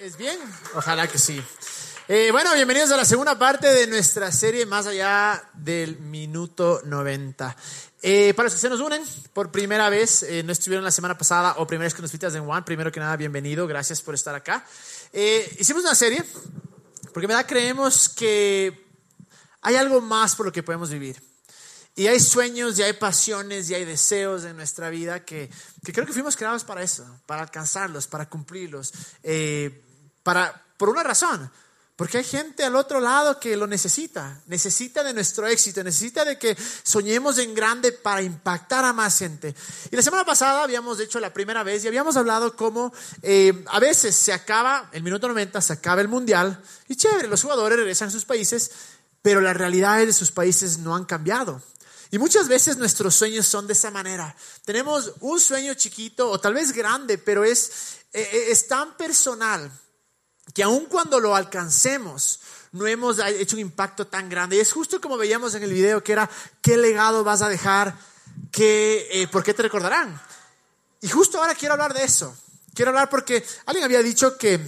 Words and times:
¿Es 0.00 0.16
bien? 0.16 0.38
Ojalá 0.74 1.08
que 1.08 1.18
sí. 1.18 1.42
Eh, 2.06 2.28
bueno, 2.30 2.54
bienvenidos 2.54 2.92
a 2.92 2.96
la 2.96 3.04
segunda 3.04 3.36
parte 3.36 3.66
de 3.66 3.88
nuestra 3.88 4.30
serie 4.30 4.64
Más 4.64 4.86
allá 4.86 5.50
del 5.54 5.98
minuto 5.98 6.80
90. 6.84 7.56
Eh, 8.02 8.32
para 8.34 8.44
los 8.44 8.54
que 8.54 8.60
se 8.60 8.68
nos 8.68 8.80
unen 8.80 9.02
por 9.32 9.50
primera 9.50 9.90
vez, 9.90 10.22
eh, 10.22 10.44
no 10.44 10.52
estuvieron 10.52 10.84
la 10.84 10.92
semana 10.92 11.18
pasada 11.18 11.54
o 11.56 11.66
primera 11.66 11.86
vez 11.86 11.94
que 11.94 12.02
nos 12.02 12.12
visitas 12.12 12.32
en 12.36 12.48
One, 12.48 12.62
primero 12.62 12.92
que 12.92 13.00
nada, 13.00 13.16
bienvenido, 13.16 13.66
gracias 13.66 14.00
por 14.00 14.14
estar 14.14 14.36
acá. 14.36 14.64
hicimos 15.58 15.82
una 15.82 15.96
serie 15.96 16.24
porque 17.12 17.26
me 17.26 17.34
da 17.34 17.44
creemos 17.44 18.08
que 18.08 18.86
hay 19.62 19.74
algo 19.74 20.00
más 20.00 20.36
por 20.36 20.46
lo 20.46 20.52
que 20.52 20.62
podemos 20.62 20.90
vivir. 20.90 21.20
Y 21.96 22.06
hay 22.06 22.20
sueños, 22.20 22.78
y 22.78 22.84
hay 22.84 22.92
pasiones, 22.92 23.68
y 23.68 23.74
hay 23.74 23.84
deseos 23.84 24.44
en 24.44 24.56
nuestra 24.56 24.90
vida 24.90 25.24
que, 25.24 25.50
que 25.84 25.92
creo 25.92 26.06
que 26.06 26.12
fuimos 26.12 26.36
creados 26.36 26.62
para 26.62 26.84
eso, 26.84 27.04
para 27.26 27.42
alcanzarlos, 27.42 28.06
para 28.06 28.28
cumplirlos, 28.28 28.92
eh, 29.24 29.82
para, 30.28 30.62
por 30.76 30.90
una 30.90 31.02
razón. 31.02 31.50
Porque 31.96 32.18
hay 32.18 32.24
gente 32.24 32.62
al 32.62 32.76
otro 32.76 33.00
lado 33.00 33.40
que 33.40 33.56
lo 33.56 33.66
necesita, 33.66 34.42
necesita 34.44 35.02
de 35.02 35.14
nuestro 35.14 35.46
éxito, 35.46 35.82
necesita 35.82 36.22
de 36.22 36.38
que 36.38 36.54
soñemos 36.82 37.38
en 37.38 37.54
grande 37.54 37.92
para 37.92 38.20
impactar 38.20 38.84
a 38.84 38.92
más 38.92 39.16
gente. 39.16 39.54
Y 39.90 39.96
la 39.96 40.02
semana 40.02 40.26
pasada 40.26 40.64
habíamos 40.64 41.00
hecho 41.00 41.18
la 41.18 41.32
primera 41.32 41.62
vez 41.62 41.82
y 41.82 41.88
habíamos 41.88 42.18
hablado 42.18 42.54
cómo 42.56 42.92
eh, 43.22 43.64
a 43.68 43.80
veces 43.80 44.14
se 44.14 44.34
acaba, 44.34 44.90
el 44.92 45.02
minuto 45.02 45.28
90 45.28 45.62
se 45.62 45.72
acaba 45.72 46.02
el 46.02 46.08
mundial 46.08 46.62
y 46.88 46.94
chévere, 46.94 47.26
los 47.26 47.40
jugadores 47.40 47.78
regresan 47.78 48.08
a 48.08 48.12
sus 48.12 48.26
países, 48.26 48.70
pero 49.22 49.40
las 49.40 49.56
realidades 49.56 50.08
de 50.08 50.12
sus 50.12 50.30
países 50.30 50.76
no 50.76 50.94
han 50.94 51.06
cambiado. 51.06 51.62
Y 52.10 52.18
muchas 52.18 52.48
veces 52.48 52.76
nuestros 52.76 53.14
sueños 53.14 53.46
son 53.46 53.66
de 53.66 53.72
esa 53.72 53.90
manera. 53.90 54.36
Tenemos 54.66 55.14
un 55.20 55.40
sueño 55.40 55.72
chiquito 55.72 56.30
o 56.30 56.38
tal 56.38 56.52
vez 56.52 56.72
grande, 56.72 57.16
pero 57.16 57.44
es, 57.44 57.70
eh, 58.12 58.28
eh, 58.30 58.46
es 58.50 58.68
tan 58.68 58.94
personal 58.98 59.72
que 60.54 60.62
aun 60.62 60.86
cuando 60.86 61.20
lo 61.20 61.34
alcancemos, 61.34 62.40
no 62.72 62.86
hemos 62.86 63.18
hecho 63.18 63.56
un 63.56 63.60
impacto 63.60 64.06
tan 64.06 64.28
grande. 64.28 64.56
Y 64.56 64.60
es 64.60 64.72
justo 64.72 65.00
como 65.00 65.16
veíamos 65.16 65.54
en 65.54 65.62
el 65.62 65.72
video, 65.72 66.02
que 66.02 66.12
era, 66.12 66.28
¿qué 66.60 66.76
legado 66.76 67.24
vas 67.24 67.42
a 67.42 67.48
dejar? 67.48 67.94
¿Qué, 68.50 69.08
eh, 69.10 69.28
¿Por 69.28 69.42
qué 69.42 69.54
te 69.54 69.62
recordarán? 69.62 70.20
Y 71.00 71.08
justo 71.08 71.38
ahora 71.38 71.54
quiero 71.54 71.74
hablar 71.74 71.94
de 71.94 72.04
eso. 72.04 72.36
Quiero 72.74 72.90
hablar 72.90 73.08
porque 73.08 73.44
alguien 73.66 73.84
había 73.84 74.02
dicho 74.02 74.36
que 74.36 74.60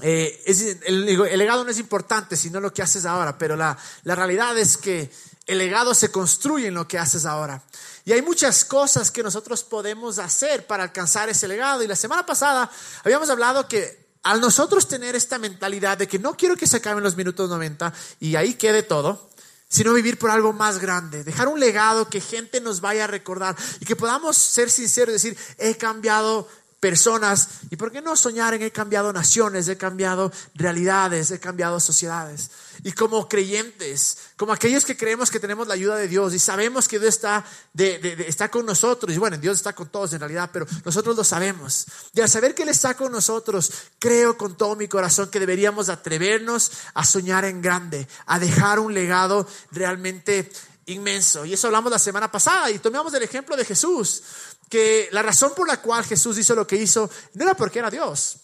el, 0.00 0.78
el, 0.84 1.38
legado 1.38 1.64
no 1.64 1.70
es 1.70 1.78
importante, 1.78 2.36
sino 2.36 2.60
lo 2.60 2.72
que 2.72 2.82
haces 2.82 3.04
ahora, 3.04 3.36
pero 3.36 3.56
la, 3.56 3.76
la 4.04 4.14
realidad 4.14 4.56
es 4.56 4.76
que 4.76 5.10
el 5.46 5.58
legado 5.58 5.94
se 5.94 6.10
construye 6.10 6.68
en 6.68 6.74
lo 6.74 6.86
que 6.86 6.98
haces 6.98 7.24
ahora. 7.24 7.62
Y 8.04 8.12
hay 8.12 8.22
muchas 8.22 8.64
cosas 8.64 9.10
que 9.10 9.22
nosotros 9.22 9.64
podemos 9.64 10.18
hacer 10.18 10.66
para 10.66 10.84
alcanzar 10.84 11.28
ese 11.28 11.48
legado. 11.48 11.82
Y 11.82 11.86
la 11.86 11.96
semana 11.96 12.24
pasada 12.24 12.70
habíamos 13.04 13.28
hablado 13.30 13.68
que 13.68 14.07
al 14.22 14.40
nosotros 14.40 14.88
tener 14.88 15.16
esta 15.16 15.38
mentalidad 15.38 15.98
de 15.98 16.08
que 16.08 16.18
no 16.18 16.36
quiero 16.36 16.56
que 16.56 16.66
se 16.66 16.76
acaben 16.76 17.04
los 17.04 17.16
minutos 17.16 17.48
90 17.48 17.92
y 18.20 18.36
ahí 18.36 18.54
quede 18.54 18.82
todo, 18.82 19.30
sino 19.68 19.92
vivir 19.92 20.18
por 20.18 20.30
algo 20.30 20.52
más 20.52 20.78
grande, 20.78 21.24
dejar 21.24 21.48
un 21.48 21.60
legado 21.60 22.08
que 22.08 22.20
gente 22.20 22.60
nos 22.60 22.80
vaya 22.80 23.04
a 23.04 23.06
recordar 23.06 23.54
y 23.80 23.84
que 23.84 23.96
podamos 23.96 24.36
ser 24.36 24.70
sinceros 24.70 25.10
y 25.10 25.12
decir, 25.14 25.38
he 25.58 25.76
cambiado 25.76 26.48
personas 26.80 27.48
y 27.70 27.76
por 27.76 27.90
qué 27.90 28.00
no 28.00 28.16
soñar 28.16 28.54
en 28.54 28.62
he 28.62 28.70
cambiado 28.70 29.12
naciones, 29.12 29.68
he 29.68 29.76
cambiado 29.76 30.32
realidades, 30.54 31.30
he 31.30 31.40
cambiado 31.40 31.80
sociedades. 31.80 32.50
Y 32.84 32.92
como 32.92 33.28
creyentes, 33.28 34.18
como 34.36 34.52
aquellos 34.52 34.84
que 34.84 34.96
creemos 34.96 35.30
que 35.30 35.40
tenemos 35.40 35.66
la 35.66 35.74
ayuda 35.74 35.96
de 35.96 36.08
Dios 36.08 36.34
y 36.34 36.38
sabemos 36.38 36.88
que 36.88 36.98
Dios 36.98 37.14
está, 37.14 37.44
está 37.74 38.50
con 38.50 38.66
nosotros, 38.66 39.14
y 39.14 39.18
bueno, 39.18 39.36
Dios 39.36 39.56
está 39.56 39.74
con 39.74 39.88
todos 39.88 40.12
en 40.12 40.20
realidad, 40.20 40.50
pero 40.52 40.66
nosotros 40.84 41.16
lo 41.16 41.24
sabemos. 41.24 41.86
Y 42.14 42.20
al 42.20 42.28
saber 42.28 42.54
que 42.54 42.62
Él 42.62 42.68
está 42.68 42.94
con 42.94 43.12
nosotros, 43.12 43.72
creo 43.98 44.36
con 44.36 44.56
todo 44.56 44.76
mi 44.76 44.88
corazón 44.88 45.30
que 45.30 45.40
deberíamos 45.40 45.88
atrevernos 45.88 46.70
a 46.94 47.04
soñar 47.04 47.44
en 47.44 47.62
grande, 47.62 48.06
a 48.26 48.38
dejar 48.38 48.78
un 48.78 48.94
legado 48.94 49.46
realmente 49.70 50.50
inmenso. 50.86 51.44
Y 51.44 51.52
eso 51.52 51.66
hablamos 51.66 51.92
la 51.92 51.98
semana 51.98 52.30
pasada 52.30 52.70
y 52.70 52.78
tomamos 52.78 53.12
el 53.14 53.22
ejemplo 53.22 53.56
de 53.56 53.64
Jesús 53.64 54.22
que 54.68 55.08
la 55.12 55.22
razón 55.22 55.52
por 55.56 55.66
la 55.66 55.80
cual 55.80 56.04
Jesús 56.04 56.38
hizo 56.38 56.54
lo 56.54 56.66
que 56.66 56.76
hizo 56.76 57.10
no 57.34 57.44
era 57.44 57.54
porque 57.54 57.78
era 57.78 57.90
Dios, 57.90 58.36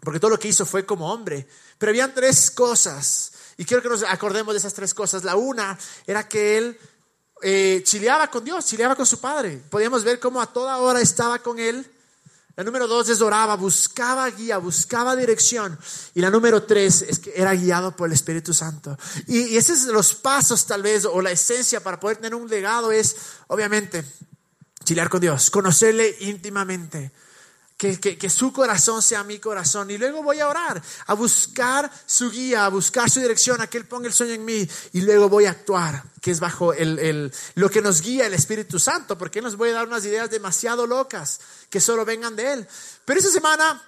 porque 0.00 0.20
todo 0.20 0.30
lo 0.30 0.38
que 0.38 0.48
hizo 0.48 0.64
fue 0.64 0.86
como 0.86 1.12
hombre, 1.12 1.48
pero 1.78 1.90
habían 1.90 2.14
tres 2.14 2.50
cosas, 2.50 3.32
y 3.56 3.64
quiero 3.64 3.82
que 3.82 3.88
nos 3.88 4.02
acordemos 4.02 4.54
de 4.54 4.58
esas 4.58 4.74
tres 4.74 4.92
cosas. 4.92 5.24
La 5.24 5.36
una 5.36 5.78
era 6.06 6.28
que 6.28 6.58
él 6.58 6.78
eh, 7.42 7.82
chileaba 7.84 8.30
con 8.30 8.44
Dios, 8.44 8.66
chileaba 8.66 8.94
con 8.94 9.06
su 9.06 9.20
Padre. 9.20 9.62
Podíamos 9.70 10.04
ver 10.04 10.20
cómo 10.20 10.40
a 10.40 10.52
toda 10.52 10.78
hora 10.78 11.00
estaba 11.00 11.38
con 11.38 11.58
él. 11.58 11.86
La 12.56 12.64
número 12.64 12.86
dos 12.86 13.08
es 13.10 13.20
oraba, 13.20 13.54
buscaba 13.56 14.28
guía, 14.30 14.56
buscaba 14.56 15.14
dirección. 15.14 15.78
Y 16.14 16.20
la 16.22 16.30
número 16.30 16.62
tres 16.62 17.02
es 17.02 17.18
que 17.18 17.32
era 17.36 17.54
guiado 17.54 17.94
por 17.94 18.08
el 18.08 18.14
Espíritu 18.14 18.54
Santo. 18.54 18.96
Y, 19.26 19.40
y 19.48 19.56
esos 19.58 19.80
son 19.80 19.92
los 19.92 20.14
pasos 20.14 20.66
tal 20.66 20.82
vez, 20.82 21.04
o 21.04 21.20
la 21.20 21.30
esencia 21.30 21.82
para 21.82 22.00
poder 22.00 22.16
tener 22.16 22.34
un 22.34 22.48
legado 22.48 22.92
es, 22.92 23.14
obviamente, 23.48 24.04
chilear 24.84 25.10
con 25.10 25.20
Dios, 25.20 25.50
conocerle 25.50 26.16
íntimamente. 26.20 27.12
Que, 27.76 27.98
que, 27.98 28.30
su 28.30 28.54
corazón 28.54 29.02
sea 29.02 29.22
mi 29.22 29.38
corazón. 29.38 29.90
Y 29.90 29.98
luego 29.98 30.22
voy 30.22 30.40
a 30.40 30.48
orar, 30.48 30.82
a 31.06 31.12
buscar 31.14 31.90
su 32.06 32.30
guía, 32.30 32.64
a 32.64 32.70
buscar 32.70 33.10
su 33.10 33.20
dirección, 33.20 33.60
a 33.60 33.66
que 33.66 33.76
Él 33.76 33.84
ponga 33.84 34.06
el 34.06 34.14
sueño 34.14 34.32
en 34.32 34.44
mí. 34.46 34.66
Y 34.94 35.02
luego 35.02 35.28
voy 35.28 35.44
a 35.44 35.50
actuar, 35.50 36.02
que 36.22 36.30
es 36.30 36.40
bajo 36.40 36.72
el, 36.72 36.98
el, 36.98 37.32
lo 37.54 37.68
que 37.68 37.82
nos 37.82 38.00
guía 38.00 38.26
el 38.26 38.32
Espíritu 38.32 38.78
Santo, 38.78 39.18
porque 39.18 39.40
Él 39.40 39.44
nos 39.44 39.56
voy 39.56 39.70
a 39.70 39.74
dar 39.74 39.86
unas 39.86 40.06
ideas 40.06 40.30
demasiado 40.30 40.86
locas 40.86 41.38
que 41.68 41.80
solo 41.80 42.06
vengan 42.06 42.34
de 42.34 42.54
Él. 42.54 42.68
Pero 43.04 43.20
esta 43.20 43.30
semana 43.30 43.82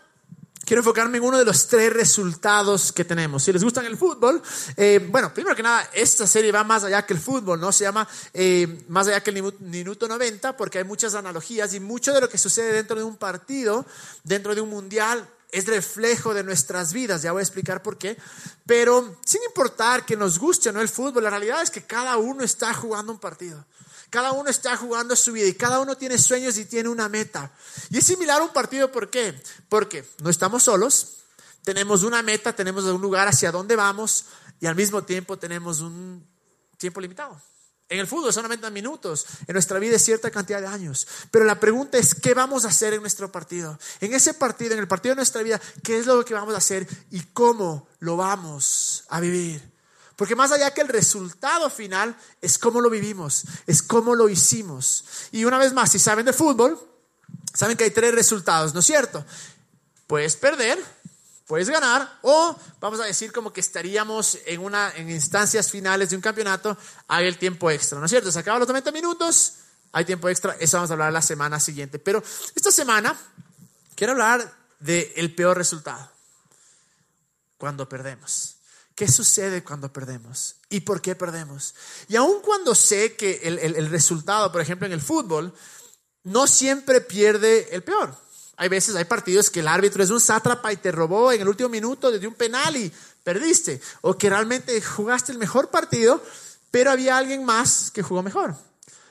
quiero 0.64 0.80
enfocarme 0.80 1.18
en 1.18 1.24
uno 1.24 1.38
de 1.38 1.44
los 1.44 1.66
tres 1.66 1.92
resultados 1.92 2.92
que 2.92 3.04
tenemos. 3.04 3.42
Si 3.42 3.52
les 3.52 3.64
gustan 3.64 3.86
el 3.86 3.96
fútbol, 3.96 4.42
eh, 4.76 5.06
bueno, 5.10 5.32
primero 5.32 5.56
que 5.56 5.62
nada, 5.62 5.88
esta 5.92 6.26
serie 6.26 6.52
va 6.52 6.64
más 6.64 6.84
allá 6.84 7.06
que 7.06 7.14
el 7.14 7.20
fútbol, 7.20 7.60
¿no? 7.60 7.72
Se 7.72 7.84
llama 7.84 8.06
eh, 8.34 8.84
más 8.88 9.08
allá 9.08 9.22
que 9.22 9.30
el 9.30 9.54
minuto 9.60 10.08
90 10.08 10.56
porque 10.56 10.78
hay 10.78 10.84
muchas 10.84 11.14
analogías 11.14 11.72
y 11.74 11.80
mucho 11.80 12.12
de 12.12 12.20
lo 12.20 12.28
que 12.28 12.38
sucede 12.38 12.72
dentro 12.72 12.96
de 12.96 13.04
un 13.04 13.16
partido, 13.16 13.86
dentro 14.24 14.54
de 14.54 14.60
un 14.60 14.70
mundial, 14.70 15.28
es 15.50 15.66
reflejo 15.66 16.34
de 16.34 16.44
nuestras 16.44 16.92
vidas, 16.92 17.22
ya 17.22 17.32
voy 17.32 17.40
a 17.40 17.42
explicar 17.42 17.82
por 17.82 17.96
qué, 17.96 18.18
pero 18.66 19.16
sin 19.24 19.42
importar 19.44 20.04
que 20.04 20.16
nos 20.16 20.38
guste 20.38 20.68
o 20.68 20.72
no 20.72 20.80
el 20.80 20.88
fútbol, 20.88 21.24
la 21.24 21.30
realidad 21.30 21.62
es 21.62 21.70
que 21.70 21.82
cada 21.82 22.18
uno 22.18 22.44
está 22.44 22.74
jugando 22.74 23.12
un 23.12 23.18
partido. 23.18 23.64
Cada 24.10 24.32
uno 24.32 24.48
está 24.48 24.76
jugando 24.76 25.14
su 25.16 25.32
vida 25.32 25.46
y 25.46 25.54
cada 25.54 25.80
uno 25.80 25.96
tiene 25.96 26.18
sueños 26.18 26.56
y 26.56 26.64
tiene 26.64 26.88
una 26.88 27.08
meta. 27.08 27.52
Y 27.90 27.98
es 27.98 28.04
similar 28.04 28.40
a 28.40 28.44
un 28.44 28.52
partido, 28.52 28.90
¿por 28.90 29.10
qué? 29.10 29.40
Porque 29.68 30.04
no 30.22 30.30
estamos 30.30 30.62
solos, 30.62 31.18
tenemos 31.62 32.02
una 32.02 32.22
meta, 32.22 32.54
tenemos 32.54 32.84
un 32.84 33.00
lugar 33.00 33.28
hacia 33.28 33.52
dónde 33.52 33.76
vamos 33.76 34.24
y 34.60 34.66
al 34.66 34.74
mismo 34.74 35.04
tiempo 35.04 35.38
tenemos 35.38 35.80
un 35.80 36.26
tiempo 36.78 37.00
limitado. 37.00 37.38
En 37.90 37.98
el 37.98 38.06
fútbol 38.06 38.32
son 38.32 38.42
90 38.42 38.68
minutos, 38.70 39.26
en 39.46 39.54
nuestra 39.54 39.78
vida 39.78 39.96
es 39.96 40.04
cierta 40.04 40.30
cantidad 40.30 40.60
de 40.60 40.66
años. 40.66 41.06
Pero 41.30 41.46
la 41.46 41.58
pregunta 41.58 41.96
es, 41.96 42.14
¿qué 42.14 42.34
vamos 42.34 42.64
a 42.64 42.68
hacer 42.68 42.92
en 42.92 43.00
nuestro 43.00 43.32
partido? 43.32 43.78
En 44.00 44.12
ese 44.12 44.34
partido, 44.34 44.74
en 44.74 44.80
el 44.80 44.88
partido 44.88 45.14
de 45.14 45.16
nuestra 45.16 45.42
vida, 45.42 45.60
¿qué 45.82 45.98
es 45.98 46.06
lo 46.06 46.22
que 46.22 46.34
vamos 46.34 46.54
a 46.54 46.58
hacer 46.58 46.86
y 47.10 47.20
cómo 47.32 47.88
lo 48.00 48.18
vamos 48.18 49.04
a 49.08 49.20
vivir? 49.20 49.77
Porque 50.18 50.34
más 50.34 50.50
allá 50.50 50.74
que 50.74 50.80
el 50.80 50.88
resultado 50.88 51.70
final 51.70 52.16
es 52.42 52.58
cómo 52.58 52.80
lo 52.80 52.90
vivimos, 52.90 53.44
es 53.68 53.82
cómo 53.82 54.16
lo 54.16 54.28
hicimos. 54.28 55.04
Y 55.30 55.44
una 55.44 55.58
vez 55.58 55.72
más, 55.72 55.92
si 55.92 56.00
saben 56.00 56.26
de 56.26 56.32
fútbol, 56.32 56.76
saben 57.54 57.76
que 57.76 57.84
hay 57.84 57.92
tres 57.92 58.12
resultados, 58.16 58.74
¿no 58.74 58.80
es 58.80 58.86
cierto? 58.86 59.24
Puedes 60.08 60.34
perder, 60.34 60.84
puedes 61.46 61.70
ganar 61.70 62.18
o 62.22 62.58
vamos 62.80 62.98
a 62.98 63.04
decir 63.04 63.30
como 63.30 63.52
que 63.52 63.60
estaríamos 63.60 64.40
en 64.44 64.60
una 64.60 64.90
en 64.96 65.08
instancias 65.08 65.70
finales 65.70 66.10
de 66.10 66.16
un 66.16 66.22
campeonato, 66.22 66.76
hay 67.06 67.28
el 67.28 67.38
tiempo 67.38 67.70
extra, 67.70 68.00
¿no 68.00 68.06
es 68.06 68.10
cierto? 68.10 68.32
Se 68.32 68.40
acaban 68.40 68.58
los 68.58 68.68
90 68.68 68.90
minutos, 68.90 69.54
hay 69.92 70.04
tiempo 70.04 70.28
extra, 70.28 70.56
eso 70.58 70.78
vamos 70.78 70.90
a 70.90 70.94
hablar 70.94 71.12
la 71.12 71.22
semana 71.22 71.60
siguiente. 71.60 72.00
Pero 72.00 72.24
esta 72.56 72.72
semana 72.72 73.16
quiero 73.94 74.14
hablar 74.14 74.52
del 74.80 75.32
peor 75.32 75.56
resultado, 75.56 76.10
cuando 77.56 77.88
perdemos. 77.88 78.57
¿Qué 78.98 79.06
sucede 79.06 79.62
cuando 79.62 79.92
perdemos? 79.92 80.56
¿Y 80.70 80.80
por 80.80 81.00
qué 81.00 81.14
perdemos? 81.14 81.72
Y 82.08 82.16
aun 82.16 82.42
cuando 82.42 82.74
sé 82.74 83.14
que 83.14 83.38
el, 83.44 83.88
resultado, 83.90 84.50
por 84.50 84.60
ejemplo, 84.60 84.88
en 84.88 84.92
el 84.92 85.00
fútbol, 85.00 85.54
no 86.24 86.48
siempre 86.48 87.00
pierde 87.00 87.68
el 87.70 87.84
peor. 87.84 88.12
Hay 88.56 88.68
veces, 88.68 88.96
hay 88.96 89.04
partidos 89.04 89.50
que 89.50 89.60
el 89.60 89.68
árbitro 89.68 90.02
es 90.02 90.10
un 90.10 90.20
sátrapa 90.20 90.72
y 90.72 90.78
te 90.78 90.90
robó 90.90 91.30
en 91.30 91.40
el 91.40 91.46
último 91.46 91.68
minuto 91.68 92.10
desde 92.10 92.26
un 92.26 92.34
penal 92.34 92.76
y 92.76 92.92
perdiste. 93.22 93.80
O 94.00 94.18
que 94.18 94.30
realmente 94.30 94.82
jugaste 94.82 95.30
el 95.30 95.38
mejor 95.38 95.70
partido, 95.70 96.20
pero 96.72 96.90
había 96.90 97.18
alguien 97.18 97.44
más 97.44 97.92
que 97.92 98.02
jugó 98.02 98.24
mejor. 98.24 98.56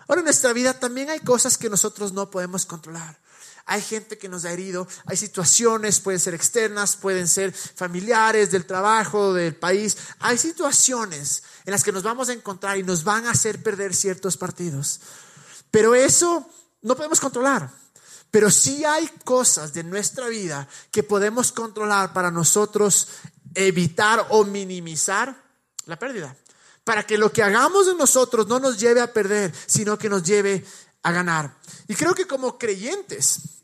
Ahora 0.09 0.19
en 0.19 0.25
nuestra 0.25 0.51
vida 0.51 0.77
también 0.77 1.09
hay 1.11 1.21
cosas 1.21 1.57
que 1.57 1.69
nosotros 1.69 2.11
no 2.11 2.29
podemos 2.29 2.65
controlar 2.65 3.17
hay 3.67 3.81
gente 3.81 4.17
que 4.17 4.29
nos 4.29 4.45
ha 4.45 4.51
herido, 4.53 4.87
hay 5.05 5.17
situaciones, 5.17 5.99
pueden 5.99 6.21
ser 6.21 6.33
externas, 6.33 6.95
pueden 6.95 7.27
ser 7.27 7.51
familiares, 7.51 8.49
del 8.49 8.65
trabajo, 8.65 9.33
del 9.33 9.55
país. 9.55 9.97
Hay 10.19 10.37
situaciones 10.37 11.43
en 11.65 11.71
las 11.71 11.83
que 11.83 11.91
nos 11.91 12.01
vamos 12.01 12.29
a 12.29 12.33
encontrar 12.33 12.77
y 12.77 12.83
nos 12.83 13.03
van 13.03 13.27
a 13.27 13.31
hacer 13.31 13.61
perder 13.61 13.93
ciertos 13.93 14.37
partidos. 14.37 15.01
Pero 15.69 15.95
eso 15.95 16.49
no 16.81 16.95
podemos 16.95 17.19
controlar. 17.19 17.69
Pero 18.31 18.49
sí 18.49 18.85
hay 18.85 19.05
cosas 19.25 19.73
de 19.73 19.83
nuestra 19.83 20.27
vida 20.29 20.65
que 20.89 21.03
podemos 21.03 21.51
controlar 21.51 22.13
para 22.13 22.31
nosotros 22.31 23.09
evitar 23.53 24.27
o 24.29 24.45
minimizar 24.45 25.43
la 25.87 25.99
pérdida. 25.99 26.37
Para 26.85 27.05
que 27.05 27.17
lo 27.17 27.33
que 27.33 27.43
hagamos 27.43 27.87
de 27.87 27.95
nosotros 27.95 28.47
no 28.47 28.59
nos 28.59 28.79
lleve 28.79 29.01
a 29.01 29.11
perder, 29.11 29.53
sino 29.65 29.97
que 29.97 30.07
nos 30.07 30.23
lleve 30.23 30.65
a 31.03 31.11
ganar. 31.11 31.57
Y 31.89 31.95
creo 31.95 32.15
que 32.15 32.27
como 32.27 32.57
creyentes, 32.57 33.56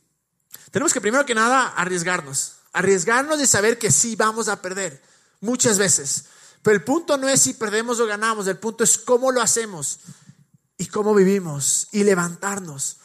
tenemos 0.73 0.91
que 0.91 1.01
primero 1.01 1.23
que 1.23 1.35
nada 1.35 1.67
arriesgarnos. 1.67 2.53
Arriesgarnos 2.71 3.37
de 3.37 3.45
saber 3.45 3.77
que 3.77 3.91
sí 3.91 4.15
vamos 4.15 4.47
a 4.47 4.59
perder 4.59 5.03
muchas 5.39 5.77
veces. 5.77 6.25
Pero 6.63 6.75
el 6.75 6.83
punto 6.83 7.15
no 7.15 7.29
es 7.29 7.41
si 7.41 7.53
perdemos 7.53 7.99
o 7.99 8.07
ganamos, 8.07 8.47
el 8.47 8.57
punto 8.57 8.83
es 8.83 8.97
cómo 8.97 9.31
lo 9.31 9.39
hacemos 9.39 9.99
y 10.79 10.87
cómo 10.87 11.13
vivimos 11.13 11.89
y 11.91 12.03
levantarnos. 12.03 12.97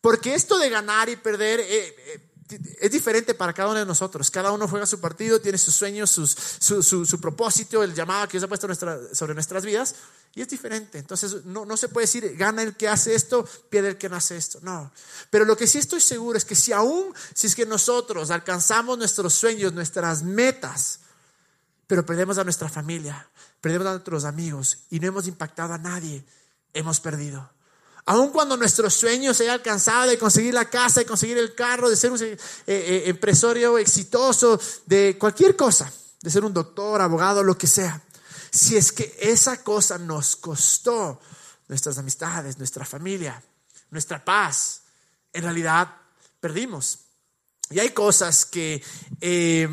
Porque 0.00 0.34
esto 0.34 0.56
de 0.56 0.70
ganar 0.70 1.10
y 1.10 1.16
perder 1.16 1.60
eh, 1.60 1.94
eh, 2.06 2.30
es 2.80 2.90
diferente 2.90 3.34
para 3.34 3.52
cada 3.52 3.68
uno 3.68 3.80
de 3.80 3.84
nosotros. 3.84 4.30
Cada 4.30 4.50
uno 4.50 4.66
juega 4.66 4.86
su 4.86 4.98
partido, 4.98 5.42
tiene 5.42 5.58
sus 5.58 5.74
sueños, 5.74 6.10
su, 6.10 7.20
propósito, 7.20 7.82
el 7.82 7.92
llamado 7.92 8.28
que 8.28 8.38
Dios 8.38 8.44
ha 8.44 8.48
puesto 8.48 8.66
sobre 9.14 9.34
nuestras 9.34 9.66
vidas. 9.66 9.94
Y 10.34 10.42
es 10.42 10.48
diferente. 10.48 10.98
Entonces 10.98 11.44
no, 11.44 11.64
no 11.64 11.76
se 11.76 11.88
puede 11.88 12.06
decir, 12.06 12.36
gana 12.36 12.62
el 12.62 12.76
que 12.76 12.88
hace 12.88 13.14
esto, 13.14 13.48
pierde 13.70 13.90
el 13.90 13.98
que 13.98 14.08
no 14.08 14.16
hace 14.16 14.36
esto. 14.36 14.58
No. 14.62 14.92
Pero 15.30 15.44
lo 15.44 15.56
que 15.56 15.66
sí 15.66 15.78
estoy 15.78 16.00
seguro 16.00 16.36
es 16.36 16.44
que 16.44 16.56
si 16.56 16.72
aún, 16.72 17.14
si 17.34 17.46
es 17.46 17.54
que 17.54 17.66
nosotros 17.66 18.30
alcanzamos 18.30 18.98
nuestros 18.98 19.32
sueños, 19.34 19.72
nuestras 19.72 20.22
metas, 20.22 21.00
pero 21.86 22.04
perdemos 22.04 22.38
a 22.38 22.44
nuestra 22.44 22.68
familia, 22.68 23.28
perdemos 23.60 23.86
a 23.86 23.90
nuestros 23.92 24.24
amigos 24.24 24.78
y 24.90 24.98
no 24.98 25.06
hemos 25.06 25.28
impactado 25.28 25.74
a 25.74 25.78
nadie, 25.78 26.24
hemos 26.72 26.98
perdido. 26.98 27.50
Aun 28.06 28.30
cuando 28.30 28.56
nuestro 28.56 28.90
sueño 28.90 29.32
se 29.32 29.44
haya 29.44 29.54
alcanzado 29.54 30.10
de 30.10 30.18
conseguir 30.18 30.52
la 30.52 30.68
casa, 30.68 31.00
de 31.00 31.06
conseguir 31.06 31.38
el 31.38 31.54
carro, 31.54 31.88
de 31.88 31.96
ser 31.96 32.10
un 32.10 32.22
eh, 32.22 32.36
eh, 32.66 33.04
empresario 33.06 33.78
exitoso, 33.78 34.60
de 34.84 35.16
cualquier 35.18 35.56
cosa, 35.56 35.90
de 36.20 36.30
ser 36.30 36.44
un 36.44 36.52
doctor, 36.52 37.00
abogado, 37.00 37.42
lo 37.42 37.56
que 37.56 37.66
sea. 37.66 38.02
Si 38.54 38.76
es 38.76 38.92
que 38.92 39.16
esa 39.18 39.64
cosa 39.64 39.98
nos 39.98 40.36
costó 40.36 41.20
nuestras 41.66 41.98
amistades, 41.98 42.56
nuestra 42.56 42.84
familia, 42.84 43.42
nuestra 43.90 44.24
paz, 44.24 44.82
en 45.32 45.42
realidad 45.42 45.92
perdimos. 46.38 47.00
Y 47.70 47.80
hay 47.80 47.90
cosas 47.90 48.44
que 48.44 48.80
eh, 49.20 49.68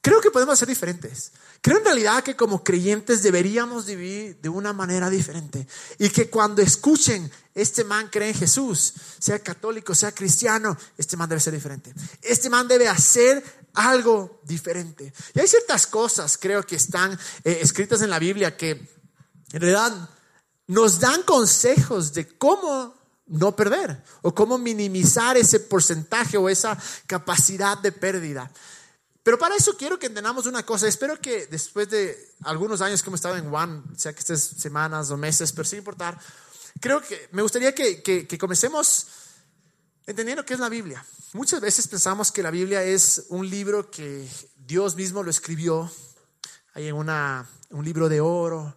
creo 0.00 0.20
que 0.20 0.32
podemos 0.32 0.54
hacer 0.54 0.66
diferentes. 0.66 1.30
Creo 1.66 1.78
en 1.78 1.84
realidad 1.84 2.22
que 2.22 2.36
como 2.36 2.62
creyentes 2.62 3.24
deberíamos 3.24 3.86
vivir 3.86 4.40
de 4.40 4.48
una 4.48 4.72
manera 4.72 5.10
diferente 5.10 5.66
y 5.98 6.10
que 6.10 6.30
cuando 6.30 6.62
escuchen, 6.62 7.28
este 7.56 7.82
man 7.82 8.08
cree 8.08 8.28
en 8.28 8.36
Jesús, 8.36 8.94
sea 9.18 9.40
católico, 9.40 9.92
sea 9.92 10.12
cristiano, 10.12 10.78
este 10.96 11.16
man 11.16 11.28
debe 11.28 11.40
ser 11.40 11.54
diferente. 11.54 11.92
Este 12.22 12.48
man 12.48 12.68
debe 12.68 12.86
hacer 12.86 13.42
algo 13.74 14.40
diferente. 14.44 15.12
Y 15.34 15.40
hay 15.40 15.48
ciertas 15.48 15.88
cosas, 15.88 16.38
creo 16.38 16.62
que 16.62 16.76
están 16.76 17.18
eh, 17.42 17.58
escritas 17.60 18.00
en 18.00 18.10
la 18.10 18.20
Biblia 18.20 18.56
que 18.56 18.70
en 18.70 19.60
realidad 19.60 20.08
nos 20.68 21.00
dan 21.00 21.24
consejos 21.24 22.12
de 22.12 22.28
cómo 22.38 22.94
no 23.26 23.56
perder 23.56 24.04
o 24.22 24.32
cómo 24.32 24.56
minimizar 24.56 25.36
ese 25.36 25.58
porcentaje 25.58 26.36
o 26.36 26.48
esa 26.48 26.78
capacidad 27.08 27.76
de 27.76 27.90
pérdida. 27.90 28.52
Pero 29.26 29.40
para 29.40 29.56
eso 29.56 29.76
quiero 29.76 29.98
que 29.98 30.06
entendamos 30.06 30.46
una 30.46 30.64
cosa. 30.64 30.86
Espero 30.86 31.20
que 31.20 31.48
después 31.48 31.90
de 31.90 32.16
algunos 32.44 32.80
años 32.80 33.02
que 33.02 33.10
hemos 33.10 33.18
estado 33.18 33.34
en 33.34 33.52
One, 33.52 33.82
sea 33.96 34.12
que 34.12 34.20
estés 34.20 34.40
semanas 34.40 35.10
o 35.10 35.16
meses, 35.16 35.50
pero 35.50 35.64
sin 35.64 35.80
importar, 35.80 36.16
creo 36.78 37.00
que 37.00 37.28
me 37.32 37.42
gustaría 37.42 37.74
que, 37.74 38.04
que, 38.04 38.38
comencemos 38.38 39.08
entendiendo 40.06 40.44
qué 40.44 40.54
es 40.54 40.60
la 40.60 40.68
Biblia. 40.68 41.04
Muchas 41.32 41.60
veces 41.60 41.88
pensamos 41.88 42.30
que 42.30 42.40
la 42.40 42.52
Biblia 42.52 42.84
es 42.84 43.24
un 43.30 43.50
libro 43.50 43.90
que 43.90 44.28
Dios 44.58 44.94
mismo 44.94 45.24
lo 45.24 45.30
escribió, 45.32 45.90
hay 46.74 46.92
una, 46.92 47.50
un 47.70 47.84
libro 47.84 48.08
de 48.08 48.20
oro 48.20 48.76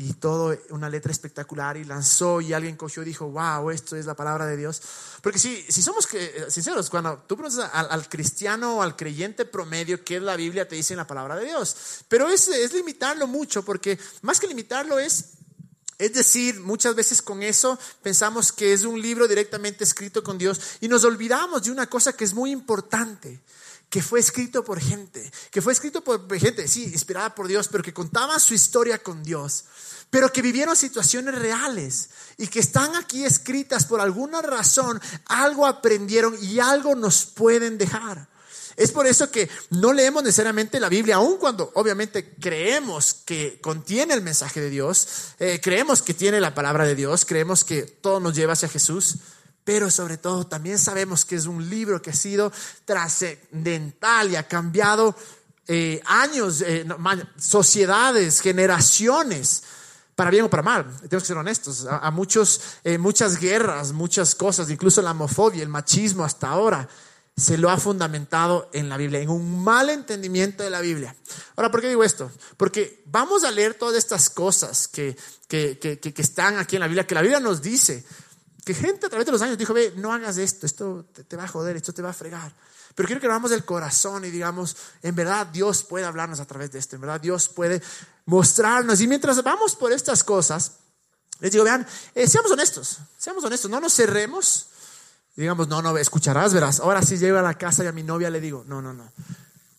y 0.00 0.14
todo, 0.14 0.56
una 0.70 0.88
letra 0.88 1.12
espectacular 1.12 1.76
y 1.76 1.84
lanzó 1.84 2.40
y 2.40 2.54
alguien 2.54 2.74
cogió 2.74 3.02
y 3.02 3.04
dijo, 3.04 3.28
wow, 3.30 3.68
esto 3.70 3.96
es 3.96 4.06
la 4.06 4.16
palabra 4.16 4.46
de 4.46 4.56
Dios. 4.56 4.80
Porque 5.20 5.38
si, 5.38 5.62
si 5.68 5.82
somos 5.82 6.08
sinceros, 6.48 6.88
cuando 6.88 7.18
tú 7.26 7.36
preguntas 7.36 7.70
al, 7.70 8.08
cristiano 8.08 8.78
o 8.78 8.82
al 8.82 8.96
creyente 8.96 9.44
promedio 9.44 10.02
qué 10.02 10.16
es 10.16 10.22
la 10.22 10.36
Biblia, 10.36 10.66
te 10.66 10.74
dicen 10.74 10.96
la 10.96 11.06
palabra 11.06 11.36
de 11.36 11.44
Dios. 11.44 11.76
Pero 12.08 12.30
es, 12.30 12.48
es 12.48 12.72
limitarlo 12.72 13.26
mucho, 13.26 13.62
porque 13.62 13.98
más 14.22 14.40
que 14.40 14.46
limitarlo 14.46 14.98
es 14.98 15.32
es 15.98 16.14
decir, 16.14 16.60
muchas 16.60 16.94
veces 16.94 17.20
con 17.20 17.42
eso 17.42 17.78
pensamos 18.02 18.52
que 18.52 18.72
es 18.72 18.84
un 18.84 19.02
libro 19.02 19.28
directamente 19.28 19.84
escrito 19.84 20.24
con 20.24 20.38
Dios 20.38 20.58
y 20.80 20.88
nos 20.88 21.04
olvidamos 21.04 21.64
de 21.64 21.72
una 21.72 21.90
cosa 21.90 22.14
que 22.14 22.24
es 22.24 22.32
muy 22.32 22.52
importante, 22.52 23.38
que 23.90 24.00
fue 24.00 24.18
escrito 24.18 24.64
por 24.64 24.80
gente, 24.80 25.30
que 25.50 25.60
fue 25.60 25.74
escrito 25.74 26.02
por 26.02 26.26
gente, 26.38 26.66
sí, 26.68 26.84
inspirada 26.84 27.34
por 27.34 27.48
Dios, 27.48 27.68
pero 27.68 27.84
que 27.84 27.92
contaba 27.92 28.38
su 28.38 28.54
historia 28.54 29.02
con 29.02 29.22
Dios 29.22 29.66
pero 30.10 30.32
que 30.32 30.42
vivieron 30.42 30.76
situaciones 30.76 31.36
reales 31.36 32.10
y 32.36 32.48
que 32.48 32.58
están 32.58 32.96
aquí 32.96 33.24
escritas 33.24 33.86
por 33.86 34.00
alguna 34.00 34.42
razón, 34.42 35.00
algo 35.26 35.66
aprendieron 35.66 36.36
y 36.42 36.58
algo 36.58 36.96
nos 36.96 37.24
pueden 37.24 37.78
dejar. 37.78 38.28
Es 38.76 38.92
por 38.92 39.06
eso 39.06 39.30
que 39.30 39.48
no 39.70 39.92
leemos 39.92 40.22
necesariamente 40.22 40.80
la 40.80 40.88
Biblia, 40.88 41.16
aun 41.16 41.36
cuando 41.38 41.70
obviamente 41.74 42.34
creemos 42.40 43.12
que 43.12 43.60
contiene 43.60 44.14
el 44.14 44.22
mensaje 44.22 44.60
de 44.60 44.70
Dios, 44.70 45.06
eh, 45.38 45.60
creemos 45.62 46.02
que 46.02 46.14
tiene 46.14 46.40
la 46.40 46.54
palabra 46.54 46.84
de 46.84 46.94
Dios, 46.94 47.24
creemos 47.24 47.62
que 47.62 47.82
todo 47.82 48.20
nos 48.20 48.34
lleva 48.34 48.54
hacia 48.54 48.68
Jesús, 48.68 49.16
pero 49.64 49.90
sobre 49.90 50.16
todo 50.16 50.46
también 50.46 50.78
sabemos 50.78 51.24
que 51.24 51.36
es 51.36 51.46
un 51.46 51.68
libro 51.68 52.00
que 52.00 52.10
ha 52.10 52.14
sido 52.14 52.52
trascendental 52.84 54.30
y 54.30 54.36
ha 54.36 54.48
cambiado 54.48 55.14
eh, 55.68 56.00
años, 56.06 56.62
eh, 56.62 56.86
sociedades, 57.38 58.40
generaciones 58.40 59.62
para 60.20 60.30
bien 60.30 60.44
o 60.44 60.50
para 60.50 60.62
mal, 60.62 60.84
tenemos 60.84 61.22
que 61.22 61.28
ser 61.28 61.38
honestos, 61.38 61.86
a, 61.88 62.10
muchos, 62.10 62.60
eh, 62.84 62.98
muchas 62.98 63.40
guerras, 63.40 63.92
muchas 63.92 64.34
cosas, 64.34 64.68
incluso 64.68 65.00
la 65.00 65.12
homofobia, 65.12 65.62
el 65.62 65.70
machismo 65.70 66.26
hasta 66.26 66.50
ahora, 66.50 66.86
se 67.34 67.56
lo 67.56 67.70
ha 67.70 67.78
fundamentado 67.78 68.68
en 68.74 68.90
la 68.90 68.98
Biblia, 68.98 69.20
en 69.20 69.30
un 69.30 69.64
mal 69.64 69.88
entendimiento 69.88 70.62
de 70.62 70.68
la 70.68 70.82
Biblia. 70.82 71.16
Ahora, 71.56 71.70
¿por 71.70 71.80
qué 71.80 71.88
digo 71.88 72.04
esto? 72.04 72.30
Porque 72.58 73.02
vamos 73.06 73.44
a 73.44 73.50
leer 73.50 73.72
todas 73.72 73.96
estas 73.96 74.28
cosas 74.28 74.88
que, 74.88 75.16
que, 75.48 75.78
que, 75.78 75.98
que 75.98 76.20
están 76.22 76.58
aquí 76.58 76.76
en 76.76 76.80
la 76.80 76.86
Biblia, 76.86 77.06
que 77.06 77.14
la 77.14 77.22
Biblia 77.22 77.40
nos 77.40 77.62
dice, 77.62 78.04
que 78.62 78.74
gente 78.74 79.06
a 79.06 79.08
través 79.08 79.24
de 79.24 79.32
los 79.32 79.40
años 79.40 79.56
dijo, 79.56 79.72
ve, 79.72 79.94
no 79.96 80.12
hagas 80.12 80.36
esto, 80.36 80.66
esto 80.66 81.06
te, 81.14 81.24
te 81.24 81.34
va 81.34 81.44
a 81.44 81.48
joder, 81.48 81.76
esto 81.76 81.94
te 81.94 82.02
va 82.02 82.10
a 82.10 82.12
fregar. 82.12 82.54
Pero 82.94 83.06
quiero 83.06 83.20
que 83.20 83.28
vamos 83.28 83.50
del 83.50 83.64
corazón 83.64 84.24
y 84.24 84.30
digamos, 84.30 84.76
en 85.02 85.14
verdad 85.14 85.46
Dios 85.46 85.84
puede 85.84 86.04
hablarnos 86.04 86.40
a 86.40 86.44
través 86.44 86.72
de 86.72 86.78
esto, 86.78 86.96
en 86.96 87.00
verdad 87.00 87.20
Dios 87.20 87.48
puede 87.48 87.80
mostrarnos. 88.30 89.00
Y 89.00 89.08
mientras 89.08 89.42
vamos 89.42 89.74
por 89.74 89.92
estas 89.92 90.22
cosas, 90.22 90.74
les 91.40 91.50
digo, 91.50 91.64
vean, 91.64 91.84
eh, 92.14 92.28
seamos 92.28 92.50
honestos, 92.52 92.98
seamos 93.18 93.42
honestos, 93.42 93.68
no 93.68 93.80
nos 93.80 93.92
cerremos. 93.92 94.68
Digamos, 95.34 95.66
no, 95.68 95.82
no, 95.82 95.96
escucharás, 95.98 96.54
verás. 96.54 96.78
Ahora 96.80 97.02
sí 97.02 97.18
llego 97.18 97.38
a 97.38 97.42
la 97.42 97.54
casa 97.54 97.82
y 97.82 97.88
a 97.88 97.92
mi 97.92 98.04
novia 98.04 98.30
le 98.30 98.40
digo, 98.40 98.64
no, 98.68 98.80
no, 98.80 98.92
no. 98.92 99.10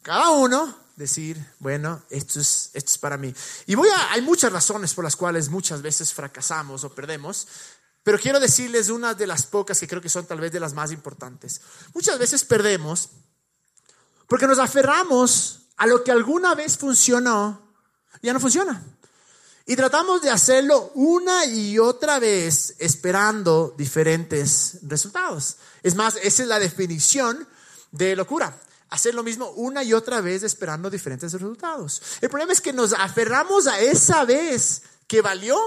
Cada 0.01 0.31
uno 0.31 0.75
decir, 0.97 1.43
bueno, 1.59 2.03
esto 2.09 2.41
es, 2.41 2.71
esto 2.73 2.91
es 2.91 2.97
para 2.97 3.17
mí. 3.17 3.33
Y 3.67 3.75
voy 3.75 3.87
a, 3.87 4.11
hay 4.11 4.21
muchas 4.21 4.51
razones 4.51 4.93
por 4.93 5.05
las 5.05 5.15
cuales 5.15 5.49
muchas 5.49 5.81
veces 5.81 6.13
fracasamos 6.13 6.83
o 6.83 6.93
perdemos, 6.93 7.47
pero 8.03 8.19
quiero 8.19 8.39
decirles 8.39 8.89
una 8.89 9.13
de 9.13 9.27
las 9.27 9.45
pocas 9.45 9.79
que 9.79 9.87
creo 9.87 10.01
que 10.01 10.09
son 10.09 10.25
tal 10.25 10.41
vez 10.41 10.51
de 10.51 10.59
las 10.59 10.73
más 10.73 10.91
importantes. 10.91 11.61
Muchas 11.93 12.19
veces 12.19 12.43
perdemos 12.43 13.09
porque 14.27 14.47
nos 14.47 14.59
aferramos 14.59 15.67
a 15.77 15.85
lo 15.87 16.03
que 16.03 16.11
alguna 16.11 16.53
vez 16.55 16.77
funcionó, 16.77 17.70
ya 18.21 18.33
no 18.33 18.39
funciona. 18.39 18.83
Y 19.65 19.75
tratamos 19.75 20.21
de 20.21 20.29
hacerlo 20.29 20.91
una 20.95 21.45
y 21.45 21.77
otra 21.77 22.19
vez 22.19 22.75
esperando 22.79 23.73
diferentes 23.77 24.79
resultados. 24.81 25.57
Es 25.83 25.95
más, 25.95 26.17
esa 26.21 26.43
es 26.43 26.49
la 26.49 26.59
definición 26.59 27.47
de 27.91 28.15
locura. 28.15 28.57
Hacer 28.89 29.15
lo 29.15 29.23
mismo 29.23 29.49
una 29.51 29.83
y 29.83 29.93
otra 29.93 30.19
vez 30.19 30.43
esperando 30.43 30.89
diferentes 30.89 31.31
resultados. 31.31 32.01
El 32.19 32.29
problema 32.29 32.51
es 32.51 32.59
que 32.59 32.73
nos 32.73 32.93
aferramos 32.93 33.67
a 33.67 33.79
esa 33.79 34.25
vez 34.25 34.81
que 35.07 35.21
valió 35.21 35.57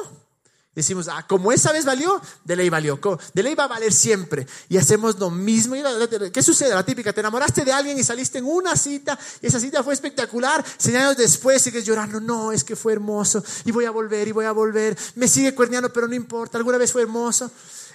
Decimos, 0.74 1.06
ah, 1.08 1.24
como 1.28 1.52
esa 1.52 1.70
vez 1.70 1.84
valió, 1.84 2.20
de 2.42 2.56
ley 2.56 2.68
valió. 2.68 2.98
De 3.32 3.42
ley 3.42 3.54
va 3.54 3.64
a 3.64 3.68
valer 3.68 3.92
siempre. 3.92 4.46
Y 4.68 4.76
hacemos 4.76 5.18
lo 5.20 5.30
mismo. 5.30 5.76
¿Qué 6.32 6.42
sucede? 6.42 6.74
La 6.74 6.84
típica, 6.84 7.12
te 7.12 7.20
enamoraste 7.20 7.64
de 7.64 7.72
alguien 7.72 7.96
y 7.96 8.02
saliste 8.02 8.38
en 8.38 8.44
una 8.44 8.74
cita 8.74 9.16
y 9.40 9.46
esa 9.46 9.60
cita 9.60 9.84
fue 9.84 9.94
espectacular. 9.94 10.64
Seis 10.76 10.96
años 10.96 11.16
después 11.16 11.62
sigues 11.62 11.84
llorando, 11.84 12.20
no, 12.20 12.50
es 12.50 12.64
que 12.64 12.74
fue 12.74 12.92
hermoso 12.92 13.42
y 13.64 13.70
voy 13.70 13.84
a 13.84 13.90
volver 13.92 14.26
y 14.26 14.32
voy 14.32 14.46
a 14.46 14.52
volver. 14.52 14.98
Me 15.14 15.28
sigue 15.28 15.54
cuerneando, 15.54 15.92
pero 15.92 16.08
no 16.08 16.14
importa, 16.14 16.58
alguna 16.58 16.78
vez 16.78 16.90
fue 16.92 17.02
hermoso. 17.02 17.50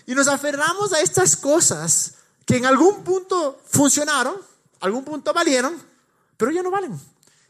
Y 0.05 0.15
nos 0.15 0.27
aferramos 0.27 0.93
a 0.93 1.01
estas 1.01 1.36
cosas 1.36 2.13
que 2.45 2.57
en 2.57 2.65
algún 2.65 3.03
punto 3.03 3.62
funcionaron, 3.65 4.36
algún 4.79 5.03
punto 5.03 5.33
valieron, 5.33 5.75
pero 6.38 6.51
ya 6.51 6.63
no 6.63 6.71
valen. 6.71 7.00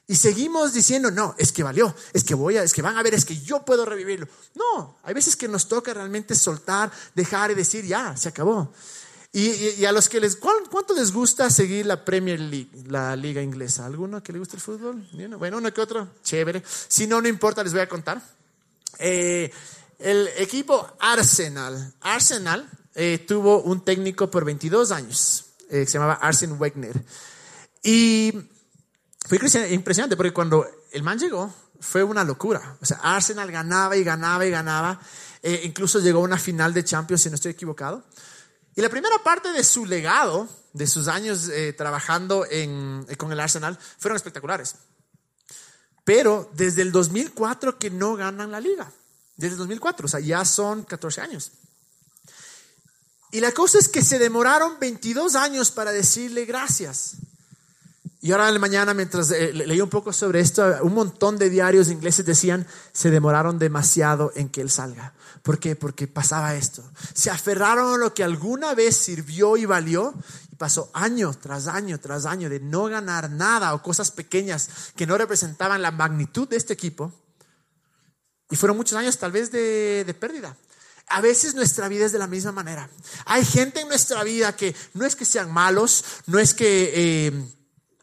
Y 0.10 0.16
seguimos 0.16 0.74
diciendo, 0.74 1.12
no, 1.12 1.36
es 1.38 1.52
que 1.52 1.62
valió, 1.62 1.96
es 2.14 2.24
que 2.24 2.34
voy 2.34 2.58
a, 2.58 2.64
es 2.64 2.74
que 2.74 2.82
van 2.82 2.98
a 2.98 3.04
ver, 3.04 3.14
es 3.14 3.26
que 3.26 3.40
yo 3.40 3.64
puedo 3.64 3.86
revivirlo. 3.86 4.28
No, 4.56 4.98
hay 5.04 5.14
veces 5.14 5.36
que 5.36 5.48
nos 5.48 5.68
toca 5.68 5.94
realmente 5.94 6.34
soltar, 6.34 6.92
dejar 7.14 7.52
y 7.52 7.54
decir, 7.54 7.86
ya, 7.86 8.18
se 8.18 8.30
acabó. 8.30 8.74
Y, 9.32 9.86
a 9.86 9.92
los 9.92 10.10
que 10.10 10.20
les, 10.20 10.36
¿cuánto 10.36 10.96
les 10.96 11.14
gusta 11.14 11.52
seguir 11.52 11.86
la 11.86 12.04
Premier 12.04 12.40
League, 12.40 12.72
la 12.88 13.16
liga 13.16 13.44
inglesa? 13.44 13.86
¿Alguno 13.86 14.24
que 14.24 14.34
le 14.34 14.40
guste 14.40 14.56
el 14.56 14.64
fútbol? 14.64 15.08
Bueno, 15.38 15.60
uno 15.60 15.72
que 15.72 15.80
otro, 15.80 16.08
chévere. 16.24 16.64
Si 16.88 17.06
no, 17.06 17.22
no 17.22 17.28
importa, 17.28 17.64
les 17.64 17.74
voy 17.74 17.82
a 17.84 17.88
contar. 17.88 18.20
Eh, 18.98 19.52
el 20.00 20.28
equipo 20.38 20.90
Arsenal, 21.00 21.94
Arsenal 22.02 22.68
eh, 22.96 23.24
tuvo 23.28 23.62
un 23.62 23.86
técnico 23.86 24.32
por 24.32 24.44
22 24.44 24.90
años, 24.90 25.46
eh, 25.70 25.82
que 25.82 25.86
se 25.86 26.00
llamaba 26.00 26.16
Arsene 26.16 26.54
Wenger. 26.54 27.00
Y 27.84 28.34
fue 29.30 29.38
impresionante 29.70 30.18
porque 30.18 30.34
cuando 30.34 30.68
el 30.92 31.04
man 31.04 31.20
llegó, 31.20 31.54
fue 31.80 32.04
una 32.04 32.24
locura. 32.24 32.78
O 32.82 32.86
sea, 32.86 32.98
Arsenal 32.98 33.52
ganaba 33.52 33.96
y 33.96 34.04
ganaba 34.04 34.44
y 34.44 34.50
ganaba. 34.50 35.00
incluso 35.64 36.00
llegó 36.00 36.18
a 36.18 36.24
una 36.24 36.40
final 36.40 36.74
de 36.74 36.84
Champions, 36.84 37.22
si 37.22 37.30
no 37.30 37.36
estoy 37.36 37.52
equivocado. 37.52 38.04
Y 38.76 38.82
la 38.82 38.90
primera 38.90 39.22
parte 39.24 39.52
de 39.52 39.64
su 39.64 39.86
legado, 39.86 40.50
de 40.74 40.88
sus 40.88 41.08
años 41.08 41.48
eh, 41.50 41.74
trabajando 41.74 42.48
en, 42.50 43.06
eh, 43.08 43.18
con 43.18 43.32
el 43.32 43.40
Arsenal, 43.40 43.78
fueron 44.00 44.16
espectaculares. 44.16 44.74
Pero 46.04 46.50
desde 46.56 46.82
el 46.82 46.92
2004 46.92 47.78
que 47.78 47.92
no 47.92 48.16
ganan 48.16 48.50
la 48.50 48.60
liga. 48.60 48.92
Desde 49.38 49.54
el 49.54 49.60
2004, 49.60 50.08
o 50.08 50.10
sea, 50.10 50.22
ya 50.22 50.44
son 50.44 50.82
14 50.82 51.22
años. 51.22 51.52
Y 53.32 53.42
la 53.42 53.52
cosa 53.52 53.78
es 53.78 53.88
que 53.90 54.02
se 54.02 54.18
demoraron 54.18 54.80
22 54.80 55.36
años 55.36 55.70
para 55.70 55.92
decirle 55.92 56.46
gracias. 56.46 57.18
Y 58.22 58.34
ahora 58.34 58.50
en 58.50 58.56
la 58.56 58.60
mañana, 58.60 58.94
mientras 58.94 59.32
eh, 59.32 59.54
leí 59.54 59.80
un 59.80 59.90
poco 59.90 60.12
sobre 60.12 60.42
esto, 60.42 60.78
un 60.82 60.94
montón 60.94 61.38
de 61.38 61.50
diarios 61.50 61.88
ingleses 61.90 62.26
decían, 62.26 62.68
se 62.92 63.12
demoraron 63.12 63.58
demasiado 63.58 64.34
en 64.36 64.50
que 64.50 64.60
él 64.60 64.70
salga. 64.70 65.14
¿Por 65.42 65.58
qué? 65.58 65.78
Porque 65.78 66.08
pasaba 66.08 66.54
esto. 66.56 66.84
Se 67.14 67.30
aferraron 67.30 67.94
a 67.94 67.98
lo 67.98 68.14
que 68.14 68.26
alguna 68.26 68.74
vez 68.74 68.98
sirvió 68.98 69.56
y 69.56 69.66
valió 69.66 70.14
y 70.52 70.56
pasó 70.58 70.92
año 70.94 71.34
tras 71.34 71.68
año 71.68 71.98
tras 71.98 72.26
año 72.26 72.50
de 72.50 72.60
no 72.60 72.86
ganar 72.86 73.30
nada 73.30 73.74
o 73.74 73.82
cosas 73.82 74.12
pequeñas 74.12 74.70
que 74.98 75.08
no 75.08 75.18
representaban 75.18 75.82
la 75.82 75.92
magnitud 75.92 76.46
de 76.50 76.58
este 76.58 76.74
equipo. 76.74 77.14
Y 78.50 78.58
fueron 78.58 78.76
muchos 78.76 78.98
años 78.98 79.18
tal 79.18 79.32
vez 79.32 79.50
de, 79.50 80.14
pérdida. 80.20 80.58
A 81.08 81.22
veces 81.22 81.56
nuestra 81.56 81.88
vida 81.88 82.06
es 82.06 82.12
de 82.12 82.20
la 82.20 82.28
misma 82.28 82.52
manera. 82.52 82.90
Hay 83.26 83.46
gente 83.46 83.80
en 83.80 83.88
nuestra 83.88 84.26
vida 84.26 84.58
que 84.58 84.76
no 84.94 85.06
es 85.06 85.16
que 85.16 85.24
sean 85.24 85.54
malos, 85.54 86.04
no 86.28 86.38
es 86.38 86.54
que... 86.54 86.92
Eh, 86.94 87.56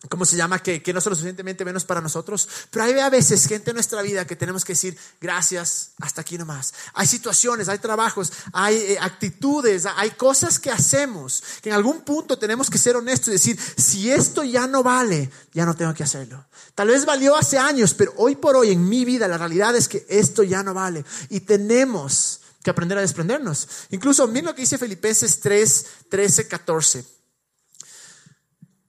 ¿cómo 0.09 0.25
se 0.25 0.37
llama? 0.37 0.59
Que, 0.61 0.83
no 0.93 1.01
son 1.01 1.11
lo 1.11 1.17
suficientemente 1.17 1.65
menos 1.65 1.85
para 1.85 2.01
nosotros. 2.01 2.49
Pero 2.71 2.85
hay 2.85 2.99
a 2.99 3.11
veces 3.11 3.47
gente 3.47 3.71
en 3.71 3.75
nuestra 3.77 4.03
vida 4.03 4.27
que 4.27 4.37
tenemos 4.37 4.65
que 4.65 4.73
decir, 4.73 4.97
gracias, 5.21 5.91
hasta 6.01 6.21
aquí 6.21 6.39
nomás. 6.39 6.75
Hay 6.95 7.07
situaciones, 7.07 7.69
hay 7.69 7.79
trabajos, 7.79 8.33
hay 8.53 8.77
eh, 8.77 8.99
actitudes, 9.01 9.87
hay 9.87 10.11
cosas 10.13 10.59
que 10.59 10.71
hacemos 10.71 11.43
que 11.63 11.71
en 11.71 11.75
algún 11.75 12.03
punto 12.03 12.39
tenemos 12.39 12.71
que 12.71 12.79
ser 12.79 12.97
honestos 12.97 13.29
y 13.29 13.33
decir, 13.33 13.59
si 13.77 14.11
esto 14.11 14.45
ya 14.45 14.67
no 14.67 14.83
vale, 14.83 15.31
ya 15.53 15.65
no 15.65 15.75
tengo 15.75 15.95
que 15.95 16.03
hacerlo. 16.03 16.45
Tal 16.75 16.89
vez 16.89 17.05
valió 17.05 17.37
hace 17.37 17.59
años, 17.59 17.95
pero 17.95 18.13
hoy 18.17 18.37
por 18.37 18.57
hoy 18.57 18.73
en 18.73 18.89
mi 18.89 19.05
vida 19.05 19.29
la 19.29 19.39
realidad 19.39 19.75
es 19.77 19.89
que 19.89 20.07
esto 20.09 20.43
ya 20.43 20.63
no 20.63 20.75
vale. 20.75 21.05
Y 21.31 21.41
tenemos 21.41 22.41
que 22.63 22.71
aprender 22.71 22.99
a 22.99 23.01
desprendernos. 23.01 23.69
Incluso, 23.91 24.27
miren 24.27 24.47
lo 24.47 24.55
que 24.55 24.63
dice 24.63 24.77
Filipenses 24.77 25.41
3, 25.41 25.87
13, 26.11 26.49
14. 26.49 27.16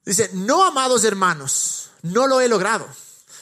Dice, 0.08 0.30
no 0.32 0.64
amados 0.64 1.04
hermanos, 1.04 1.92
no 2.02 2.28
lo 2.28 2.40
he 2.40 2.48
logrado, 2.48 2.88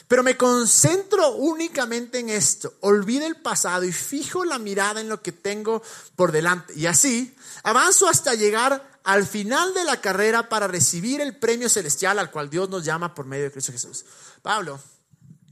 pero 0.08 0.24
me 0.24 0.36
concentro 0.36 1.36
únicamente 1.36 2.18
en 2.18 2.28
esto. 2.28 2.74
Olvido 2.80 3.24
el 3.24 3.36
pasado 3.36 3.84
y 3.84 3.92
fijo 3.92 4.44
la 4.44 4.58
mirada 4.58 5.00
en 5.00 5.08
lo 5.08 5.22
que 5.22 5.30
tengo 5.30 5.80
por 6.16 6.32
delante. 6.32 6.74
Y 6.74 6.86
así 6.86 7.36
avanzo 7.62 8.08
hasta 8.08 8.34
llegar 8.34 8.98
al 9.04 9.24
final 9.28 9.74
de 9.74 9.84
la 9.84 10.00
carrera 10.00 10.48
para 10.48 10.66
recibir 10.66 11.20
el 11.20 11.36
premio 11.36 11.68
celestial 11.68 12.18
al 12.18 12.32
cual 12.32 12.50
Dios 12.50 12.68
nos 12.68 12.84
llama 12.84 13.14
por 13.14 13.26
medio 13.26 13.44
de 13.44 13.52
Cristo 13.52 13.70
Jesús. 13.70 14.04
Pablo, 14.42 14.80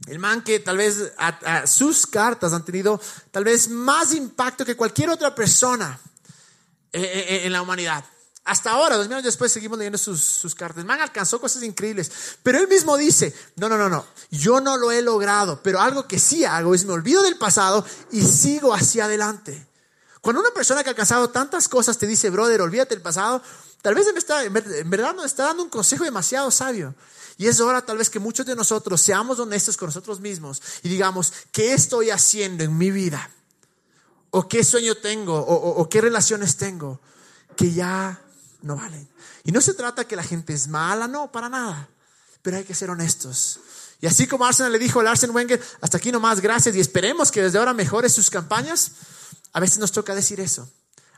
el 0.07 0.19
man 0.19 0.43
que 0.43 0.59
tal 0.59 0.75
vez 0.75 1.13
sus 1.65 2.07
cartas 2.07 2.51
han 2.51 2.65
tenido 2.65 2.99
tal 3.31 3.45
vez 3.45 3.69
más 3.69 4.13
impacto 4.13 4.65
que 4.65 4.75
cualquier 4.75 5.11
otra 5.11 5.33
persona 5.33 5.97
eh, 6.91 7.01
eh, 7.01 7.45
en 7.45 7.53
la 7.53 7.61
humanidad. 7.61 8.03
Hasta 8.45 8.69
ahora, 8.69 8.95
dos 8.95 9.07
mil 9.07 9.15
años 9.15 9.25
después, 9.25 9.51
seguimos 9.51 9.79
leyendo 9.79 9.97
sus, 9.97 10.21
sus 10.21 10.53
cartas. 10.53 10.85
Man 10.85 11.01
alcanzó 11.01 11.41
cosas 11.41 11.63
increíbles. 11.63 12.11
Pero 12.43 12.59
él 12.59 12.67
mismo 12.67 12.95
dice, 12.95 13.33
no, 13.55 13.67
no, 13.67 13.75
no, 13.75 13.89
no, 13.89 14.05
yo 14.29 14.61
no 14.61 14.77
lo 14.77 14.91
he 14.91 15.01
logrado, 15.01 15.61
pero 15.63 15.81
algo 15.81 16.07
que 16.07 16.19
sí 16.19 16.45
hago 16.45 16.75
es 16.75 16.85
me 16.85 16.93
olvido 16.93 17.23
del 17.23 17.39
pasado 17.39 17.83
y 18.11 18.21
sigo 18.21 18.71
hacia 18.71 19.05
adelante. 19.05 19.65
Cuando 20.21 20.41
una 20.41 20.51
persona 20.51 20.83
que 20.83 20.89
ha 20.89 20.91
alcanzado 20.91 21.31
tantas 21.31 21.67
cosas 21.67 21.97
te 21.97 22.05
dice, 22.05 22.29
brother, 22.29 22.61
olvídate 22.61 22.93
del 22.93 23.01
pasado, 23.01 23.41
tal 23.81 23.95
vez 23.95 24.07
en 24.07 24.89
verdad 24.91 25.15
nos 25.15 25.25
está 25.25 25.45
dando 25.45 25.63
un 25.63 25.69
consejo 25.69 26.03
demasiado 26.03 26.51
sabio. 26.51 26.93
Y 27.37 27.47
es 27.47 27.59
hora 27.59 27.83
tal 27.83 27.97
vez 27.97 28.11
que 28.11 28.19
muchos 28.19 28.45
de 28.45 28.55
nosotros 28.55 29.01
seamos 29.01 29.39
honestos 29.39 29.75
con 29.75 29.87
nosotros 29.87 30.19
mismos 30.19 30.61
y 30.83 30.89
digamos, 30.89 31.33
¿qué 31.51 31.73
estoy 31.73 32.11
haciendo 32.11 32.63
en 32.63 32.77
mi 32.77 32.91
vida? 32.91 33.29
¿O 34.29 34.47
qué 34.47 34.63
sueño 34.63 34.95
tengo? 34.95 35.35
¿O, 35.35 35.81
o 35.81 35.89
qué 35.89 35.99
relaciones 35.99 36.57
tengo? 36.57 36.99
Que 37.55 37.71
ya 37.71 38.21
no 38.65 38.75
valen. 38.75 39.07
Y 39.43 39.51
no 39.51 39.61
se 39.61 39.75
trata 39.75 40.05
que 40.05 40.15
la 40.15 40.23
gente 40.23 40.51
es 40.53 40.67
mala, 40.67 41.07
no, 41.07 41.31
para 41.31 41.49
nada. 41.49 41.87
Pero 42.41 42.57
hay 42.57 42.63
que 42.63 42.73
ser 42.73 42.89
honestos. 42.89 43.59
Y 44.01 44.07
así 44.07 44.27
como 44.27 44.45
Arsenal 44.45 44.71
le 44.71 44.79
dijo 44.79 44.99
al 44.99 45.07
Arsene 45.07 45.31
Wenger, 45.31 45.63
hasta 45.81 45.97
aquí 45.97 46.11
nomás, 46.11 46.41
gracias 46.41 46.75
y 46.75 46.79
esperemos 46.79 47.31
que 47.31 47.43
desde 47.43 47.59
ahora 47.59 47.73
mejore 47.73 48.09
sus 48.09 48.29
campañas, 48.29 48.91
a 49.53 49.59
veces 49.59 49.77
nos 49.77 49.91
toca 49.91 50.15
decir 50.15 50.39
eso, 50.39 50.69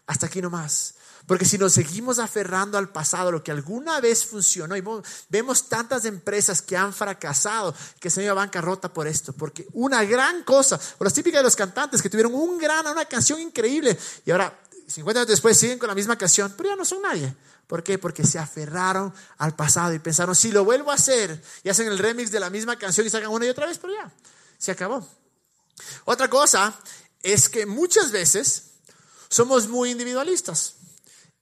hasta 0.06 0.28
aquí 0.28 0.42
nomás. 0.42 0.96
Porque 1.26 1.46
si 1.46 1.58
nos 1.58 1.74
seguimos 1.74 2.20
aferrando 2.20 2.78
al 2.78 2.90
pasado, 2.90 3.32
lo 3.32 3.44
que 3.44 3.52
alguna 3.52 4.00
vez 4.00 4.26
funcionó, 4.26 4.78
y 4.78 4.84
vemos 5.30 5.68
tantas 5.68 6.06
empresas 6.06 6.62
que 6.62 6.78
han 6.78 6.94
fracasado, 6.94 7.74
que 8.00 8.10
se 8.10 8.20
han 8.20 8.26
ido 8.26 8.32
a 8.34 8.36
bancarrota 8.36 8.94
por 8.94 9.08
esto, 9.08 9.34
porque 9.34 9.68
una 9.74 10.04
gran 10.06 10.44
cosa, 10.44 10.80
o 10.98 11.04
las 11.04 11.14
típicas 11.14 11.40
de 11.40 11.44
los 11.44 11.56
cantantes 11.56 12.02
que 12.02 12.10
tuvieron 12.10 12.34
un 12.34 12.58
gran, 12.58 12.88
una 12.88 13.06
canción 13.06 13.42
increíble, 13.42 13.98
y 14.26 14.32
ahora 14.32 14.58
50 14.88 15.22
años 15.22 15.30
después 15.30 15.58
siguen 15.58 15.80
con 15.80 15.90
la 15.90 15.96
misma 15.96 16.18
canción, 16.18 16.54
pero 16.56 16.70
ya 16.70 16.76
no 16.76 16.86
son 16.86 17.02
nadie. 17.02 17.36
¿Por 17.68 17.84
qué? 17.84 17.98
Porque 17.98 18.26
se 18.26 18.40
aferraron 18.40 19.14
al 19.38 19.56
pasado 19.56 19.94
y 19.94 20.00
pensaron, 20.00 20.36
si 20.36 20.52
lo 20.52 20.64
vuelvo 20.64 20.92
a 20.92 20.96
hacer, 20.96 21.42
y 21.64 21.70
hacen 21.70 21.88
el 21.88 22.00
remix 22.00 22.32
de 22.32 22.40
la 22.40 22.50
misma 22.50 22.78
canción 22.78 23.06
y 23.06 23.10
sacan 23.10 23.30
una 23.30 23.46
y 23.46 23.50
otra 23.50 23.68
vez, 23.68 23.78
pero 23.78 23.94
ya, 23.94 24.10
se 24.58 24.72
acabó. 24.72 25.06
Otra 26.06 26.30
cosa 26.30 26.74
es 27.22 27.50
que 27.50 27.66
muchas 27.66 28.12
veces 28.12 28.72
somos 29.30 29.68
muy 29.68 29.92
individualistas 29.92 30.76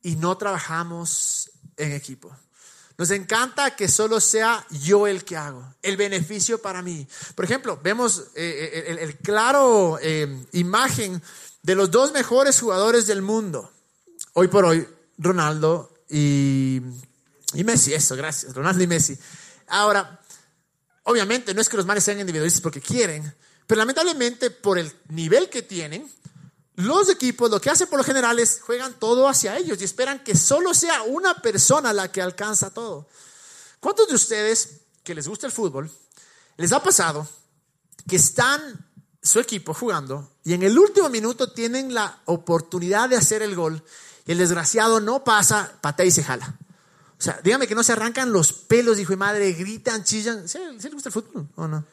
y 0.01 0.15
no 0.15 0.35
trabajamos 0.37 1.51
en 1.77 1.91
equipo. 1.91 2.35
Nos 2.97 3.11
encanta 3.11 3.75
que 3.75 3.89
solo 3.89 4.21
sea 4.21 4.65
yo 4.69 5.05
el 5.05 5.25
que 5.25 5.35
hago, 5.35 5.75
el 5.81 5.97
beneficio 5.97 6.61
para 6.61 6.81
mí. 6.81 7.05
Por 7.35 7.43
ejemplo, 7.43 7.77
vemos 7.83 8.27
eh, 8.35 8.85
eh, 8.87 8.97
el, 9.01 9.17
claro 9.17 9.99
eh, 10.01 10.45
imagen 10.53 11.21
de 11.65 11.73
los 11.73 11.89
dos 11.89 12.11
mejores 12.11 12.59
jugadores 12.59 13.07
del 13.07 13.23
mundo, 13.23 13.71
hoy 14.33 14.47
por 14.49 14.65
hoy, 14.65 14.87
Ronaldo 15.17 15.91
y, 16.07 16.79
y 17.55 17.63
Messi, 17.63 17.91
eso, 17.91 18.15
gracias, 18.15 18.53
Ronaldo 18.53 18.83
y 18.83 18.87
Messi. 18.87 19.17
Ahora, 19.69 20.21
obviamente 21.05 21.55
no 21.55 21.61
es 21.61 21.67
que 21.67 21.77
los 21.77 21.87
manes 21.87 22.03
sean 22.03 22.19
individualistas 22.19 22.61
porque 22.61 22.81
quieren, 22.81 23.33
pero 23.65 23.79
lamentablemente 23.79 24.51
por 24.51 24.77
el 24.77 24.93
nivel 25.09 25.49
que 25.49 25.63
tienen, 25.63 26.07
los 26.75 27.09
equipos 27.09 27.49
lo 27.49 27.59
que 27.59 27.71
hacen 27.71 27.87
por 27.87 27.97
lo 27.97 28.03
general 28.03 28.37
es 28.37 28.61
juegan 28.61 28.93
todo 28.99 29.27
hacia 29.27 29.57
ellos 29.57 29.81
y 29.81 29.85
esperan 29.85 30.23
que 30.23 30.35
solo 30.35 30.71
sea 30.75 31.01
una 31.01 31.33
persona 31.41 31.93
la 31.93 32.11
que 32.11 32.21
alcanza 32.21 32.69
todo. 32.69 33.07
¿Cuántos 33.79 34.07
de 34.07 34.13
ustedes 34.13 34.81
que 35.03 35.15
les 35.15 35.27
gusta 35.27 35.47
el 35.47 35.51
fútbol 35.51 35.89
les 36.57 36.71
ha 36.73 36.83
pasado 36.83 37.27
que 38.07 38.17
están 38.17 38.84
su 39.25 39.39
equipo 39.39 39.73
jugando 39.73 40.29
y 40.43 40.53
en 40.53 40.63
el 40.63 40.77
último 40.77 41.09
minuto 41.09 41.51
tienen 41.51 41.93
la 41.93 42.19
oportunidad 42.25 43.09
de 43.09 43.17
hacer 43.17 43.41
el 43.41 43.55
gol 43.55 43.83
y 44.25 44.31
el 44.31 44.37
desgraciado 44.37 44.99
no 44.99 45.23
pasa, 45.23 45.73
patea 45.81 46.05
y 46.05 46.11
se 46.11 46.23
jala. 46.23 46.55
O 47.17 47.21
sea, 47.21 47.39
dígame 47.43 47.67
que 47.67 47.75
no 47.75 47.83
se 47.83 47.93
arrancan 47.93 48.31
los 48.31 48.53
pelos, 48.53 48.99
hijo 48.99 49.13
de 49.13 49.17
madre, 49.17 49.51
gritan, 49.53 50.03
chillan. 50.03 50.47
¿Sí, 50.47 50.59
le 50.59 50.89
gusta 50.89 51.09
el 51.09 51.13
fútbol 51.13 51.47
o 51.55 51.67
no? 51.67 51.83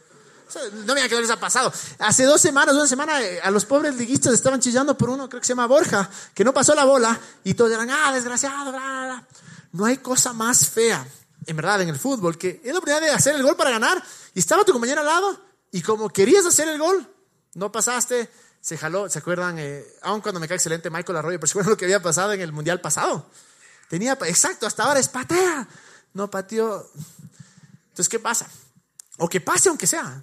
no 0.84 0.94
me 0.94 1.08
que 1.08 1.18
les 1.18 1.30
ha 1.30 1.40
pasado. 1.40 1.72
Hace 1.98 2.24
dos 2.24 2.38
semanas, 2.38 2.74
una 2.74 2.86
semana, 2.86 3.22
eh, 3.22 3.40
a 3.42 3.50
los 3.50 3.64
pobres 3.64 3.96
liguistas 3.96 4.34
estaban 4.34 4.60
chillando 4.60 4.98
por 4.98 5.08
uno, 5.08 5.26
creo 5.26 5.40
que 5.40 5.46
se 5.46 5.52
llama 5.52 5.66
Borja, 5.66 6.10
que 6.34 6.44
no 6.44 6.52
pasó 6.52 6.74
la 6.74 6.84
bola 6.84 7.18
y 7.44 7.54
todos 7.54 7.72
eran, 7.72 7.88
ah, 7.88 8.12
desgraciado, 8.12 8.70
bla, 8.70 9.26
No 9.72 9.86
hay 9.86 9.96
cosa 9.98 10.34
más 10.34 10.68
fea, 10.68 11.06
en 11.46 11.56
verdad, 11.56 11.80
en 11.80 11.88
el 11.88 11.98
fútbol, 11.98 12.36
que 12.36 12.60
es 12.62 12.72
la 12.72 12.80
oportunidad 12.80 13.00
de 13.00 13.10
hacer 13.10 13.34
el 13.34 13.42
gol 13.42 13.56
para 13.56 13.70
ganar 13.70 14.02
y 14.34 14.40
estaba 14.40 14.64
tu 14.64 14.72
compañero 14.72 15.00
al 15.00 15.06
lado 15.06 15.40
y 15.70 15.80
como 15.80 16.10
querías 16.10 16.44
hacer 16.44 16.68
el 16.68 16.78
gol, 16.78 17.08
no 17.54 17.70
pasaste, 17.70 18.30
se 18.60 18.78
jaló, 18.78 19.08
¿se 19.08 19.18
acuerdan? 19.18 19.58
Eh, 19.58 19.84
aun 20.02 20.20
cuando 20.20 20.40
me 20.40 20.48
cae 20.48 20.56
excelente 20.56 20.88
Michael 20.88 21.18
Arroyo, 21.18 21.38
pero 21.38 21.46
se 21.48 21.52
acuerdan 21.52 21.70
lo 21.70 21.76
que 21.76 21.84
había 21.84 22.02
pasado 22.02 22.32
en 22.32 22.40
el 22.40 22.52
Mundial 22.52 22.80
pasado. 22.80 23.26
Tenía, 23.88 24.16
exacto, 24.26 24.66
hasta 24.66 24.84
ahora 24.84 25.00
es 25.00 25.08
patea. 25.08 25.68
No 26.14 26.30
pateó. 26.30 26.90
Entonces, 27.88 28.08
¿qué 28.08 28.18
pasa? 28.18 28.48
O 29.18 29.28
que 29.28 29.40
pase 29.40 29.68
aunque 29.68 29.86
sea. 29.86 30.22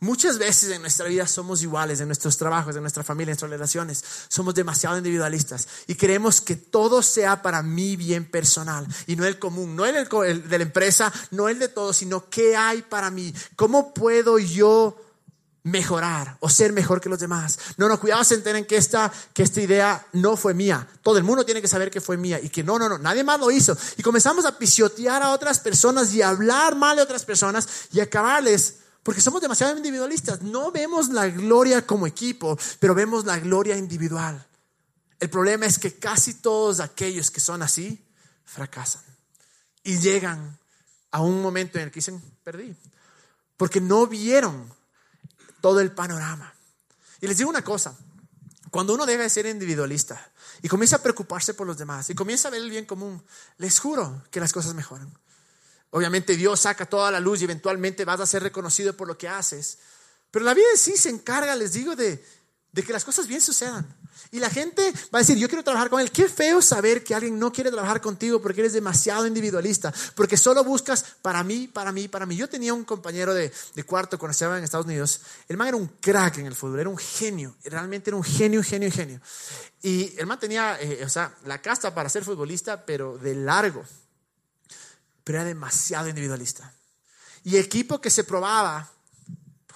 Muchas 0.00 0.36
veces 0.36 0.70
en 0.70 0.80
nuestra 0.80 1.06
vida 1.06 1.28
somos 1.28 1.62
iguales, 1.62 2.00
en 2.00 2.08
nuestros 2.08 2.36
trabajos, 2.36 2.74
en 2.74 2.80
nuestra 2.80 3.04
familia, 3.04 3.30
en 3.30 3.34
nuestras 3.34 3.50
relaciones. 3.50 4.02
Somos 4.26 4.52
demasiado 4.54 4.96
individualistas 4.96 5.68
y 5.86 5.94
queremos 5.94 6.40
que 6.40 6.56
todo 6.56 7.02
sea 7.02 7.40
para 7.40 7.62
mi 7.62 7.94
bien 7.94 8.28
personal 8.28 8.84
y 9.06 9.14
no 9.14 9.24
el 9.26 9.38
común, 9.38 9.76
no 9.76 9.86
el, 9.86 10.08
el 10.26 10.48
de 10.48 10.58
la 10.58 10.64
empresa, 10.64 11.12
no 11.30 11.48
el 11.48 11.60
de 11.60 11.68
todos, 11.68 11.98
sino 11.98 12.28
qué 12.28 12.56
hay 12.56 12.82
para 12.82 13.12
mí. 13.12 13.32
¿Cómo 13.54 13.94
puedo 13.94 14.40
yo 14.40 14.96
mejorar 15.64 16.36
o 16.40 16.48
ser 16.48 16.72
mejor 16.72 17.00
que 17.00 17.08
los 17.08 17.20
demás. 17.20 17.58
No, 17.76 17.88
no, 17.88 18.00
cuidado, 18.00 18.24
se 18.24 18.34
enteren 18.34 18.64
que 18.64 18.76
esta, 18.76 19.12
que 19.32 19.42
esta 19.42 19.60
idea 19.60 20.06
no 20.12 20.36
fue 20.36 20.54
mía. 20.54 20.86
Todo 21.02 21.18
el 21.18 21.24
mundo 21.24 21.44
tiene 21.44 21.62
que 21.62 21.68
saber 21.68 21.90
que 21.90 22.00
fue 22.00 22.16
mía 22.16 22.40
y 22.42 22.48
que 22.48 22.64
no, 22.64 22.78
no, 22.78 22.88
no, 22.88 22.98
nadie 22.98 23.22
más 23.22 23.38
lo 23.38 23.50
hizo. 23.50 23.76
Y 23.96 24.02
comenzamos 24.02 24.44
a 24.44 24.58
pisotear 24.58 25.22
a 25.22 25.30
otras 25.30 25.60
personas 25.60 26.12
y 26.14 26.22
a 26.22 26.30
hablar 26.30 26.74
mal 26.74 26.96
de 26.96 27.02
otras 27.02 27.24
personas 27.24 27.68
y 27.92 28.00
acabarles 28.00 28.78
porque 29.02 29.20
somos 29.20 29.40
demasiado 29.40 29.76
individualistas. 29.76 30.42
No 30.42 30.72
vemos 30.72 31.08
la 31.08 31.28
gloria 31.28 31.86
como 31.86 32.06
equipo, 32.06 32.58
pero 32.78 32.94
vemos 32.94 33.24
la 33.24 33.38
gloria 33.38 33.76
individual. 33.76 34.44
El 35.20 35.30
problema 35.30 35.66
es 35.66 35.78
que 35.78 35.94
casi 35.94 36.34
todos 36.34 36.80
aquellos 36.80 37.30
que 37.30 37.40
son 37.40 37.62
así 37.62 38.04
fracasan 38.44 39.02
y 39.84 39.98
llegan 39.98 40.58
a 41.12 41.20
un 41.20 41.40
momento 41.40 41.78
en 41.78 41.84
el 41.84 41.90
que 41.90 42.00
dicen, 42.00 42.20
perdí, 42.42 42.74
porque 43.56 43.80
no 43.80 44.06
vieron 44.08 44.72
todo 45.62 45.80
el 45.80 45.92
panorama. 45.92 46.54
Y 47.22 47.26
les 47.26 47.38
digo 47.38 47.48
una 47.48 47.64
cosa, 47.64 47.96
cuando 48.70 48.92
uno 48.92 49.06
deja 49.06 49.22
de 49.22 49.30
ser 49.30 49.46
individualista 49.46 50.30
y 50.60 50.68
comienza 50.68 50.96
a 50.96 51.02
preocuparse 51.02 51.54
por 51.54 51.66
los 51.66 51.78
demás 51.78 52.10
y 52.10 52.14
comienza 52.14 52.48
a 52.48 52.50
ver 52.50 52.60
el 52.60 52.68
bien 52.68 52.84
común, 52.84 53.24
les 53.56 53.78
juro 53.78 54.22
que 54.30 54.40
las 54.40 54.52
cosas 54.52 54.74
mejoran. 54.74 55.10
Obviamente 55.90 56.36
Dios 56.36 56.60
saca 56.60 56.86
toda 56.86 57.10
la 57.10 57.20
luz 57.20 57.40
y 57.40 57.44
eventualmente 57.44 58.04
vas 58.04 58.20
a 58.20 58.26
ser 58.26 58.42
reconocido 58.42 58.96
por 58.96 59.08
lo 59.08 59.16
que 59.16 59.28
haces. 59.28 59.78
Pero 60.30 60.44
la 60.44 60.54
vida 60.54 60.66
en 60.72 60.78
sí 60.78 60.96
se 60.96 61.10
encarga, 61.10 61.54
les 61.54 61.74
digo, 61.74 61.94
de, 61.94 62.24
de 62.72 62.82
que 62.82 62.92
las 62.92 63.04
cosas 63.04 63.26
bien 63.26 63.40
sucedan. 63.40 63.86
Y 64.30 64.38
la 64.38 64.48
gente 64.50 64.92
va 65.14 65.18
a 65.18 65.22
decir, 65.22 65.36
yo 65.36 65.48
quiero 65.48 65.62
trabajar 65.62 65.90
con 65.90 66.00
él. 66.00 66.10
Qué 66.10 66.28
feo 66.28 66.62
saber 66.62 67.04
que 67.04 67.14
alguien 67.14 67.38
no 67.38 67.52
quiere 67.52 67.70
trabajar 67.70 68.00
contigo 68.00 68.40
porque 68.40 68.60
eres 68.60 68.72
demasiado 68.72 69.26
individualista, 69.26 69.92
porque 70.14 70.36
solo 70.36 70.64
buscas 70.64 71.04
para 71.20 71.44
mí, 71.44 71.68
para 71.68 71.92
mí, 71.92 72.08
para 72.08 72.24
mí. 72.24 72.36
Yo 72.36 72.48
tenía 72.48 72.72
un 72.72 72.84
compañero 72.84 73.34
de, 73.34 73.52
de 73.74 73.84
cuarto 73.84 74.18
cuando 74.18 74.32
estaba 74.32 74.56
en 74.56 74.64
Estados 74.64 74.86
Unidos. 74.86 75.20
El 75.48 75.56
man 75.56 75.68
era 75.68 75.76
un 75.76 75.86
crack 76.00 76.38
en 76.38 76.46
el 76.46 76.54
fútbol, 76.54 76.80
era 76.80 76.88
un 76.88 76.98
genio, 76.98 77.54
realmente 77.64 78.10
era 78.10 78.16
un 78.16 78.24
genio, 78.24 78.62
genio, 78.62 78.90
genio. 78.90 79.20
Y 79.82 80.14
el 80.18 80.26
man 80.26 80.38
tenía, 80.40 80.80
eh, 80.80 81.04
o 81.04 81.08
sea, 81.08 81.34
la 81.44 81.60
casta 81.60 81.94
para 81.94 82.08
ser 82.08 82.24
futbolista, 82.24 82.86
pero 82.86 83.18
de 83.18 83.34
largo 83.34 83.84
pero 85.24 85.38
era 85.38 85.48
demasiado 85.48 86.08
individualista. 86.08 86.72
Y 87.44 87.56
equipo 87.56 88.00
que 88.00 88.10
se 88.10 88.24
probaba, 88.24 88.90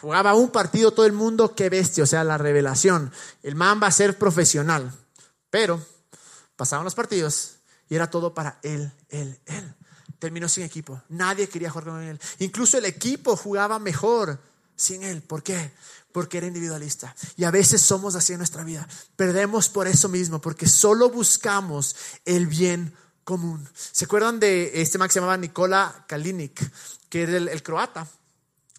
jugaba 0.01 0.35
un 0.35 0.51
partido 0.51 0.93
todo 0.93 1.07
el 1.07 1.13
mundo, 1.13 1.55
qué 1.55 1.69
bestia, 1.69 2.05
o 2.05 2.07
sea, 2.07 2.25
la 2.25 2.39
revelación. 2.39 3.13
El 3.43 3.55
man 3.55 3.81
va 3.83 3.89
a 3.89 3.93
ser 3.93 4.19
profesional, 4.19 4.93
pero 5.51 5.85
pasaban 6.57 6.85
los 6.85 6.95
partidos 6.95 7.57
y 7.89 7.95
era 7.95 8.11
todo 8.11 8.35
para 8.35 8.59
él, 8.63 8.93
él, 9.09 9.39
él. 9.47 9.75
Terminó 10.19 10.49
sin 10.49 10.65
equipo, 10.65 11.03
nadie 11.11 11.49
quería 11.49 11.71
jugar 11.71 11.89
con 11.89 12.03
él. 12.03 12.19
Incluso 12.39 12.79
el 12.79 12.87
equipo 12.87 13.37
jugaba 13.37 13.79
mejor 13.79 14.39
sin 14.77 15.03
él. 15.03 15.23
¿Por 15.23 15.43
qué? 15.43 15.73
Porque 16.13 16.39
era 16.39 16.47
individualista. 16.47 17.15
Y 17.37 17.45
a 17.45 17.51
veces 17.51 17.83
somos 17.83 18.15
así 18.15 18.33
en 18.33 18.39
nuestra 18.39 18.65
vida. 18.65 18.89
Perdemos 19.17 19.69
por 19.69 19.87
eso 19.87 20.09
mismo, 20.09 20.41
porque 20.41 20.67
solo 20.67 21.11
buscamos 21.11 21.97
el 22.25 22.47
bien 22.47 22.95
común. 23.25 23.69
¿Se 23.75 24.05
acuerdan 24.05 24.39
de 24.39 24.81
este 24.81 24.99
man 24.99 25.09
que 25.09 25.15
se 25.15 25.21
llamaba 25.21 25.37
Nikola 25.37 26.05
Kalinic, 26.07 26.71
que 27.09 27.23
era 27.25 27.37
el, 27.37 27.63
croata, 27.63 28.07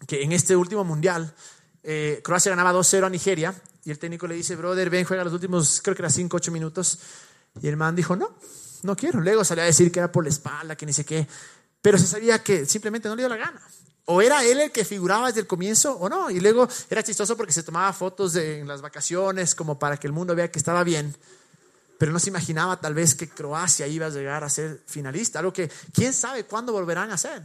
que 0.06 0.22
en 0.22 0.32
este 0.32 0.56
último 0.56 0.84
mundial 0.84 1.34
eh, 1.82 2.20
Croacia 2.22 2.50
ganaba 2.50 2.72
2-0 2.72 3.06
a 3.06 3.10
Nigeria 3.10 3.54
y 3.84 3.90
el 3.90 3.98
técnico 3.98 4.26
le 4.26 4.34
dice, 4.34 4.56
brother, 4.56 4.90
ven, 4.90 5.04
juega 5.04 5.24
los 5.24 5.32
últimos, 5.32 5.80
creo 5.82 5.96
que 5.96 6.02
era 6.02 6.10
5, 6.10 6.36
8 6.36 6.52
minutos. 6.52 6.98
Y 7.60 7.68
el 7.68 7.76
man 7.76 7.96
dijo, 7.96 8.14
no, 8.14 8.36
no 8.82 8.94
quiero. 8.96 9.20
Luego 9.20 9.44
salió 9.44 9.62
a 9.62 9.66
decir 9.66 9.90
que 9.90 9.98
era 9.98 10.12
por 10.12 10.24
la 10.24 10.30
espalda, 10.30 10.76
que 10.76 10.86
ni 10.86 10.92
sé 10.92 11.04
qué. 11.04 11.26
Pero 11.80 11.96
se 11.96 12.06
sabía 12.06 12.42
que 12.42 12.66
simplemente 12.66 13.08
no 13.08 13.16
le 13.16 13.22
dio 13.22 13.28
la 13.28 13.36
gana. 13.36 13.60
O 14.04 14.22
era 14.22 14.44
él 14.44 14.60
el 14.60 14.72
que 14.72 14.84
figuraba 14.84 15.28
desde 15.28 15.40
el 15.40 15.46
comienzo 15.46 15.96
o 15.96 16.08
no. 16.08 16.30
Y 16.30 16.40
luego 16.40 16.68
era 16.90 17.02
chistoso 17.02 17.36
porque 17.36 17.52
se 17.52 17.62
tomaba 17.62 17.92
fotos 17.92 18.36
en 18.36 18.68
las 18.68 18.82
vacaciones 18.82 19.54
como 19.54 19.78
para 19.78 19.96
que 19.96 20.06
el 20.06 20.12
mundo 20.12 20.34
vea 20.34 20.50
que 20.50 20.58
estaba 20.58 20.84
bien 20.84 21.14
pero 21.98 22.12
no 22.12 22.20
se 22.20 22.30
imaginaba 22.30 22.80
tal 22.80 22.94
vez 22.94 23.14
que 23.16 23.28
Croacia 23.28 23.86
iba 23.88 24.06
a 24.06 24.10
llegar 24.10 24.44
a 24.44 24.48
ser 24.48 24.80
finalista, 24.86 25.40
algo 25.40 25.52
que 25.52 25.68
quién 25.92 26.14
sabe 26.14 26.44
cuándo 26.44 26.72
volverán 26.72 27.10
a 27.10 27.18
ser. 27.18 27.42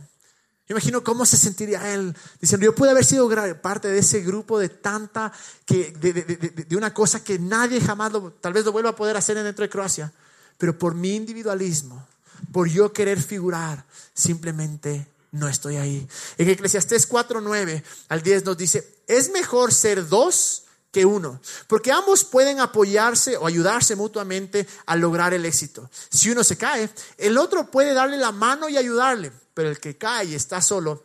Yo 0.67 0.76
imagino 0.76 1.04
cómo 1.04 1.26
se 1.26 1.36
sentiría 1.36 1.93
él 1.93 2.15
diciendo, 2.39 2.65
yo 2.65 2.73
pude 2.73 2.91
haber 2.91 3.04
sido 3.04 3.30
parte 3.62 3.89
de 3.89 3.99
ese 3.99 4.21
grupo 4.21 4.60
de 4.60 4.69
tanta, 4.69 5.34
que, 5.65 5.91
de, 5.91 6.76
una 6.76 6.93
cosa 6.93 7.21
que 7.21 7.38
nadie 7.38 7.82
jamás 7.82 8.13
tal 8.39 8.54
vez 8.54 8.63
lo 8.63 8.71
vuelva 8.71 8.91
a 8.91 8.95
poder 8.95 9.17
hacer 9.17 9.41
dentro 9.43 9.63
de 9.63 9.69
Croacia, 9.69 10.13
pero 10.58 10.78
por 10.78 10.95
mi 10.95 11.15
individualismo, 11.15 12.08
por 12.54 12.69
yo 12.69 12.93
querer 12.93 13.21
figurar, 13.21 13.84
simplemente 14.13 15.06
no 15.32 15.49
estoy 15.49 15.76
ahí. 15.76 16.08
En 16.38 16.49
Eclesiastés 16.49 17.08
4, 17.08 17.41
9 17.41 17.84
al 18.08 18.23
10 18.23 18.45
nos 18.45 18.58
dice, 18.58 18.99
es 19.06 19.32
mejor 19.32 19.73
ser 19.73 20.08
dos 20.08 20.63
que 20.93 21.06
uno, 21.06 21.41
porque 21.67 21.91
ambos 21.91 22.23
pueden 22.23 22.62
apoyarse 22.62 23.36
o 23.36 23.47
ayudarse 23.47 23.97
mutuamente 23.97 24.65
a 24.86 24.95
lograr 24.95 25.34
el 25.34 25.43
éxito. 25.43 25.89
Si 26.10 26.30
uno 26.30 26.43
se 26.43 26.56
cae, 26.56 26.89
el 27.17 27.38
otro 27.38 27.69
puede 27.69 27.93
darle 27.93 28.15
la 28.15 28.32
mano 28.32 28.69
y 28.69 28.78
ayudarle, 28.78 29.32
pero 29.54 29.70
el 29.70 29.80
que 29.80 29.98
cae 29.98 30.26
y 30.26 30.36
está 30.36 30.62
solo, 30.62 31.04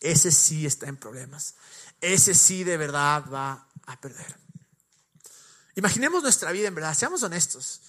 ese 0.00 0.30
sí 0.30 0.66
está 0.66 0.86
en 0.88 0.96
problemas. 0.96 1.54
Ese 2.00 2.34
sí 2.34 2.64
de 2.64 2.76
verdad 2.76 3.24
va 3.32 3.66
a 3.86 4.00
perder. 4.00 4.36
Imaginemos 5.74 6.22
nuestra 6.22 6.52
vida 6.52 6.68
en 6.68 6.74
verdad, 6.74 6.94
seamos 6.94 7.22
honestos. 7.22 7.80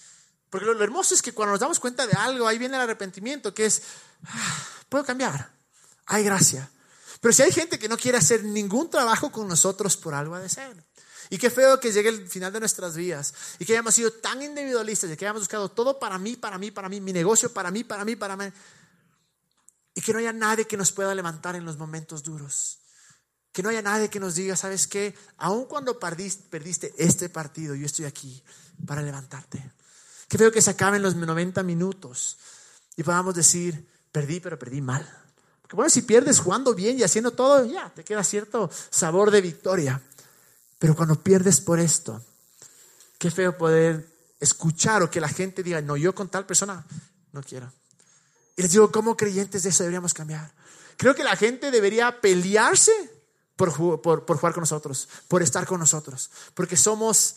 Porque 0.50 0.66
lo, 0.66 0.82
hermoso 0.82 1.14
es 1.14 1.22
que 1.22 1.32
cuando 1.32 1.52
nos 1.52 1.60
damos 1.60 1.80
cuenta 1.80 2.06
de 2.06 2.12
algo, 2.12 2.46
ahí 2.46 2.58
viene 2.58 2.76
el 2.76 2.82
arrepentimiento, 2.82 3.52
que 3.52 3.66
es, 3.66 3.82
ah, 4.26 4.66
puedo 4.88 5.04
cambiar, 5.04 5.50
hay 6.06 6.22
gracia. 6.22 6.70
Pero 7.20 7.32
si 7.32 7.42
hay 7.42 7.50
gente 7.50 7.78
que 7.78 7.88
no 7.88 7.96
quiere 7.96 8.18
hacer 8.18 8.44
ningún 8.44 8.88
trabajo 8.88 9.32
con 9.32 9.48
nosotros, 9.48 9.96
por 9.96 10.14
algo 10.14 10.34
ha 10.34 10.40
de 10.40 10.48
ser. 10.48 10.76
Y 11.30 11.38
qué 11.38 11.50
feo 11.50 11.80
que 11.80 11.90
llegue 11.90 12.10
el 12.10 12.28
final 12.28 12.52
de 12.52 12.60
nuestras 12.60 12.94
vidas 12.94 13.34
y 13.58 13.64
que 13.64 13.72
hayamos 13.72 13.94
sido 13.94 14.12
tan 14.12 14.42
individualistas 14.42 15.10
y 15.10 15.16
que 15.16 15.24
hayamos 15.24 15.42
buscado 15.42 15.70
todo 15.70 15.98
para 15.98 16.18
mí, 16.18 16.36
para 16.36 16.58
mí, 16.58 16.70
para 16.70 16.88
mí, 16.88 17.00
mi 17.00 17.12
negocio 17.12 17.52
para 17.52 17.70
mí, 17.70 17.82
para 17.82 18.04
mí, 18.04 18.14
para 18.14 18.36
mí. 18.36 18.44
Y 19.94 20.00
que 20.00 20.12
no 20.12 20.18
haya 20.18 20.32
nadie 20.32 20.66
que 20.66 20.76
nos 20.76 20.92
pueda 20.92 21.14
levantar 21.14 21.56
en 21.56 21.64
los 21.64 21.78
momentos 21.78 22.22
duros. 22.22 22.78
Que 23.52 23.62
no 23.62 23.68
haya 23.68 23.82
nadie 23.82 24.10
que 24.10 24.18
nos 24.18 24.34
diga, 24.34 24.56
¿sabes 24.56 24.88
qué? 24.88 25.14
Aun 25.38 25.66
cuando 25.66 25.98
perdiste, 25.98 26.92
este 26.98 27.28
partido, 27.28 27.74
yo 27.74 27.86
estoy 27.86 28.04
aquí 28.04 28.42
para 28.84 29.02
levantarte. 29.02 29.72
Qué 30.28 30.38
feo 30.38 30.50
que 30.50 30.62
se 30.62 30.70
acaben 30.70 31.02
los 31.02 31.14
90 31.14 31.62
minutos 31.62 32.36
y 32.96 33.02
podamos 33.04 33.34
decir, 33.34 33.88
perdí, 34.10 34.40
pero 34.40 34.58
perdí 34.58 34.80
mal. 34.80 35.08
Porque 35.62 35.76
bueno, 35.76 35.90
si 35.90 36.02
pierdes 36.02 36.40
jugando 36.40 36.74
bien 36.74 36.98
y 36.98 37.04
haciendo 37.04 37.30
todo, 37.30 37.64
ya, 37.64 37.90
te 37.94 38.04
queda 38.04 38.24
cierto 38.24 38.70
sabor 38.90 39.30
de 39.30 39.40
victoria. 39.40 40.00
Pero 40.78 40.96
cuando 40.96 41.22
pierdes 41.22 41.60
por 41.60 41.78
esto, 41.78 42.22
qué 43.18 43.30
feo 43.30 43.56
poder 43.56 44.12
escuchar 44.40 45.02
o 45.02 45.10
que 45.10 45.20
la 45.20 45.28
gente 45.28 45.62
diga, 45.62 45.80
no, 45.80 45.96
yo 45.96 46.14
con 46.14 46.28
tal 46.28 46.44
persona 46.44 46.84
no 47.32 47.42
quiero. 47.42 47.72
Y 48.56 48.62
les 48.62 48.70
digo, 48.70 48.90
como 48.92 49.16
creyentes 49.16 49.62
de 49.64 49.70
eso 49.70 49.82
deberíamos 49.82 50.14
cambiar? 50.14 50.52
Creo 50.96 51.14
que 51.14 51.24
la 51.24 51.36
gente 51.36 51.70
debería 51.70 52.20
pelearse 52.20 52.92
por, 53.56 53.70
jugar 53.70 54.52
con 54.52 54.60
nosotros, 54.60 55.08
por 55.28 55.42
estar 55.42 55.66
con 55.66 55.80
nosotros, 55.80 56.30
porque 56.54 56.76
somos, 56.76 57.36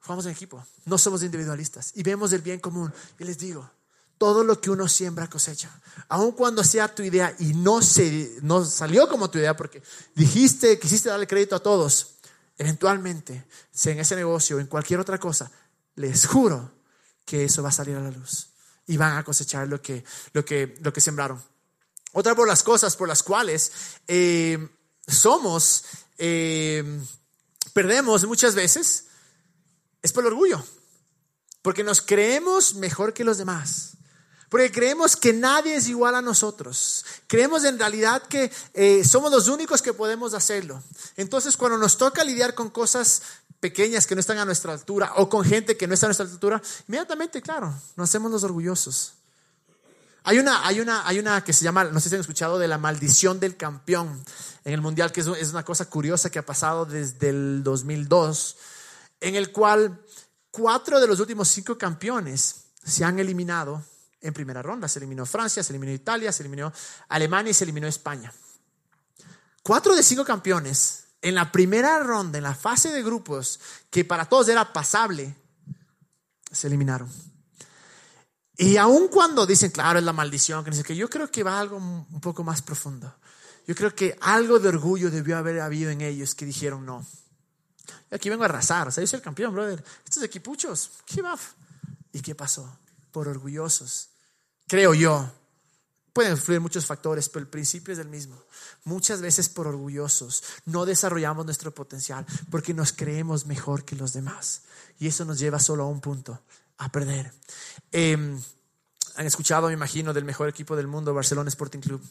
jugamos 0.00 0.26
en 0.26 0.32
equipo, 0.32 0.64
no 0.84 0.98
somos 0.98 1.22
individualistas 1.22 1.92
y 1.94 2.02
vemos 2.02 2.32
el 2.32 2.42
bien 2.42 2.60
común. 2.60 2.92
Y 3.18 3.24
les 3.24 3.38
digo, 3.38 3.70
todo 4.18 4.44
lo 4.44 4.60
que 4.60 4.70
uno 4.70 4.88
siembra 4.88 5.28
cosecha, 5.28 5.70
aun 6.08 6.32
cuando 6.32 6.64
sea 6.64 6.94
tu 6.94 7.02
idea 7.02 7.34
y 7.38 7.52
no, 7.52 7.82
se, 7.82 8.38
no 8.42 8.64
salió 8.64 9.08
como 9.08 9.30
tu 9.30 9.38
idea, 9.38 9.56
porque 9.56 9.82
dijiste, 10.14 10.78
quisiste 10.78 11.10
darle 11.10 11.26
crédito 11.26 11.56
a 11.56 11.62
todos, 11.62 12.14
eventualmente, 12.56 13.44
sea 13.70 13.92
en 13.92 14.00
ese 14.00 14.16
negocio 14.16 14.56
o 14.56 14.60
en 14.60 14.66
cualquier 14.68 15.00
otra 15.00 15.18
cosa, 15.18 15.50
les 15.96 16.26
juro 16.26 16.72
que 17.26 17.44
eso 17.44 17.62
va 17.62 17.68
a 17.68 17.72
salir 17.72 17.96
a 17.96 18.00
la 18.00 18.10
luz 18.10 18.55
y 18.86 18.96
van 18.96 19.16
a 19.16 19.24
cosechar 19.24 19.68
lo 19.68 19.80
que, 19.80 20.04
lo 20.32 20.44
que, 20.44 20.76
lo 20.80 20.92
que 20.92 21.00
sembraron. 21.00 21.42
Otra 22.12 22.34
por 22.34 22.48
las 22.48 22.62
cosas 22.62 22.96
por 22.96 23.08
las 23.08 23.22
cuales 23.22 23.72
eh, 24.08 24.68
somos, 25.06 25.84
eh, 26.18 27.00
perdemos 27.72 28.24
muchas 28.26 28.54
veces, 28.54 29.06
es 30.02 30.12
por 30.12 30.24
el 30.24 30.28
orgullo, 30.28 30.64
porque 31.62 31.84
nos 31.84 32.00
creemos 32.00 32.74
mejor 32.74 33.12
que 33.12 33.24
los 33.24 33.38
demás. 33.38 33.96
Porque 34.48 34.70
creemos 34.70 35.16
que 35.16 35.32
nadie 35.32 35.74
es 35.74 35.88
igual 35.88 36.14
a 36.14 36.22
nosotros. 36.22 37.04
Creemos 37.26 37.64
en 37.64 37.78
realidad 37.78 38.22
que 38.22 38.52
eh, 38.74 39.04
somos 39.04 39.32
los 39.32 39.48
únicos 39.48 39.82
que 39.82 39.92
podemos 39.92 40.34
hacerlo. 40.34 40.82
Entonces, 41.16 41.56
cuando 41.56 41.78
nos 41.78 41.98
toca 41.98 42.22
lidiar 42.22 42.54
con 42.54 42.70
cosas 42.70 43.22
pequeñas 43.60 44.06
que 44.06 44.14
no 44.14 44.20
están 44.20 44.38
a 44.38 44.44
nuestra 44.44 44.72
altura 44.72 45.12
o 45.16 45.28
con 45.28 45.44
gente 45.44 45.76
que 45.76 45.86
no 45.86 45.94
está 45.94 46.06
a 46.06 46.08
nuestra 46.08 46.26
altura, 46.26 46.62
inmediatamente, 46.88 47.42
claro, 47.42 47.74
nos 47.96 48.08
hacemos 48.08 48.30
los 48.30 48.44
orgullosos. 48.44 49.14
Hay 50.28 50.40
una, 50.40 50.66
hay, 50.66 50.80
una, 50.80 51.06
hay 51.06 51.20
una 51.20 51.44
que 51.44 51.52
se 51.52 51.62
llama, 51.62 51.84
no 51.84 52.00
sé 52.00 52.08
si 52.08 52.16
han 52.16 52.20
escuchado, 52.20 52.58
de 52.58 52.66
la 52.66 52.78
maldición 52.78 53.38
del 53.38 53.56
campeón 53.56 54.24
en 54.64 54.72
el 54.72 54.80
Mundial, 54.80 55.12
que 55.12 55.20
es, 55.20 55.28
una 55.28 55.64
cosa 55.64 55.88
curiosa 55.88 56.30
que 56.30 56.40
ha 56.40 56.44
pasado 56.44 56.84
desde 56.84 57.28
el 57.28 57.62
2002, 57.62 58.56
en 59.20 59.36
el 59.36 59.52
cual 59.52 60.02
cuatro 60.50 60.98
de 60.98 61.06
los 61.06 61.20
últimos 61.20 61.46
cinco 61.46 61.78
campeones 61.78 62.64
se 62.82 63.04
han 63.04 63.20
eliminado 63.20 63.84
en 64.20 64.34
primera 64.34 64.62
ronda. 64.62 64.88
Se 64.88 64.98
eliminó 64.98 65.26
Francia, 65.26 65.62
se 65.62 65.72
eliminó 65.72 65.92
Italia, 65.92 66.32
se 66.32 66.42
eliminó 66.42 66.72
Alemania 67.08 67.52
y 67.52 67.54
se 67.54 67.62
eliminó 67.62 67.86
España. 67.86 68.32
Cuatro 69.62 69.94
de 69.94 70.02
cinco 70.02 70.24
campeones 70.24 71.04
en 71.28 71.34
la 71.34 71.50
primera 71.50 71.98
ronda, 72.04 72.38
en 72.38 72.44
la 72.44 72.54
fase 72.54 72.90
de 72.92 73.02
grupos, 73.02 73.58
que 73.90 74.04
para 74.04 74.26
todos 74.26 74.48
era 74.48 74.72
pasable, 74.72 75.34
se 76.52 76.68
eliminaron. 76.68 77.10
Y 78.56 78.76
aun 78.76 79.08
cuando 79.08 79.44
dicen, 79.44 79.72
claro, 79.72 79.98
es 79.98 80.04
la 80.04 80.12
maldición, 80.12 80.64
que, 80.64 80.94
yo 80.94 81.10
creo 81.10 81.28
que 81.28 81.42
va 81.42 81.58
algo 81.58 81.78
un 81.78 82.20
poco 82.20 82.44
más 82.44 82.62
profundo. 82.62 83.12
Yo 83.66 83.74
creo 83.74 83.92
que 83.92 84.16
algo 84.20 84.60
de 84.60 84.68
orgullo 84.68 85.10
debió 85.10 85.36
haber 85.36 85.60
habido 85.60 85.90
en 85.90 86.00
ellos 86.00 86.36
que 86.36 86.46
dijeron 86.46 86.86
no. 86.86 87.04
Aquí 88.12 88.30
vengo 88.30 88.44
a 88.44 88.46
arrasar, 88.46 88.86
o 88.86 88.92
sea, 88.92 89.02
yo 89.02 89.08
soy 89.08 89.16
el 89.16 89.22
campeón, 89.22 89.52
brother. 89.52 89.84
Estos 90.04 90.22
equipuchos, 90.22 90.92
¿qué 91.04 91.22
va? 91.22 91.36
¿Y 92.12 92.20
qué 92.20 92.36
pasó? 92.36 92.78
Por 93.10 93.26
orgullosos. 93.26 94.10
Creo 94.68 94.94
yo. 94.94 95.28
Pueden 96.16 96.32
influir 96.32 96.60
muchos 96.62 96.86
factores, 96.86 97.28
pero 97.28 97.42
el 97.42 97.46
principio 97.50 97.92
es 97.92 97.98
el 97.98 98.08
mismo. 98.08 98.42
Muchas 98.84 99.20
veces 99.20 99.50
por 99.50 99.66
orgullosos 99.66 100.42
no 100.64 100.86
desarrollamos 100.86 101.44
nuestro 101.44 101.74
potencial 101.74 102.24
porque 102.50 102.72
nos 102.72 102.94
creemos 102.94 103.44
mejor 103.44 103.84
que 103.84 103.96
los 103.96 104.14
demás. 104.14 104.62
Y 104.98 105.08
eso 105.08 105.26
nos 105.26 105.38
lleva 105.38 105.58
solo 105.58 105.82
a 105.82 105.88
un 105.88 106.00
punto, 106.00 106.40
a 106.78 106.90
perder. 106.90 107.34
Em, 107.92 108.40
han 109.16 109.26
escuchado, 109.26 109.66
me 109.66 109.74
imagino, 109.74 110.14
del 110.14 110.24
mejor 110.24 110.48
equipo 110.48 110.74
del 110.74 110.86
mundo, 110.86 111.12
Barcelona 111.12 111.50
Sporting 111.50 111.80
Club. 111.80 112.02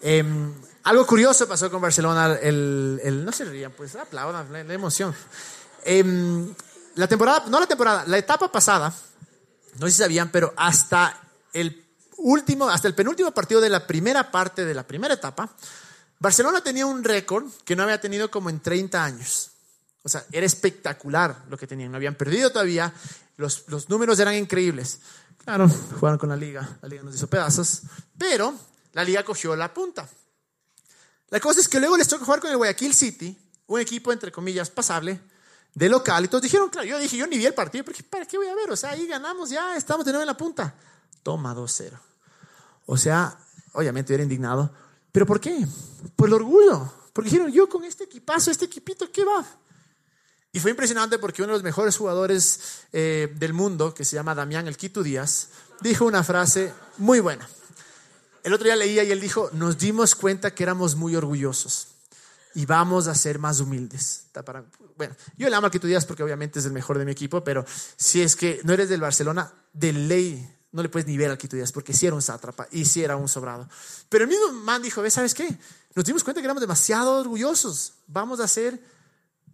Em, 0.00 0.54
algo 0.84 1.04
curioso 1.04 1.48
pasó 1.48 1.68
con 1.68 1.82
Barcelona, 1.82 2.34
el, 2.40 3.24
no 3.24 3.32
se 3.32 3.44
rían, 3.44 3.72
pues 3.72 3.96
aplaudan, 3.96 4.52
la, 4.52 4.62
la 4.62 4.72
emoción. 4.72 5.12
Em, 5.84 6.48
la 6.94 7.08
temporada, 7.08 7.46
no 7.48 7.58
la 7.58 7.66
temporada, 7.66 8.04
la 8.06 8.18
etapa 8.18 8.52
pasada, 8.52 8.94
no 9.80 9.86
sé 9.86 9.92
si 9.94 9.98
sabían, 9.98 10.30
pero 10.30 10.54
hasta 10.56 11.20
el 11.52 11.81
último, 12.22 12.68
hasta 12.68 12.88
el 12.88 12.94
penúltimo 12.94 13.32
partido 13.32 13.60
de 13.60 13.68
la 13.68 13.86
primera 13.86 14.30
parte 14.30 14.64
de 14.64 14.74
la 14.74 14.86
primera 14.86 15.14
etapa, 15.14 15.50
Barcelona 16.18 16.62
tenía 16.62 16.86
un 16.86 17.02
récord 17.02 17.50
que 17.64 17.74
no 17.74 17.82
había 17.82 18.00
tenido 18.00 18.30
como 18.30 18.48
en 18.48 18.60
30 18.60 19.04
años. 19.04 19.50
O 20.04 20.08
sea, 20.08 20.24
era 20.32 20.46
espectacular 20.46 21.44
lo 21.48 21.56
que 21.56 21.66
tenían. 21.66 21.90
No 21.90 21.96
habían 21.96 22.14
perdido 22.14 22.50
todavía. 22.50 22.92
Los, 23.36 23.64
los 23.68 23.88
números 23.88 24.18
eran 24.18 24.34
increíbles. 24.34 25.00
Claro, 25.44 25.68
jugaron 25.68 26.18
con 26.18 26.28
la 26.28 26.36
liga. 26.36 26.78
La 26.80 26.88
liga 26.88 27.02
nos 27.02 27.14
hizo 27.14 27.26
pedazos. 27.26 27.82
Pero 28.16 28.54
la 28.92 29.04
liga 29.04 29.24
cogió 29.24 29.54
la 29.56 29.72
punta. 29.72 30.08
La 31.30 31.40
cosa 31.40 31.60
es 31.60 31.68
que 31.68 31.80
luego 31.80 31.96
les 31.96 32.08
tocó 32.08 32.24
jugar 32.24 32.40
con 32.40 32.50
el 32.50 32.56
Guayaquil 32.56 32.94
City, 32.94 33.36
un 33.66 33.80
equipo 33.80 34.12
entre 34.12 34.30
comillas 34.30 34.70
pasable, 34.70 35.20
de 35.74 35.88
local. 35.88 36.24
Y 36.24 36.28
todos 36.28 36.42
dijeron, 36.42 36.68
claro, 36.68 36.86
yo 36.86 36.98
dije, 36.98 37.16
yo 37.16 37.26
ni 37.26 37.38
vi 37.38 37.46
el 37.46 37.54
partido, 37.54 37.84
porque 37.84 38.02
¿para 38.02 38.26
qué 38.26 38.36
voy 38.36 38.48
a 38.48 38.54
ver? 38.54 38.70
O 38.70 38.76
sea, 38.76 38.90
ahí 38.90 39.06
ganamos, 39.06 39.50
ya 39.50 39.76
estamos 39.76 40.04
de 40.04 40.12
nuevo 40.12 40.22
en 40.22 40.26
la 40.26 40.36
punta. 40.36 40.74
Toma 41.22 41.54
2-0. 41.54 41.98
O 42.86 42.96
sea, 42.96 43.38
obviamente 43.72 44.14
era 44.14 44.22
indignado. 44.22 44.72
¿Pero 45.10 45.26
por 45.26 45.40
qué? 45.40 45.66
Por 46.16 46.28
el 46.28 46.34
orgullo. 46.34 46.92
Porque 47.12 47.30
dijeron, 47.30 47.52
yo 47.52 47.68
con 47.68 47.84
este 47.84 48.04
equipazo, 48.04 48.50
este 48.50 48.64
equipito, 48.64 49.10
¿qué 49.10 49.24
va? 49.24 49.44
Y 50.52 50.60
fue 50.60 50.70
impresionante 50.70 51.18
porque 51.18 51.42
uno 51.42 51.52
de 51.52 51.58
los 51.58 51.62
mejores 51.62 51.96
jugadores 51.96 52.60
eh, 52.92 53.32
del 53.36 53.52
mundo, 53.52 53.94
que 53.94 54.04
se 54.04 54.16
llama 54.16 54.34
Damián 54.34 54.68
El 54.68 54.76
Quito 54.76 55.02
Díaz, 55.02 55.48
dijo 55.80 56.04
una 56.04 56.22
frase 56.22 56.72
muy 56.98 57.20
buena. 57.20 57.48
El 58.44 58.52
otro 58.52 58.64
día 58.64 58.76
leía 58.76 59.04
y 59.04 59.10
él 59.12 59.20
dijo, 59.20 59.50
nos 59.52 59.78
dimos 59.78 60.14
cuenta 60.14 60.54
que 60.54 60.62
éramos 60.62 60.96
muy 60.96 61.16
orgullosos 61.16 61.88
y 62.54 62.66
vamos 62.66 63.06
a 63.06 63.14
ser 63.14 63.38
más 63.38 63.60
humildes. 63.60 64.24
Bueno, 64.96 65.14
yo 65.36 65.48
le 65.48 65.56
amo 65.56 65.66
al 65.66 65.70
Quito 65.70 65.86
Díaz 65.86 66.04
porque 66.04 66.22
obviamente 66.22 66.58
es 66.58 66.66
el 66.66 66.72
mejor 66.72 66.98
de 66.98 67.04
mi 67.04 67.12
equipo, 67.12 67.42
pero 67.44 67.64
si 67.96 68.20
es 68.20 68.36
que 68.36 68.60
no 68.64 68.72
eres 68.72 68.88
del 68.88 69.00
Barcelona, 69.00 69.52
de 69.72 69.92
ley 69.92 70.56
no 70.72 70.82
le 70.82 70.88
puedes 70.88 71.06
ni 71.06 71.16
ver 71.16 71.30
al 71.30 71.38
Quito 71.38 71.56
Díaz 71.56 71.70
porque 71.70 71.92
si 71.92 72.06
era 72.06 72.14
un 72.14 72.22
sátrapa 72.22 72.66
y 72.70 72.84
si 72.84 73.02
era 73.02 73.16
un 73.16 73.28
sobrado. 73.28 73.68
Pero 74.08 74.24
el 74.24 74.30
mismo 74.30 74.52
man 74.52 74.82
dijo. 74.82 75.08
¿Sabes 75.10 75.34
qué? 75.34 75.56
Nos 75.94 76.04
dimos 76.04 76.24
cuenta 76.24 76.40
que 76.40 76.46
éramos 76.46 76.62
demasiado 76.62 77.20
orgullosos. 77.20 77.94
Vamos 78.06 78.40
a 78.40 78.48
ser 78.48 78.80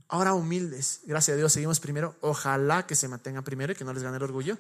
ahora 0.09 0.35
humildes. 0.35 1.01
Gracias 1.05 1.35
a 1.35 1.37
Dios 1.37 1.53
seguimos 1.53 1.81
primero. 1.81 2.17
Ojalá 2.21 2.87
que 2.87 2.95
se 2.95 3.09
mantengan 3.09 3.45
primero 3.45 3.73
y 3.73 3.77
que 3.77 3.85
no 3.85 3.93
les 3.93 4.03
gane 4.03 4.17
el 4.17 4.23
orgullo. 4.23 4.57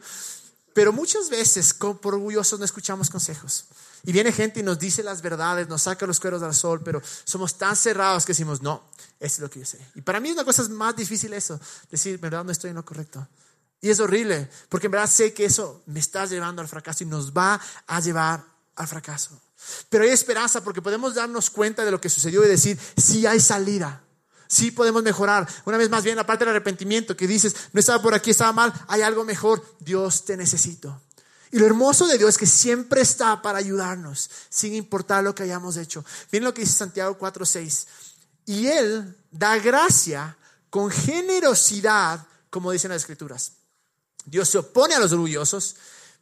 Pero 0.74 0.92
muchas 0.92 1.30
veces 1.30 1.74
por 1.74 2.14
orgullosos 2.14 2.58
no 2.58 2.64
escuchamos 2.64 3.10
consejos. 3.10 3.66
Y 4.04 4.12
viene 4.12 4.30
gente 4.32 4.60
y 4.60 4.62
nos 4.62 4.78
dice 4.78 5.02
las 5.02 5.22
verdades, 5.22 5.68
nos 5.68 5.82
saca 5.82 6.06
los 6.06 6.20
cueros 6.20 6.42
al 6.42 6.54
sol, 6.54 6.82
pero 6.84 7.02
somos 7.24 7.58
tan 7.58 7.74
cerrados 7.74 8.24
que 8.24 8.30
decimos, 8.30 8.62
no, 8.62 8.84
eso 9.18 9.34
es 9.34 9.38
lo 9.40 9.50
que 9.50 9.60
yo 9.60 9.66
sé. 9.66 9.84
Y 9.96 10.02
para 10.02 10.20
mí 10.20 10.28
es 10.28 10.34
una 10.34 10.44
cosa 10.44 10.68
más 10.68 10.94
difícil 10.94 11.32
eso, 11.32 11.58
decir, 11.90 12.18
verdad, 12.18 12.44
no 12.44 12.52
estoy 12.52 12.70
en 12.70 12.76
lo 12.76 12.84
correcto. 12.84 13.26
Y 13.80 13.90
es 13.90 14.00
horrible, 14.00 14.50
porque 14.68 14.86
en 14.86 14.92
verdad 14.92 15.08
sé 15.08 15.32
que 15.32 15.44
eso 15.44 15.82
me 15.86 16.00
está 16.00 16.26
llevando 16.26 16.62
al 16.62 16.68
fracaso 16.68 17.04
y 17.04 17.06
nos 17.06 17.32
va 17.32 17.60
a 17.86 18.00
llevar 18.00 18.44
al 18.74 18.88
fracaso. 18.88 19.40
Pero 19.88 20.04
hay 20.04 20.10
esperanza 20.10 20.62
porque 20.62 20.82
podemos 20.82 21.14
darnos 21.14 21.50
cuenta 21.50 21.84
de 21.84 21.90
lo 21.90 22.00
que 22.00 22.08
sucedió 22.08 22.44
y 22.44 22.48
decir, 22.48 22.78
sí 22.96 23.26
hay 23.26 23.40
salida, 23.40 24.02
sí 24.48 24.70
podemos 24.70 25.02
mejorar. 25.02 25.48
Una 25.64 25.76
vez 25.76 25.90
más 25.90 26.02
bien 26.02 26.16
la 26.16 26.26
parte 26.26 26.44
del 26.44 26.54
arrepentimiento 26.54 27.16
que 27.16 27.26
dices, 27.26 27.54
no 27.72 27.80
estaba 27.80 28.02
por 28.02 28.14
aquí, 28.14 28.30
estaba 28.30 28.52
mal, 28.52 28.72
hay 28.88 29.02
algo 29.02 29.24
mejor, 29.24 29.64
Dios 29.80 30.24
te 30.24 30.36
necesito. 30.36 31.00
Y 31.50 31.58
lo 31.58 31.66
hermoso 31.66 32.06
de 32.06 32.18
Dios 32.18 32.30
es 32.30 32.38
que 32.38 32.46
siempre 32.46 33.00
está 33.00 33.40
para 33.40 33.58
ayudarnos, 33.58 34.28
sin 34.50 34.74
importar 34.74 35.24
lo 35.24 35.34
que 35.34 35.44
hayamos 35.44 35.76
hecho. 35.76 36.04
Miren 36.30 36.44
lo 36.44 36.54
que 36.54 36.62
dice 36.62 36.74
Santiago 36.74 37.16
4:6. 37.18 37.86
Y 38.44 38.66
Él 38.66 39.16
da 39.30 39.56
gracia 39.58 40.36
con 40.68 40.90
generosidad, 40.90 42.26
como 42.50 42.70
dicen 42.70 42.90
las 42.90 43.02
escrituras. 43.02 43.52
Dios 44.30 44.48
se 44.48 44.58
opone 44.58 44.94
a 44.94 44.98
los 44.98 45.12
orgullosos, 45.12 45.76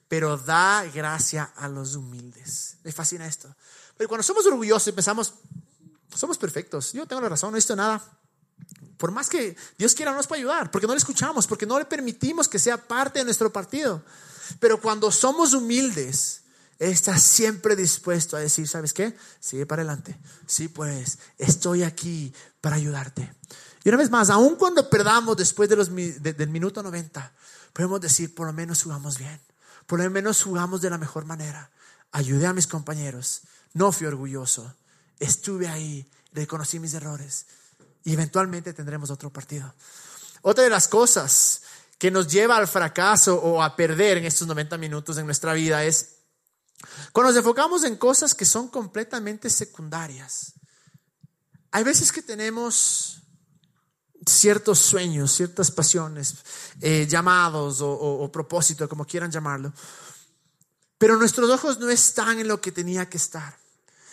pero 0.08 0.36
da 0.36 0.84
gracia 0.84 1.52
a 1.56 1.68
los 1.68 1.96
humildes. 1.96 2.76
Me 2.84 2.92
fascina 2.92 3.26
esto. 3.26 3.54
Pero 3.96 4.08
cuando 4.08 4.22
somos 4.22 4.46
orgullosos 4.46 4.94
pensamos, 4.94 5.34
somos 6.14 6.38
perfectos, 6.38 6.92
yo 6.92 7.06
tengo 7.06 7.22
la 7.22 7.28
razón, 7.28 7.50
no 7.50 7.56
he 7.56 7.58
visto 7.58 7.74
nada. 7.74 8.02
Por 8.96 9.10
más 9.10 9.28
que 9.28 9.56
Dios 9.76 9.94
quiera, 9.94 10.10
no 10.12 10.16
nos 10.16 10.26
puede 10.26 10.40
ayudar, 10.40 10.70
porque 10.70 10.86
no 10.86 10.94
le 10.94 10.98
escuchamos, 10.98 11.46
porque 11.46 11.66
no 11.66 11.78
le 11.78 11.84
permitimos 11.84 12.48
que 12.48 12.58
sea 12.58 12.78
parte 12.78 13.18
de 13.18 13.24
nuestro 13.24 13.52
partido. 13.52 14.02
Pero 14.60 14.80
cuando 14.80 15.10
somos 15.10 15.52
humildes, 15.52 16.42
está 16.78 17.18
siempre 17.18 17.76
dispuesto 17.76 18.36
a 18.36 18.40
decir, 18.40 18.68
¿sabes 18.68 18.92
qué? 18.92 19.16
Sigue 19.40 19.66
para 19.66 19.82
adelante. 19.82 20.18
Sí, 20.46 20.68
pues, 20.68 21.18
estoy 21.36 21.82
aquí 21.82 22.32
para 22.60 22.76
ayudarte. 22.76 23.32
Y 23.84 23.88
una 23.88 23.98
vez 23.98 24.10
más, 24.10 24.30
aun 24.30 24.56
cuando 24.56 24.88
perdamos 24.88 25.36
después 25.36 25.68
de 25.68 25.76
los, 25.76 25.94
del 25.94 26.48
minuto 26.48 26.82
90, 26.82 27.32
podemos 27.72 28.00
decir, 28.00 28.34
por 28.34 28.46
lo 28.46 28.52
menos 28.52 28.82
jugamos 28.82 29.18
bien, 29.18 29.40
por 29.86 30.00
lo 30.00 30.10
menos 30.10 30.42
jugamos 30.42 30.80
de 30.80 30.90
la 30.90 30.98
mejor 30.98 31.24
manera. 31.24 31.70
Ayudé 32.12 32.46
a 32.46 32.52
mis 32.52 32.66
compañeros, 32.66 33.42
no 33.74 33.92
fui 33.92 34.06
orgulloso, 34.06 34.74
estuve 35.18 35.68
ahí, 35.68 36.08
reconocí 36.32 36.78
mis 36.78 36.94
errores 36.94 37.46
y 38.04 38.12
eventualmente 38.12 38.72
tendremos 38.72 39.10
otro 39.10 39.30
partido. 39.30 39.74
Otra 40.42 40.64
de 40.64 40.70
las 40.70 40.88
cosas 40.88 41.62
que 41.98 42.10
nos 42.10 42.28
lleva 42.28 42.56
al 42.56 42.68
fracaso 42.68 43.36
o 43.36 43.62
a 43.62 43.74
perder 43.74 44.18
en 44.18 44.26
estos 44.26 44.46
90 44.46 44.78
minutos 44.78 45.18
en 45.18 45.26
nuestra 45.26 45.54
vida 45.54 45.84
es 45.84 46.16
cuando 47.12 47.32
nos 47.32 47.38
enfocamos 47.38 47.84
en 47.84 47.96
cosas 47.96 48.34
que 48.34 48.44
son 48.44 48.68
completamente 48.68 49.50
secundarias. 49.50 50.52
Hay 51.70 51.84
veces 51.84 52.12
que 52.12 52.22
tenemos 52.22 53.22
ciertos 54.26 54.80
sueños, 54.80 55.32
ciertas 55.32 55.70
pasiones, 55.70 56.34
eh, 56.80 57.06
llamados 57.08 57.80
o, 57.80 57.90
o, 57.90 58.30
propósito, 58.30 58.88
como 58.88 59.06
quieran 59.06 59.30
llamarlo. 59.30 59.72
Pero 60.98 61.16
nuestros 61.16 61.48
ojos 61.50 61.78
no 61.78 61.88
están 61.88 62.40
en 62.40 62.48
lo 62.48 62.60
que 62.60 62.72
tenía 62.72 63.08
que 63.08 63.16
estar. 63.16 63.56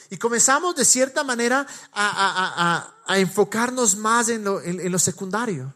Y 0.10 0.18
comenzamos 0.18 0.76
de 0.76 0.86
cierta 0.86 1.24
manera 1.24 1.66
a, 1.94 2.94
enfocarnos 3.18 3.96
más 3.98 4.30
en 4.30 4.44
lo, 4.44 4.62
en 4.62 4.92
lo 4.92 5.00
secundario. 5.00 5.74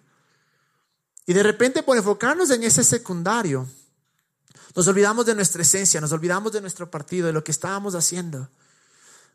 Y 1.26 1.34
de 1.34 1.44
repente 1.44 1.84
por 1.84 1.98
enfocarnos 1.98 2.52
en 2.52 2.64
ese 2.64 2.84
secundario, 2.84 3.68
nos 4.76 4.88
olvidamos 4.88 5.26
de 5.26 5.34
nuestra 5.34 5.64
esencia, 5.64 6.00
nos 6.00 6.12
olvidamos 6.12 6.52
de 6.52 6.62
nuestro 6.62 6.90
partido, 6.90 7.28
de 7.28 7.34
lo 7.34 7.44
que 7.44 7.52
estábamos 7.52 7.96
haciendo. 7.96 8.48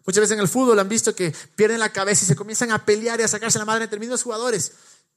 Muchas 0.07 0.21
veces 0.21 0.35
en 0.35 0.41
el 0.41 0.49
fútbol 0.49 0.79
han 0.79 0.89
visto 0.89 1.15
que 1.15 1.35
pierden 1.55 1.81
la 1.81 1.93
cabeza 1.93 2.25
y 2.25 2.29
se 2.29 2.37
comienzan 2.37 2.71
a 2.71 2.85
pelear 2.85 3.21
y 3.21 3.25
a 3.25 3.29
sacarse 3.29 3.59
la 3.59 3.65
madre 3.65 3.85
entre 3.85 4.01
mismos 4.01 4.23
jugadores 4.23 4.73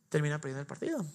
termina 0.09 0.39
perdiendo 0.39 0.61
el 0.61 0.67
partido. 0.67 1.05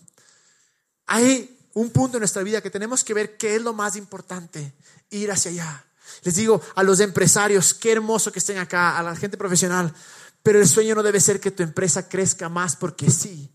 Hay 1.06 1.58
un 1.74 1.90
punto 1.90 2.16
en 2.16 2.20
nuestra 2.20 2.42
vida 2.42 2.60
que 2.60 2.70
tenemos 2.70 3.04
que 3.04 3.14
ver 3.14 3.36
qué 3.36 3.56
es 3.56 3.62
lo 3.62 3.72
más 3.72 3.96
importante, 3.96 4.72
ir 5.10 5.30
hacia 5.30 5.50
allá. 5.50 5.84
Les 6.22 6.34
digo 6.34 6.60
a 6.74 6.82
los 6.82 7.00
empresarios, 7.00 7.74
qué 7.74 7.92
hermoso 7.92 8.32
que 8.32 8.40
estén 8.40 8.58
acá, 8.58 8.98
a 8.98 9.02
la 9.02 9.14
gente 9.16 9.36
profesional, 9.36 9.94
pero 10.42 10.58
el 10.58 10.66
sueño 10.66 10.94
no 10.94 11.02
debe 11.02 11.20
ser 11.20 11.40
que 11.40 11.50
tu 11.50 11.62
empresa 11.62 12.08
crezca 12.08 12.48
más 12.48 12.76
porque 12.76 13.10
sí. 13.10 13.50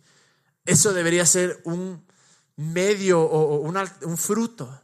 Eso 0.65 0.93
debería 0.93 1.25
ser 1.25 1.61
un 1.63 2.03
medio 2.55 3.21
o 3.21 3.59
un 3.59 4.17
fruto. 4.17 4.81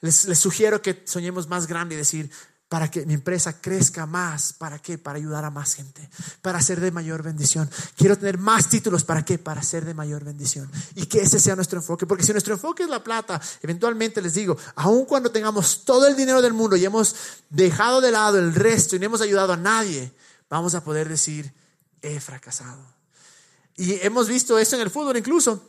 Les, 0.00 0.26
les 0.26 0.38
sugiero 0.38 0.82
que 0.82 1.02
soñemos 1.06 1.48
más 1.48 1.66
grande 1.66 1.94
y 1.94 1.98
decir, 1.98 2.30
para 2.74 2.90
que 2.90 3.06
mi 3.06 3.14
empresa 3.14 3.60
crezca 3.60 4.04
más. 4.04 4.52
¿Para 4.52 4.80
qué? 4.80 4.98
Para 4.98 5.16
ayudar 5.16 5.44
a 5.44 5.50
más 5.52 5.74
gente, 5.74 6.10
para 6.42 6.60
ser 6.60 6.80
de 6.80 6.90
mayor 6.90 7.22
bendición. 7.22 7.70
Quiero 7.96 8.18
tener 8.18 8.36
más 8.36 8.68
títulos. 8.68 9.04
¿Para 9.04 9.24
qué? 9.24 9.38
Para 9.38 9.62
ser 9.62 9.84
de 9.84 9.94
mayor 9.94 10.24
bendición. 10.24 10.68
Y 10.96 11.06
que 11.06 11.20
ese 11.20 11.38
sea 11.38 11.54
nuestro 11.54 11.78
enfoque. 11.78 12.04
Porque 12.04 12.24
si 12.24 12.32
nuestro 12.32 12.54
enfoque 12.54 12.82
es 12.82 12.88
la 12.88 13.04
plata, 13.04 13.40
eventualmente 13.62 14.20
les 14.20 14.34
digo, 14.34 14.56
aun 14.74 15.04
cuando 15.04 15.30
tengamos 15.30 15.84
todo 15.84 16.08
el 16.08 16.16
dinero 16.16 16.42
del 16.42 16.52
mundo 16.52 16.74
y 16.74 16.84
hemos 16.84 17.14
dejado 17.48 18.00
de 18.00 18.10
lado 18.10 18.40
el 18.40 18.52
resto 18.52 18.96
y 18.96 18.98
no 18.98 19.06
hemos 19.06 19.20
ayudado 19.20 19.52
a 19.52 19.56
nadie, 19.56 20.10
vamos 20.50 20.74
a 20.74 20.82
poder 20.82 21.08
decir, 21.08 21.54
he 22.02 22.18
fracasado. 22.18 22.84
Y 23.76 24.04
hemos 24.04 24.26
visto 24.26 24.58
eso 24.58 24.74
en 24.74 24.82
el 24.82 24.90
fútbol 24.90 25.16
incluso. 25.16 25.62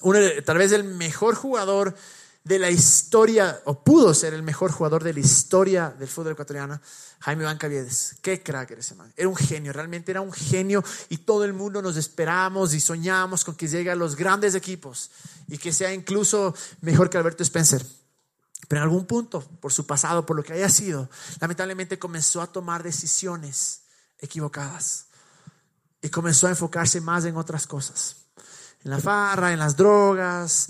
Uno, 0.00 0.18
tal 0.46 0.56
vez 0.56 0.72
el 0.72 0.84
mejor 0.84 1.34
jugador 1.34 1.94
de 2.44 2.58
la 2.58 2.70
historia, 2.70 3.60
o 3.64 3.84
pudo 3.84 4.14
ser 4.14 4.34
el 4.34 4.42
mejor 4.42 4.72
jugador 4.72 5.04
de 5.04 5.12
la 5.12 5.20
historia 5.20 5.94
del 5.98 6.08
fútbol 6.08 6.32
ecuatoriano, 6.32 6.80
Jaime 7.20 7.44
Bancaviedes. 7.44 8.16
Qué 8.22 8.42
crack 8.42 8.70
era 8.70 8.80
ese 8.80 8.94
man. 8.94 9.12
Era 9.16 9.28
un 9.28 9.36
genio, 9.36 9.72
realmente 9.72 10.10
era 10.10 10.22
un 10.22 10.32
genio 10.32 10.82
y 11.10 11.18
todo 11.18 11.44
el 11.44 11.52
mundo 11.52 11.82
nos 11.82 11.96
esperamos 11.96 12.72
y 12.72 12.80
soñamos 12.80 13.44
con 13.44 13.54
que 13.56 13.68
llegue 13.68 13.90
a 13.90 13.94
los 13.94 14.16
grandes 14.16 14.54
equipos 14.54 15.10
y 15.48 15.58
que 15.58 15.72
sea 15.72 15.92
incluso 15.92 16.54
mejor 16.80 17.10
que 17.10 17.18
Alberto 17.18 17.42
Spencer. 17.42 17.84
Pero 18.68 18.80
en 18.80 18.84
algún 18.84 19.04
punto, 19.04 19.42
por 19.60 19.72
su 19.72 19.86
pasado, 19.86 20.24
por 20.24 20.36
lo 20.36 20.42
que 20.42 20.54
haya 20.54 20.68
sido, 20.68 21.10
lamentablemente 21.40 21.98
comenzó 21.98 22.40
a 22.40 22.46
tomar 22.46 22.82
decisiones 22.82 23.82
equivocadas 24.18 25.06
y 26.00 26.08
comenzó 26.08 26.46
a 26.46 26.50
enfocarse 26.50 27.00
más 27.00 27.24
en 27.24 27.36
otras 27.36 27.66
cosas. 27.66 28.16
En 28.82 28.92
la 28.92 28.98
farra, 28.98 29.52
en 29.52 29.58
las 29.58 29.76
drogas, 29.76 30.68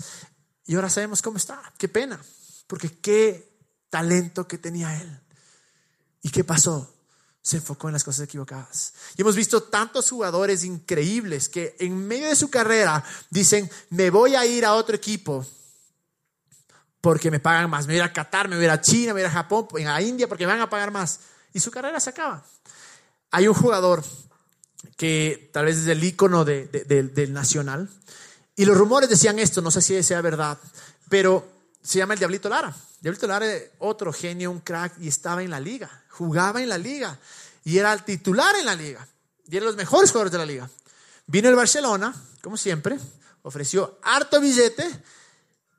y 0.65 0.75
ahora 0.75 0.89
sabemos 0.89 1.21
cómo 1.21 1.37
está. 1.37 1.61
Qué 1.77 1.87
pena. 1.87 2.19
Porque 2.67 2.89
qué 2.99 3.57
talento 3.89 4.47
que 4.47 4.57
tenía 4.57 4.99
él. 5.01 5.19
¿Y 6.21 6.29
qué 6.29 6.43
pasó? 6.43 6.93
Se 7.41 7.57
enfocó 7.57 7.87
en 7.87 7.93
las 7.93 8.03
cosas 8.03 8.25
equivocadas. 8.25 8.93
Y 9.17 9.21
hemos 9.21 9.35
visto 9.35 9.63
tantos 9.63 10.09
jugadores 10.09 10.63
increíbles 10.63 11.49
que 11.49 11.75
en 11.79 12.07
medio 12.07 12.29
de 12.29 12.35
su 12.35 12.49
carrera 12.49 13.03
dicen, 13.29 13.69
me 13.89 14.09
voy 14.09 14.35
a 14.35 14.45
ir 14.45 14.65
a 14.65 14.75
otro 14.75 14.95
equipo 14.95 15.45
porque 17.01 17.31
me 17.31 17.39
pagan 17.39 17.69
más. 17.69 17.87
Me 17.87 17.93
voy 17.93 18.01
a 18.01 18.05
ir 18.05 18.09
a 18.09 18.13
Qatar, 18.13 18.47
me 18.47 18.55
voy 18.55 18.67
a 18.67 18.79
China, 18.79 19.07
me 19.07 19.13
voy 19.13 19.21
a 19.21 19.25
ir 19.25 19.29
a 19.29 19.33
Japón, 19.33 19.67
a 19.87 20.01
India 20.01 20.27
porque 20.27 20.45
me 20.45 20.53
van 20.53 20.61
a 20.61 20.69
pagar 20.69 20.91
más. 20.91 21.19
Y 21.51 21.59
su 21.59 21.71
carrera 21.71 21.99
se 21.99 22.11
acaba. 22.11 22.45
Hay 23.31 23.47
un 23.47 23.55
jugador 23.55 24.03
que 24.97 25.49
tal 25.51 25.65
vez 25.65 25.77
es 25.77 25.87
el 25.87 26.03
ícono 26.03 26.45
del 26.45 27.33
nacional, 27.33 27.89
y 28.55 28.65
los 28.65 28.77
rumores 28.77 29.09
decían 29.09 29.39
esto, 29.39 29.61
no 29.61 29.71
sé 29.71 29.81
si 29.81 30.01
sea 30.03 30.21
verdad, 30.21 30.57
pero 31.09 31.47
se 31.81 31.99
llama 31.99 32.13
el 32.13 32.19
Diablito 32.19 32.49
Lara. 32.49 32.75
Diablito 32.99 33.27
Lara 33.27 33.45
era 33.45 33.65
otro 33.79 34.13
genio, 34.13 34.51
un 34.51 34.59
crack, 34.59 34.93
y 34.99 35.07
estaba 35.07 35.41
en 35.41 35.49
la 35.49 35.59
liga, 35.59 35.89
jugaba 36.09 36.61
en 36.61 36.69
la 36.69 36.77
liga, 36.77 37.17
y 37.63 37.77
era 37.77 37.93
el 37.93 38.03
titular 38.03 38.55
en 38.55 38.65
la 38.65 38.75
liga, 38.75 39.07
y 39.47 39.57
era 39.57 39.65
los 39.65 39.75
mejores 39.75 40.11
jugadores 40.11 40.31
de 40.31 40.37
la 40.37 40.45
liga. 40.45 40.69
Vino 41.27 41.49
el 41.49 41.55
Barcelona, 41.55 42.13
como 42.41 42.57
siempre, 42.57 42.99
ofreció 43.41 43.99
harto 44.03 44.39
billete, 44.39 44.87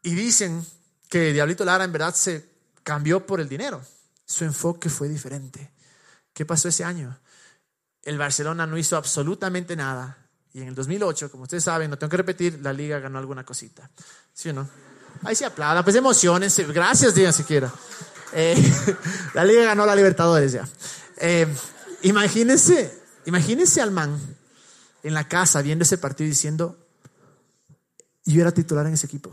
y 0.03 0.15
dicen 0.15 0.67
que 1.09 1.33
Diablito 1.33 1.65
Lara 1.65 1.85
en 1.85 1.93
verdad 1.93 2.15
se 2.15 2.49
cambió 2.83 3.27
por 3.27 3.41
el 3.41 3.49
dinero. 3.49 3.81
Su 4.25 4.45
enfoque 4.45 4.89
fue 4.89 5.09
diferente. 5.09 5.71
¿Qué 6.33 6.47
pasó 6.47 6.69
ese 6.69 6.85
año? 6.85 7.21
El 8.03 8.19
Barcelona 8.19 8.67
no 8.67 8.79
hizo 8.79 8.97
absolutamente 8.97 9.77
nada 9.77 10.22
y 10.55 10.61
en 10.61 10.69
el 10.69 10.75
2008, 10.75 11.31
como 11.31 11.45
ustedes 11.45 11.65
saben, 11.65 11.91
no 11.91 11.99
tengo 11.99 12.11
que 12.11 12.17
repetir, 12.19 12.61
la 12.63 12.73
liga 12.73 12.99
ganó 12.99 13.19
alguna 13.19 13.45
cosita. 13.45 13.89
¿Sí 14.35 14.51
o 14.51 14.53
no? 14.53 14.69
Ahí 15.23 15.35
se 15.35 15.47
aplauda, 15.47 15.83
pues 15.83 15.97
emociones. 15.97 16.59
Gracias, 16.69 17.15
digan 17.15 17.33
siquiera. 17.33 17.73
Eh, 18.33 18.57
la 19.35 19.45
liga 19.45 19.65
ganó 19.65 19.87
la 19.87 19.97
Libertadores 19.97 20.53
ya. 20.53 20.69
Eh, 21.17 21.47
imagínense, 22.03 23.03
imagínense 23.25 23.81
al 23.81 23.93
man 23.93 24.19
en 25.03 25.15
la 25.15 25.27
casa 25.27 25.63
viendo 25.63 25.85
ese 25.85 25.97
partido 25.97 26.29
diciendo, 26.29 26.79
yo 28.25 28.41
era 28.43 28.53
titular 28.53 28.87
en 28.87 28.95
ese 28.95 29.07
equipo. 29.07 29.31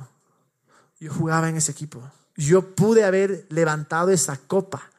Yo 1.00 1.14
jugaba 1.14 1.50
en 1.50 1.58
ese 1.58 1.72
equipo. 1.72 2.02
Yo 2.36 2.76
pude 2.76 3.04
haber 3.04 3.46
levantado 3.50 4.10
esa 4.12 4.38
copa. 4.38 4.90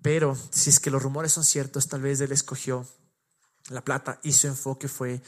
Pero 0.00 0.36
si 0.50 0.70
es 0.70 0.80
que 0.80 0.90
los 0.90 1.02
rumores 1.02 1.32
son 1.32 1.44
ciertos, 1.44 1.88
tal 1.88 2.02
vez 2.02 2.20
él 2.20 2.32
escogió 2.32 2.86
la 3.68 3.84
plata 3.84 4.20
y 4.22 4.32
su 4.32 4.46
enfoque 4.46 4.88
fue 4.88 5.22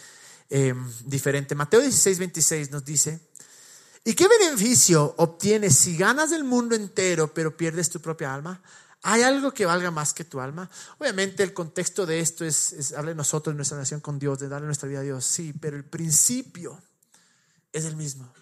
em, 0.50 0.90
diferente. 1.04 1.54
Mateo 1.54 1.80
16, 1.80 2.18
26 2.18 2.70
nos 2.70 2.84
dice, 2.84 3.20
¿y 4.04 4.14
qué 4.14 4.28
beneficio 4.28 5.14
obtienes 5.18 5.76
si 5.76 5.96
ganas 5.96 6.32
el 6.32 6.44
mundo 6.44 6.74
entero 6.74 7.32
pero 7.32 7.56
pierdes 7.56 7.90
tu 7.90 8.00
propia 8.00 8.34
alma? 8.34 8.60
¿Hay 9.06 9.22
algo 9.22 9.52
que 9.52 9.66
valga 9.66 9.90
más 9.90 10.14
que 10.14 10.24
tu 10.24 10.40
alma? 10.40 10.70
Obviamente 10.98 11.42
el 11.42 11.52
contexto 11.52 12.06
de 12.06 12.20
esto 12.20 12.44
es, 12.44 12.72
es 12.72 12.90
de 12.90 13.14
nosotros, 13.14 13.54
nuestra 13.54 13.76
relación 13.76 14.00
con 14.00 14.18
Dios, 14.18 14.38
de 14.38 14.48
darle 14.48 14.66
nuestra 14.66 14.88
vida 14.88 15.00
a 15.00 15.02
Dios, 15.02 15.26
sí, 15.26 15.52
pero 15.52 15.76
el 15.76 15.84
principio 15.84 16.80
es 17.70 17.84
el 17.84 17.96
mismo. 17.96 18.32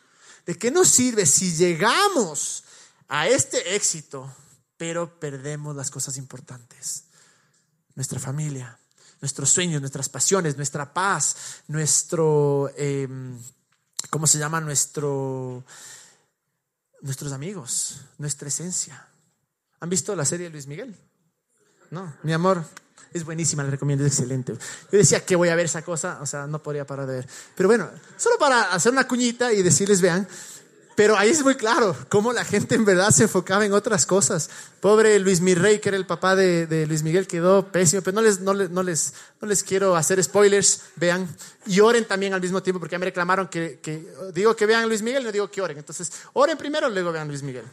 ¿De 0.46 0.56
qué 0.56 0.70
nos 0.70 0.88
sirve 0.88 1.26
si 1.26 1.54
llegamos 1.56 2.62
a 3.08 3.26
este 3.26 3.74
éxito, 3.74 4.32
pero 4.76 5.18
perdemos 5.18 5.74
las 5.74 5.90
cosas 5.90 6.16
importantes? 6.16 7.04
Nuestra 7.96 8.20
familia, 8.20 8.78
nuestros 9.22 9.50
sueños, 9.50 9.80
nuestras 9.80 10.08
pasiones, 10.08 10.56
nuestra 10.56 10.92
paz, 10.92 11.62
nuestro, 11.68 12.70
em, 12.76 13.38
¿cómo 14.10 14.26
se 14.26 14.38
llama? 14.38 14.60
Nuestro, 14.60 15.64
nuestros 17.00 17.32
amigos, 17.32 18.00
nuestra 18.18 18.48
esencia. 18.48 19.06
¿Han 19.78 19.88
visto 19.88 20.14
la 20.16 20.24
serie 20.24 20.46
de 20.46 20.50
Luis 20.50 20.66
Miguel? 20.66 20.94
No, 21.90 22.12
mi 22.24 22.32
amor, 22.32 22.64
es 23.12 23.24
buenísima, 23.24 23.62
la 23.62 23.70
recomiendo, 23.70 24.04
es 24.04 24.12
excelente. 24.12 24.54
Yo 24.90 24.98
decía 24.98 25.24
que 25.24 25.36
voy 25.36 25.50
a 25.50 25.54
ver 25.54 25.66
esa 25.66 25.82
cosa, 25.82 26.18
o 26.20 26.26
sea, 26.26 26.48
no 26.48 26.60
podría 26.60 26.84
parar 26.84 27.06
de 27.06 27.14
ver. 27.16 27.28
Pero 27.54 27.68
bueno, 27.68 27.88
solo 28.16 28.36
para 28.38 28.72
hacer 28.72 28.90
una 28.90 29.06
cuñita 29.06 29.52
y 29.52 29.62
decirles, 29.62 30.00
vean, 30.00 30.26
pero 30.94 31.16
ahí 31.16 31.30
es 31.30 31.42
muy 31.42 31.54
claro 31.54 31.96
cómo 32.08 32.32
la 32.32 32.44
gente 32.44 32.74
en 32.74 32.84
verdad 32.84 33.10
se 33.10 33.24
enfocaba 33.24 33.64
en 33.64 33.72
otras 33.72 34.04
cosas. 34.04 34.50
Pobre 34.80 35.18
Luis 35.18 35.40
Mirrey, 35.40 35.80
que 35.80 35.88
era 35.88 35.96
el 35.96 36.06
papá 36.06 36.36
de, 36.36 36.86
Luis 36.86 37.02
Miguel, 37.02 37.26
quedó 37.26 37.72
pésimo. 37.72 38.02
Pero 38.02 38.14
no 38.14 38.22
les, 38.22 38.40
no, 38.40 38.52
les, 38.52 38.70
no, 38.70 38.82
les, 38.82 39.14
no 39.40 39.48
les 39.48 39.62
quiero 39.62 39.96
hacer 39.96 40.22
spoilers. 40.22 40.82
Vean 40.96 41.34
y 41.66 41.80
oren 41.80 42.04
también 42.04 42.34
al 42.34 42.40
mismo 42.40 42.62
tiempo, 42.62 42.78
porque 42.78 42.94
ya 42.94 42.98
me 42.98 43.06
reclamaron 43.06 43.48
que, 43.48 43.80
que 43.80 44.06
digo 44.34 44.54
que 44.54 44.66
vean 44.66 44.84
a 44.84 44.86
Luis 44.86 45.02
Miguel, 45.02 45.24
no 45.24 45.32
digo 45.32 45.50
que 45.50 45.62
oren. 45.62 45.78
Entonces, 45.78 46.12
oren 46.34 46.58
primero, 46.58 46.88
luego 46.90 47.10
vean 47.10 47.24
a 47.24 47.28
Luis 47.28 47.42
Miguel. 47.42 47.64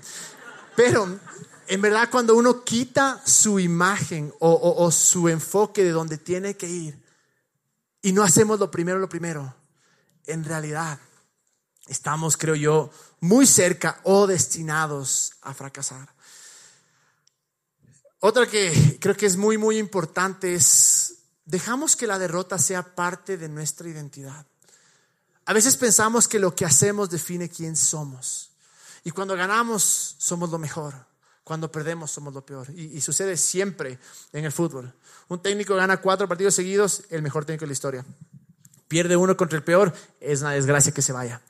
Pero 0.76 1.20
en 1.68 1.82
verdad, 1.82 2.08
cuando 2.10 2.36
uno 2.36 2.64
quita 2.64 3.22
su 3.26 3.60
imagen 3.60 4.34
o, 4.40 4.76
o 4.78 4.92
su 4.92 5.28
enfoque 5.28 5.84
de 5.84 5.92
donde 5.92 6.18
tiene 6.18 6.56
que 6.56 6.70
ir 6.70 7.04
y 8.02 8.14
no 8.14 8.24
hacemos 8.24 8.60
lo 8.60 8.72
primero, 8.72 8.98
lo 8.98 9.10
primero, 9.10 9.54
en 10.26 10.46
realidad 10.46 11.00
estamos, 11.90 12.38
creo 12.38 12.56
yo, 12.56 12.92
muy 13.22 13.46
cerca 13.46 14.00
o 14.04 14.28
destinados 14.28 15.34
a 15.42 15.54
fracasar. 15.54 16.10
Otra 18.20 18.48
que 18.48 18.98
creo 19.00 19.16
que 19.16 19.26
es 19.26 19.38
muy, 19.38 19.58
muy 19.58 19.78
importante 19.78 20.54
es, 20.54 21.16
dejamos 21.46 21.96
que 21.96 22.08
la 22.08 22.20
derrota 22.20 22.58
sea 22.58 22.96
parte 22.96 23.38
de 23.38 23.48
nuestra 23.48 23.88
identidad. 23.88 24.46
A 25.46 25.54
veces 25.54 25.78
pensamos 25.78 26.28
que 26.28 26.38
lo 26.38 26.54
que 26.54 26.66
hacemos 26.66 27.10
define 27.10 27.50
quién 27.50 27.76
somos. 27.76 28.52
Y 29.04 29.12
cuando 29.12 29.36
ganamos, 29.36 30.16
somos 30.18 30.52
lo 30.52 30.60
mejor. 30.60 30.94
Cuando 31.44 31.72
perdemos, 31.72 32.12
somos 32.12 32.34
lo 32.34 32.46
peor. 32.46 32.70
Y, 32.70 33.02
sucede 33.02 33.36
siempre 33.36 33.98
en 34.34 34.46
el 34.46 34.52
fútbol. 34.52 34.94
Un 35.30 35.42
técnico 35.42 35.76
gana 35.76 35.98
cuatro 35.98 36.28
partidos 36.28 36.54
seguidos, 36.54 37.04
el 37.10 37.24
mejor 37.24 37.46
técnico 37.46 37.64
de 37.64 37.68
la 37.68 37.74
historia. 37.74 38.06
Pierde 38.88 39.16
uno 39.16 39.36
contra 39.36 39.58
el 39.58 39.64
peor, 39.64 39.92
es 40.20 40.42
una 40.42 40.52
desgracia 40.52 40.94
que 40.94 41.02
se 41.02 41.14
vaya. 41.14 41.42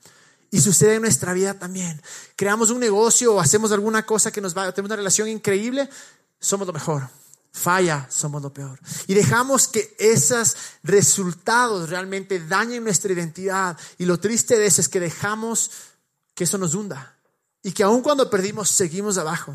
Y 0.50 0.60
sucede 0.60 0.96
en 0.96 1.02
nuestra 1.02 1.32
vida 1.32 1.54
también. 1.54 2.00
Creamos 2.36 2.70
un 2.70 2.80
negocio 2.80 3.34
o 3.34 3.40
hacemos 3.40 3.70
alguna 3.72 4.04
cosa 4.04 4.32
que 4.32 4.40
nos 4.40 4.56
va 4.56 4.72
tener 4.72 4.86
una 4.86 4.96
relación 4.96 5.28
increíble, 5.28 5.88
somos 6.40 6.66
lo 6.66 6.72
mejor. 6.72 7.08
Falla, 7.52 8.06
somos 8.10 8.42
lo 8.42 8.52
peor. 8.52 8.78
Y 9.06 9.14
dejamos 9.14 9.66
que 9.66 9.94
esos 9.98 10.56
resultados 10.82 11.90
realmente 11.90 12.44
dañen 12.46 12.84
nuestra 12.84 13.12
identidad. 13.12 13.76
Y 13.98 14.06
lo 14.06 14.20
triste 14.20 14.56
de 14.58 14.66
eso 14.66 14.80
es 14.80 14.88
que 14.88 15.00
dejamos 15.00 15.70
que 16.34 16.44
eso 16.44 16.58
nos 16.58 16.74
hunda. 16.74 17.16
Y 17.62 17.72
que 17.72 17.82
aun 17.82 18.02
cuando 18.02 18.30
perdimos, 18.30 18.70
seguimos 18.70 19.18
abajo. 19.18 19.54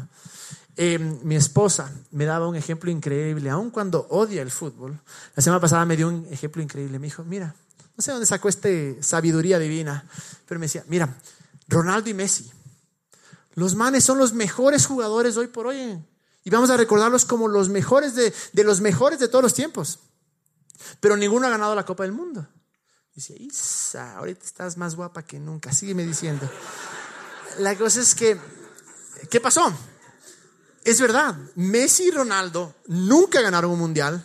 Em, 0.77 1.19
mi 1.23 1.37
esposa 1.37 1.89
me 2.11 2.25
daba 2.25 2.49
un 2.49 2.55
ejemplo 2.57 2.91
increíble, 2.91 3.49
aun 3.49 3.69
cuando 3.69 4.07
odia 4.09 4.41
el 4.41 4.51
fútbol. 4.51 4.99
La 5.33 5.41
semana 5.41 5.61
pasada 5.61 5.85
me 5.85 5.95
dio 5.95 6.09
un 6.09 6.27
ejemplo 6.29 6.61
increíble. 6.61 6.99
Me 6.99 7.07
dijo, 7.07 7.23
mira, 7.23 7.55
no 7.97 8.01
sé 8.01 8.11
dónde 8.11 8.25
sacó 8.25 8.49
esta 8.49 8.69
sabiduría 9.01 9.57
divina, 9.59 10.05
pero 10.47 10.59
me 10.59 10.65
decía, 10.65 10.83
mira, 10.87 11.17
Ronaldo 11.67 12.09
y 12.09 12.13
Messi, 12.13 12.51
los 13.55 13.75
manes 13.75 14.03
son 14.03 14.17
los 14.17 14.33
mejores 14.33 14.85
jugadores 14.85 15.37
hoy 15.37 15.47
por 15.47 15.67
hoy. 15.67 16.03
Y 16.43 16.49
vamos 16.49 16.69
a 16.69 16.77
recordarlos 16.77 17.25
como 17.25 17.47
los 17.47 17.69
mejores 17.69 18.13
de, 18.15 18.33
los 18.63 18.81
mejores 18.81 19.17
de 19.19 19.27
todos 19.27 19.41
los 19.41 19.53
tiempos. 19.53 19.99
Pero 20.99 21.17
ninguno 21.17 21.47
ha 21.47 21.49
ganado 21.49 21.73
la 21.73 21.85
Copa 21.85 22.03
del 22.03 22.11
Mundo. 22.11 22.47
Dice, 23.15 23.33
Isa, 23.39 24.17
ahorita 24.17 24.45
estás 24.45 24.77
más 24.77 24.95
guapa 24.95 25.23
que 25.23 25.39
nunca. 25.39 25.71
Sígueme 25.71 26.05
diciendo. 26.05 26.47
la 27.59 27.75
cosa 27.75 28.01
es 28.01 28.13
que, 28.13 28.37
¿qué 29.29 29.39
pasó? 29.39 29.73
Es 30.83 31.01
verdad, 31.01 31.35
Messi 31.55 32.09
y 32.09 32.11
Ronaldo 32.11 32.75
nunca 32.85 33.41
ganaron 33.41 33.71
un 33.71 33.79
mundial, 33.79 34.23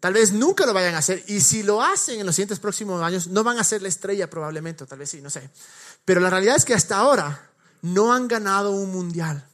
tal 0.00 0.14
vez 0.14 0.32
nunca 0.32 0.66
lo 0.66 0.72
vayan 0.72 0.94
a 0.94 0.98
hacer, 0.98 1.22
y 1.28 1.40
si 1.40 1.62
lo 1.62 1.82
hacen 1.82 2.20
en 2.20 2.26
los 2.26 2.34
siguientes 2.34 2.58
próximos 2.58 3.02
años, 3.02 3.28
no 3.28 3.44
van 3.44 3.58
a 3.58 3.64
ser 3.64 3.82
la 3.82 3.88
estrella 3.88 4.28
probablemente, 4.28 4.84
o 4.84 4.86
tal 4.86 4.98
vez 4.98 5.10
sí, 5.10 5.20
no 5.20 5.30
sé. 5.30 5.48
Pero 6.04 6.20
la 6.20 6.30
realidad 6.30 6.56
es 6.56 6.64
que 6.64 6.74
hasta 6.74 6.96
ahora 6.96 7.50
no 7.82 8.12
han 8.12 8.26
ganado 8.26 8.72
un 8.72 8.90
mundial. 8.90 9.46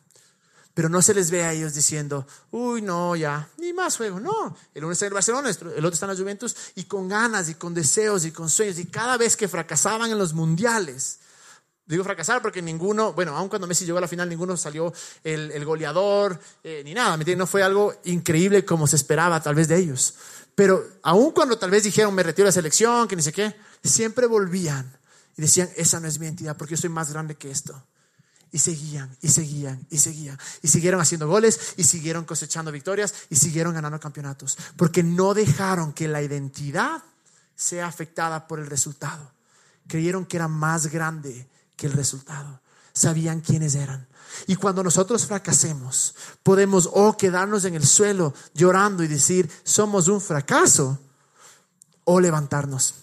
Pero 0.75 0.91
no 0.91 1.01
se 1.01 1.15
les 1.15 1.31
ve 1.31 1.43
a 1.43 1.55
ellos 1.55 1.73
diciendo, 1.73 2.27
uy, 2.51 2.83
no, 2.83 3.17
ya, 3.17 3.49
ni 3.57 3.73
más 3.73 3.97
juego. 3.97 4.21
No, 4.21 4.55
el 4.75 4.85
uno 4.85 4.93
está 4.93 5.07
en 5.07 5.11
el 5.11 5.15
Barcelona, 5.15 5.49
el 5.49 5.85
otro 5.85 5.95
está 5.95 6.05
en 6.05 6.13
la 6.13 6.19
Juventus, 6.19 6.55
y 6.75 6.85
con 6.85 7.09
ganas, 7.09 7.49
y 7.49 7.55
con 7.55 7.73
deseos, 7.73 8.27
y 8.27 8.31
con 8.31 8.51
sueños. 8.51 8.79
Y 8.79 8.85
cada 8.85 9.17
vez 9.17 9.39
que 9.39 9.49
fracasaban 9.49 10.11
en 10.11 10.19
los 10.19 10.35
mundiales, 10.35 11.21
digo 11.87 12.05
fracasar 12.05 12.43
porque 12.43 12.61
ninguno, 12.61 13.13
bueno, 13.13 13.37
aun 13.37 13.49
cuando 13.49 13.67
Messi 13.67 13.85
llegó 13.85 13.99
a 13.99 14.01
la 14.01 14.09
final, 14.09 14.29
ninguno 14.29 14.57
salió 14.57 14.93
el, 15.23 15.65
goleador, 15.65 16.39
eh, 16.63 16.83
ni 16.85 16.95
nada. 16.95 17.17
No 17.17 17.47
fue 17.47 17.63
algo 17.63 17.95
increíble 18.05 18.65
como 18.65 18.87
se 18.87 18.97
esperaba 18.97 19.41
tal 19.41 19.55
vez 19.55 19.69
de 19.69 19.79
ellos. 19.79 20.15
Pero 20.55 20.85
aun 21.03 21.33
cuando 21.33 21.59
tal 21.59 21.71
vez 21.71 21.85
dijeron, 21.85 22.15
me 22.15 22.23
retiro 22.23 22.45
de 22.45 22.49
la 22.49 22.53
selección, 22.53 23.07
que 23.07 23.17
ni 23.17 23.23
sé 23.23 23.33
qué, 23.33 23.55
siempre 23.85 24.27
volvían 24.27 24.99
y 25.37 25.43
decían, 25.43 25.69
esa 25.77 26.01
no 26.01 26.09
es 26.09 26.19
mi 26.19 26.27
entidad 26.27 26.57
porque 26.57 26.75
yo 26.75 26.81
soy 26.81 26.91
más 26.91 27.13
grande 27.13 27.37
que 27.37 27.51
esto. 27.51 27.85
Y 28.53 28.59
seguían, 28.59 29.15
y 29.21 29.29
seguían, 29.29 29.87
y 29.91 29.99
seguían. 29.99 30.39
Y 30.63 30.69
siguieron 30.69 31.01
haciendo 31.01 31.29
goles, 31.29 31.75
y 31.77 31.85
siguieron 31.85 32.25
cosechando 32.25 32.73
victorias, 32.73 33.13
y 33.29 33.37
siguieron 33.37 33.75
ganando 33.75 34.01
campeonatos. 34.01 34.57
Porque 34.77 35.03
no 35.03 35.35
dejaron 35.35 35.93
que 35.93 36.09
la 36.09 36.23
identidad 36.23 37.03
sea 37.55 37.87
afectada 37.87 38.47
por 38.47 38.59
el 38.59 38.67
resultado. 38.67 39.31
Creyeron 39.89 40.25
que 40.25 40.37
era 40.37 40.49
más 40.49 40.87
grande 40.87 41.47
que 41.77 41.87
el 41.87 41.93
resultado. 41.93 42.61
Sabían 42.93 43.41
quiénes 43.41 43.75
eran. 43.75 44.09
Y 44.47 44.57
cuando 44.57 44.83
nosotros 44.83 45.27
fracasemos, 45.27 46.15
podemos 46.43 46.89
o 46.93 47.17
quedarnos 47.17 47.65
en 47.65 47.75
el 47.75 47.87
suelo 47.87 48.35
llorando 48.55 49.03
y 49.03 49.09
decir, 49.09 49.51
somos 49.65 50.09
un 50.09 50.21
fracaso, 50.21 50.99
o 52.07 52.21
levantarnos. 52.21 52.95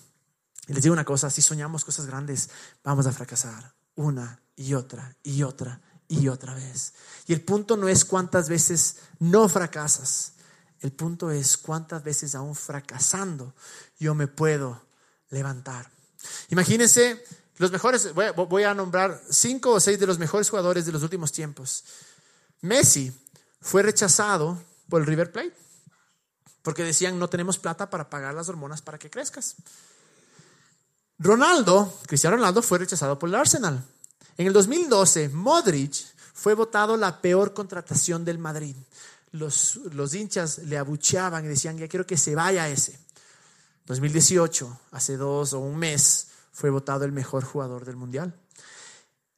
Y 0.68 0.74
les 0.74 0.84
digo 0.84 0.94
una 0.94 1.06
cosa, 1.06 1.30
si 1.30 1.42
soñamos 1.42 1.86
cosas 1.86 2.06
grandes, 2.06 2.50
vamos 2.84 3.06
a 3.06 3.12
fracasar 3.12 3.74
una 3.96 4.42
y 4.56 4.74
otra 4.74 5.16
y 5.22 5.44
otra 5.44 5.82
y 6.08 6.28
otra 6.30 6.56
vez. 6.56 6.94
Y 7.28 7.34
el 7.34 7.42
punto 7.42 7.78
no 7.78 7.88
es 7.88 8.06
cuántas 8.06 8.50
veces 8.50 8.98
no 9.20 9.48
fracasas, 9.50 10.34
el 10.80 10.94
punto 10.94 11.32
es 11.32 11.58
cuántas 11.58 12.04
veces 12.04 12.34
aún 12.34 12.56
fracasando 12.56 13.54
yo 14.00 14.16
me 14.16 14.28
puedo 14.28 14.86
levantar. 15.30 15.90
Imagínense 16.50 17.24
los 17.58 17.72
mejores, 17.72 18.14
voy 18.14 18.64
a, 18.64 18.74
nombrar 18.74 19.22
cinco 19.30 19.72
o 19.72 19.80
seis 19.80 20.00
de 20.00 20.08
los 20.08 20.20
mejores 20.20 20.50
jugadores 20.50 20.86
de 20.86 20.92
los 20.92 21.04
últimos 21.04 21.32
tiempos. 21.32 21.84
Messi 22.62 23.12
fue 23.62 23.84
rechazado 23.84 24.62
por 24.90 25.02
el 25.02 25.08
River 25.08 25.32
Plate 25.32 25.54
porque 26.62 26.84
decían 26.84 27.20
no 27.20 27.30
tenemos 27.30 27.58
plata 27.58 27.90
para 27.90 28.10
pagar 28.10 28.34
las 28.34 28.50
hormonas 28.50 28.82
para 28.82 28.98
que 28.98 29.10
crezcas. 29.10 29.56
Ronaldo, 31.20 32.00
Cristiano 32.08 32.38
Ronaldo 32.38 32.62
fue 32.62 32.80
rechazado 32.80 33.20
por 33.20 33.30
el 33.30 33.36
Arsenal 33.36 33.86
en 34.38 34.48
el 34.48 34.54
2012, 34.54 35.30
Modric 35.30 35.94
fue 36.34 36.56
votado 36.56 36.98
la 36.98 37.22
peor 37.22 37.54
contratación 37.54 38.26
del 38.26 38.40
Madrid. 38.40 38.76
Los, 39.32 39.76
los 39.94 40.14
hinchas 40.14 40.60
le 40.60 40.78
abucheaban 40.78 41.46
y 41.46 41.48
decían, 41.48 41.78
ya 41.78 41.88
quiero 41.88 42.06
que 42.06 42.18
se 42.18 42.36
vaya 42.36 42.68
ese. 42.68 43.00
2018, 43.86 44.80
hace 44.92 45.18
dos 45.18 45.54
o 45.54 45.60
un 45.60 45.78
mes, 45.78 46.28
fue 46.54 46.70
votado 46.70 47.04
el 47.04 47.12
mejor 47.12 47.44
jugador 47.44 47.84
del 47.84 47.98
Mundial. 47.98 48.34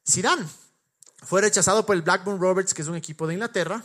Zidane 0.08 0.46
fue 1.24 1.40
rechazado 1.40 1.84
por 1.84 1.96
el 1.96 2.02
Blackburn 2.02 2.40
Roberts, 2.40 2.74
que 2.74 2.82
es 2.82 2.88
un 2.88 2.94
equipo 2.94 3.26
de 3.26 3.34
Inglaterra. 3.34 3.82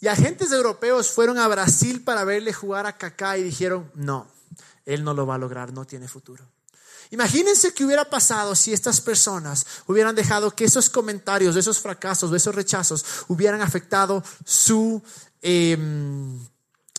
Y 0.00 0.06
agentes 0.06 0.50
europeos 0.52 1.10
fueron 1.10 1.38
a 1.38 1.46
Brasil 1.48 2.02
para 2.02 2.24
verle 2.24 2.54
jugar 2.54 2.86
a 2.86 2.96
Kaká 2.96 3.36
y 3.36 3.42
dijeron, 3.42 3.90
no, 3.94 4.26
él 4.86 5.04
no 5.04 5.12
lo 5.12 5.26
va 5.26 5.34
a 5.34 5.38
lograr, 5.38 5.74
no 5.74 5.84
tiene 5.84 6.08
futuro. 6.08 6.42
Imagínense 7.10 7.74
qué 7.74 7.84
hubiera 7.84 8.04
pasado 8.04 8.54
si 8.54 8.72
estas 8.72 9.00
personas 9.00 9.66
hubieran 9.86 10.14
dejado 10.14 10.52
que 10.52 10.64
esos 10.64 10.88
comentarios, 10.88 11.56
esos 11.56 11.80
fracasos, 11.80 12.32
esos 12.32 12.54
rechazos 12.54 13.04
hubieran 13.26 13.60
afectado 13.60 14.22
su, 14.44 15.02
em, 15.42 16.38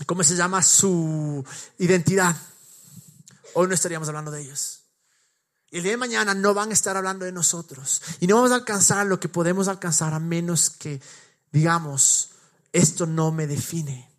¿cómo 0.05 0.23
se 0.23 0.35
llama? 0.35 0.61
Su 0.61 1.43
identidad. 1.77 2.35
Hoy 3.53 3.67
no 3.67 3.73
estaríamos 3.73 4.09
hablando 4.09 4.31
de 4.31 4.41
ellos. 4.41 4.80
El 5.71 5.83
día 5.83 5.93
de 5.93 5.97
mañana 5.97 6.33
no 6.33 6.53
van 6.53 6.69
a 6.69 6.73
estar 6.73 6.97
hablando 6.97 7.25
de 7.25 7.31
nosotros. 7.31 8.01
Y 8.19 8.27
no 8.27 8.35
vamos 8.35 8.51
a 8.51 8.55
alcanzar 8.55 9.07
lo 9.07 9.19
que 9.19 9.29
podemos 9.29 9.67
alcanzar 9.67 10.13
a 10.13 10.19
menos 10.19 10.69
que 10.69 11.01
digamos, 11.51 12.29
esto 12.71 13.05
no 13.05 13.31
me 13.31 13.47
define. 13.47 14.09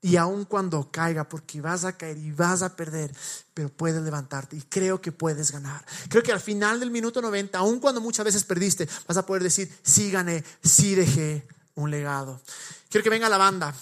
Y 0.00 0.16
aun 0.16 0.44
cuando 0.44 0.90
caiga, 0.92 1.28
porque 1.28 1.60
vas 1.60 1.84
a 1.84 1.96
caer 1.96 2.18
y 2.18 2.30
vas 2.30 2.62
a 2.62 2.76
perder, 2.76 3.12
pero 3.52 3.68
puedes 3.68 4.00
levantarte 4.00 4.56
y 4.56 4.62
creo 4.62 5.00
que 5.00 5.10
puedes 5.10 5.50
ganar. 5.50 5.84
Creo 6.08 6.22
que 6.22 6.32
al 6.32 6.40
final 6.40 6.78
del 6.78 6.92
minuto 6.92 7.20
90, 7.20 7.58
aun 7.58 7.80
cuando 7.80 8.00
muchas 8.00 8.24
veces 8.24 8.44
perdiste, 8.44 8.88
vas 9.08 9.16
a 9.16 9.26
poder 9.26 9.42
decir, 9.42 9.72
sí 9.82 10.10
gané, 10.10 10.44
sí 10.62 10.94
dejé 10.94 11.48
un 11.74 11.90
legado. 11.90 12.40
Quiero 12.88 13.02
que 13.02 13.10
venga 13.10 13.28
la 13.28 13.38
banda. 13.38 13.74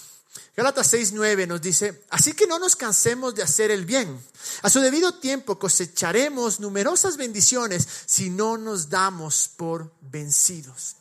Gálatas 0.57 0.91
6:9 0.91 1.47
nos 1.47 1.61
dice, 1.61 2.03
así 2.09 2.33
que 2.33 2.47
no 2.47 2.57
nos 2.57 2.75
cansemos 2.75 3.35
de 3.35 3.43
hacer 3.43 3.69
el 3.69 3.85
bien. 3.85 4.19
A 4.63 4.71
su 4.71 4.79
debido 4.79 5.13
tiempo 5.19 5.59
cosecharemos 5.59 6.59
numerosas 6.59 7.15
bendiciones 7.15 7.87
si 8.07 8.31
no 8.31 8.57
nos 8.57 8.89
damos 8.89 9.49
por 9.55 9.93
vencidos. 10.01 10.95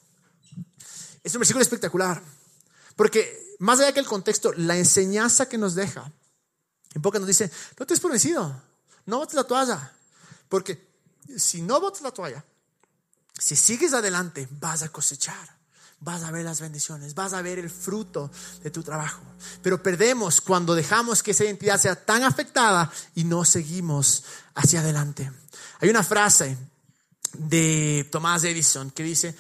Es 1.25 1.35
un 1.35 1.39
versículo 1.39 1.63
espectacular, 1.63 2.23
porque 2.97 3.57
más 3.59 3.81
allá 3.81 3.95
que 3.95 4.01
el 4.01 4.07
contexto, 4.07 4.53
la 4.53 4.77
enseñanza 4.77 5.49
que 5.49 5.57
nos 5.57 5.75
deja, 5.75 6.13
en 6.93 7.01
poco 7.01 7.19
nos 7.19 7.27
dice, 7.27 7.51
no 7.79 7.87
te 7.87 7.95
es 7.95 8.01
por 8.01 8.11
vencido, 8.11 8.63
no 9.07 9.17
botes 9.17 9.37
la 9.37 9.45
toalla, 9.45 9.91
porque 10.51 10.87
si 11.39 11.63
no 11.63 11.81
botes 11.81 12.03
la 12.03 12.11
toalla, 12.11 12.45
si 13.39 13.57
sigues 13.57 13.95
adelante, 13.95 14.47
vas 14.51 14.83
a 14.83 14.91
cosechar, 14.91 15.56
vas 16.01 16.23
a 16.23 16.31
ver 16.31 16.45
las 16.45 16.61
bendiciones, 16.61 17.15
vas 17.15 17.33
a 17.33 17.43
ver 17.43 17.59
el 17.59 17.71
fruto 17.71 18.31
de 18.63 18.71
tu 18.71 18.83
trabajo. 18.83 19.23
Pero 19.63 19.83
perdemos 19.83 20.41
cuando 20.41 20.75
dejamos 20.75 21.23
que 21.23 21.31
esa 21.31 21.45
identidad 21.45 21.81
sea 21.81 21.97
tan 21.97 22.23
afectada 22.23 22.91
y 23.15 23.25
no 23.25 23.45
seguimos 23.45 24.25
hacia 24.55 24.81
adelante. 24.81 25.31
Hay 25.81 25.89
una 25.89 26.03
frase 26.03 26.57
de 27.33 28.09
Tomás 28.11 28.45
Edison 28.45 28.91
que 28.91 29.03
dice, 29.03 29.35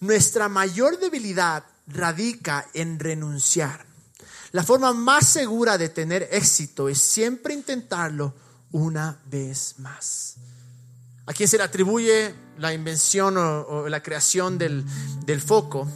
nuestra 0.00 0.48
mayor 0.48 0.98
debilidad 0.98 1.64
radica 1.86 2.66
en 2.74 2.98
renunciar. 2.98 3.86
La 4.52 4.64
forma 4.64 4.92
más 4.92 5.26
segura 5.26 5.76
de 5.76 5.88
tener 5.88 6.28
éxito 6.32 6.88
es 6.88 7.00
siempre 7.00 7.54
intentarlo 7.54 8.34
una 8.72 9.20
vez 9.26 9.74
más. 9.78 10.36
¿A 11.26 11.32
quién 11.32 11.48
se 11.48 11.58
le 11.58 11.64
atribuye 11.64 12.34
la 12.58 12.74
invención 12.74 13.36
o, 13.36 13.88
la 13.88 14.02
creación 14.02 14.58
del, 14.58 14.84
del, 15.24 15.40
foco, 15.40 15.88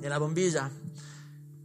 de 0.00 0.08
la 0.08 0.18
bombilla? 0.18 0.70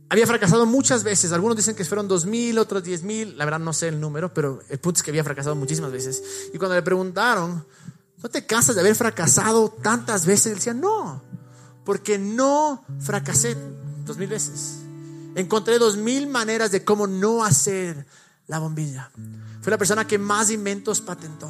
Había 0.10 0.25
fracasado 0.25 0.65
muchas 0.65 1.03
veces. 1.03 1.32
Algunos 1.32 1.55
dicen 1.55 1.75
que 1.75 1.86
fueron 1.86 2.08
dos 2.08 2.25
mil, 2.25 2.58
otros 2.58 2.84
diez 2.84 3.03
mil. 3.03 3.38
La 3.38 3.45
verdad 3.45 3.60
no 3.60 3.73
sé 3.73 3.89
el 3.89 3.99
número, 3.99 4.34
pero 4.34 4.60
el 4.69 4.79
punto 4.79 4.97
es 4.99 5.03
que 5.03 5.12
había 5.12 5.23
fracasado 5.23 5.55
muchísimas 5.55 5.91
veces. 5.91 6.49
Y 6.53 6.58
cuando 6.58 6.75
le 6.75 6.82
preguntaron, 6.82 7.65
¿no 8.21 8.29
te 8.29 8.45
cansas 8.45 8.75
de 8.75 8.82
haber 8.82 8.95
fracasado 8.95 9.69
tantas 9.69 10.25
veces? 10.25 10.47
Él 10.47 10.55
decía, 10.55 10.73
no 10.73 11.29
porque 11.89 12.19
no 12.19 12.86
fracasé 12.99 13.58
dos 14.05 14.15
mil 14.17 14.29
veces. 14.29 14.75
Encontré 15.34 15.79
dos 15.79 15.97
mil 15.97 16.27
maneras 16.27 16.69
de 16.69 16.84
cómo 16.84 17.08
no 17.08 17.43
hacer 17.43 18.05
la 18.45 18.60
bombilla. 18.60 19.10
Fue 19.60 19.71
la 19.71 19.77
persona 19.79 20.05
que 20.05 20.19
más 20.19 20.51
inventos 20.51 21.01
patentó. 21.01 21.49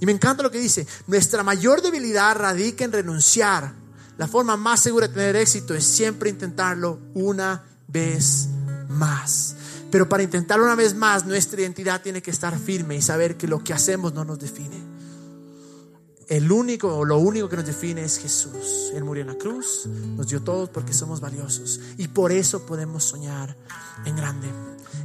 Y 0.00 0.06
me 0.06 0.12
encanta 0.12 0.42
lo 0.42 0.50
que 0.50 0.58
dice, 0.58 0.86
nuestra 1.06 1.42
mayor 1.42 1.82
debilidad 1.82 2.36
radica 2.36 2.84
en 2.84 2.92
renunciar. 2.92 3.72
La 4.18 4.28
forma 4.28 4.56
más 4.56 4.80
segura 4.80 5.08
de 5.08 5.14
tener 5.14 5.36
éxito 5.36 5.74
es 5.74 5.84
siempre 5.84 6.30
intentarlo 6.30 6.98
una 7.14 7.64
vez 7.88 8.48
más. 8.88 9.56
Pero 9.90 10.08
para 10.08 10.22
intentarlo 10.22 10.64
una 10.64 10.74
vez 10.74 10.94
más, 10.94 11.26
nuestra 11.26 11.60
identidad 11.60 12.02
tiene 12.02 12.22
que 12.22 12.30
estar 12.30 12.58
firme 12.58 12.96
y 12.96 13.02
saber 13.02 13.36
que 13.36 13.46
lo 13.46 13.62
que 13.62 13.72
hacemos 13.72 14.14
no 14.14 14.24
nos 14.24 14.38
define 14.38 14.96
el 16.28 16.50
único 16.50 16.96
o 16.96 17.04
lo 17.04 17.18
único 17.18 17.48
que 17.48 17.56
nos 17.56 17.66
define 17.66 18.04
es 18.04 18.18
Jesús. 18.18 18.90
Él 18.94 19.04
murió 19.04 19.22
en 19.22 19.28
la 19.28 19.38
cruz, 19.38 19.86
nos 20.16 20.26
dio 20.26 20.42
todo 20.42 20.70
porque 20.70 20.92
somos 20.92 21.20
valiosos 21.20 21.80
y 21.96 22.08
por 22.08 22.32
eso 22.32 22.66
podemos 22.66 23.04
soñar 23.04 23.56
en 24.04 24.16
grande. 24.16 24.48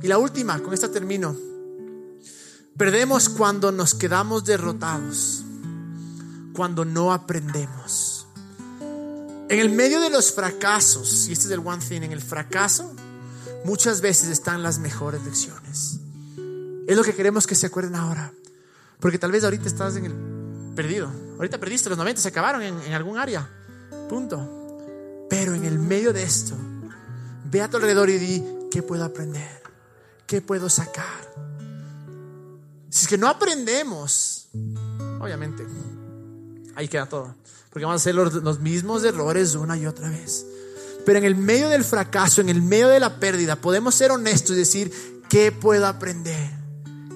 Y 0.02 0.08
la 0.08 0.18
última, 0.18 0.60
con 0.62 0.74
esta 0.74 0.92
termino. 0.92 1.51
Perdemos 2.82 3.30
cuando 3.30 3.72
nos 3.72 3.94
quedamos 3.94 4.44
derrotados, 4.44 5.44
cuando 6.52 6.84
no 6.84 7.14
aprendemos. 7.14 8.26
En 9.50 9.60
el 9.60 9.70
medio 9.70 10.00
de 10.00 10.10
los 10.10 10.32
fracasos, 10.32 11.28
y 11.28 11.34
este 11.34 11.46
es 11.46 11.52
el 11.52 11.60
one 11.60 11.78
thing, 11.78 12.02
en 12.02 12.12
el 12.12 12.22
fracaso 12.22 12.92
muchas 13.66 14.02
veces 14.02 14.30
están 14.30 14.64
las 14.64 14.80
mejores 14.80 15.24
lecciones. 15.24 16.00
Es 16.88 16.98
lo 16.98 17.04
que 17.04 17.14
queremos 17.14 17.46
que 17.46 17.54
se 17.54 17.68
acuerden 17.68 17.94
ahora. 17.94 18.34
Porque 19.00 19.20
tal 19.20 19.32
vez 19.32 19.44
ahorita 19.44 19.68
estás 19.68 19.96
en 19.98 20.06
el 20.06 20.74
perdido. 20.76 21.12
Ahorita 21.38 21.60
perdiste, 21.60 21.88
los 21.88 22.00
90 22.00 22.20
se 22.20 22.30
acabaron 22.30 22.64
en, 22.64 22.94
algún 22.94 23.20
área. 23.20 23.48
Punto. 24.10 25.28
Pero 25.30 25.54
en 25.54 25.66
el 25.66 25.78
medio 25.78 26.14
de 26.14 26.24
esto, 26.24 26.56
ve 27.46 27.62
a 27.62 27.70
tu 27.70 27.78
alrededor 27.78 28.10
y 28.10 28.18
di, 28.18 28.44
¿qué 28.72 28.82
puedo 28.82 29.06
aprender? 29.06 29.62
¿Qué 30.26 30.42
puedo 30.42 30.68
sacar? 30.68 31.51
Si 32.92 33.04
es 33.04 33.08
que 33.08 33.18
no 33.18 33.30
aprendemos, 33.30 34.50
obviamente, 35.22 35.66
ahí 36.76 36.90
queda 36.90 37.06
todo. 37.06 37.34
Porque 37.70 37.86
vamos 37.86 38.02
a 38.02 38.04
hacer 38.04 38.14
los, 38.16 38.60
mismos 38.60 39.06
errores 39.06 39.56
una 39.56 39.78
y 39.78 39.86
otra 39.86 40.10
vez. 40.10 40.46
Pero 41.06 41.18
en 41.18 41.24
el 41.24 41.38
medio 41.38 41.70
del 41.70 41.86
fracaso, 41.86 42.42
en 42.42 42.50
el 42.50 42.62
medio 42.62 42.90
de 42.90 43.00
la 43.00 43.18
pérdida, 43.18 43.56
podemos 43.56 43.96
ser 43.96 44.12
honestos 44.12 44.58
y 44.58 44.60
decir, 44.60 45.22
¿qué 45.30 45.54
puedo 45.54 45.88
aprender? 45.88 46.52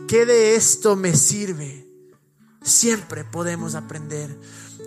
¿Qué 0.07 0.25
de 0.25 0.55
esto 0.55 0.95
me 0.95 1.13
sirve? 1.13 1.85
Siempre 2.63 3.25
podemos 3.25 3.75
aprender 3.75 4.33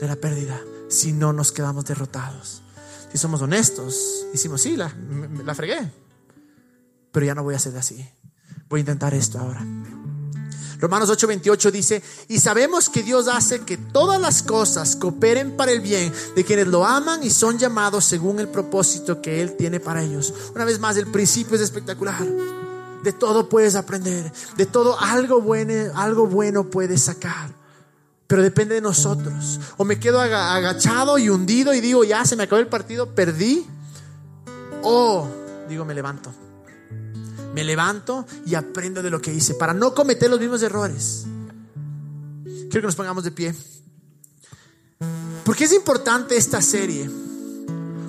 de 0.01 0.07
la 0.09 0.17
pérdida 0.17 0.59
si 0.89 1.13
no 1.13 1.35
nos 1.35 1.53
quedamos 1.53 1.85
derrotados. 1.85 2.63
Si 3.13 3.19
somos 3.19 3.43
honestos, 3.43 4.25
decimos, 4.33 4.63
sí, 4.63 4.75
la, 4.75 4.91
la 5.45 5.55
fregué, 5.55 5.93
pero 7.13 7.27
ya 7.27 7.35
no 7.35 7.43
voy 7.43 7.53
a 7.53 7.59
hacer 7.59 7.77
así. 7.77 8.09
Voy 8.71 8.79
a 8.79 8.81
intentar 8.81 9.13
esto 9.13 9.39
ahora. 9.39 9.67
Romanos 10.79 11.11
8:28 11.11 11.71
dice, 11.73 12.03
y 12.29 12.39
sabemos 12.39 12.89
que 12.89 13.03
Dios 13.03 13.27
hace 13.27 13.61
que 13.61 13.77
todas 13.77 14.21
las 14.21 14.43
cosas 14.45 14.95
cooperen 14.95 15.57
para 15.57 15.73
el 15.73 15.81
bien 15.81 16.13
de 16.37 16.45
quienes 16.45 16.69
lo 16.69 16.85
aman 16.85 17.23
y 17.25 17.31
son 17.31 17.59
llamados 17.59 18.05
según 18.05 18.39
el 18.39 18.49
propósito 18.49 19.21
que 19.21 19.43
Él 19.43 19.57
tiene 19.57 19.81
para 19.81 20.03
ellos. 20.03 20.33
Una 20.55 20.65
vez 20.65 20.79
más, 20.79 20.97
el 20.97 21.09
principio 21.09 21.57
es 21.57 21.63
espectacular. 21.63 22.25
De 23.03 23.13
todo 23.13 23.49
puedes 23.49 23.75
aprender, 23.75 24.33
de 24.57 24.67
todo 24.67 24.99
algo 25.01 25.41
bueno, 25.41 25.93
algo 25.95 26.27
bueno 26.27 26.65
puedes 26.65 27.03
sacar. 27.03 27.51
Pero 28.27 28.43
depende 28.43 28.75
de 28.75 28.81
nosotros. 28.81 29.59
O 29.79 29.85
me 29.85 29.99
quedo 29.99 30.21
agachado 30.21 31.19
y 31.19 31.29
hundido 31.29 31.75
y 31.75 31.81
digo, 31.81 32.05
ya 32.05 32.25
se 32.25 32.37
me 32.37 32.45
acabó 32.45 32.61
el 32.61 32.67
partido, 32.67 33.15
perdí. 33.15 33.67
O 34.83 35.27
digo, 35.69 35.85
me 35.85 35.95
levanto 35.95 36.33
me 37.59 37.65
levanto 37.65 38.25
y 38.47 38.55
aprendo 38.55 39.03
de 39.03 39.11
lo 39.11 39.21
que 39.21 39.35
hice 39.35 39.55
para 39.55 39.75
no 39.75 39.93
cometer 39.93 40.31
los 40.31 40.39
mismos 40.39 40.63
errores. 40.63 41.25
Quiero 42.45 42.83
que 42.83 42.87
nos 42.87 42.95
pongamos 42.95 43.25
de 43.25 43.33
pie. 43.33 43.53
Porque 45.45 45.65
es 45.65 45.73
importante 45.73 46.37
esta 46.37 46.63
serie? 46.63 47.11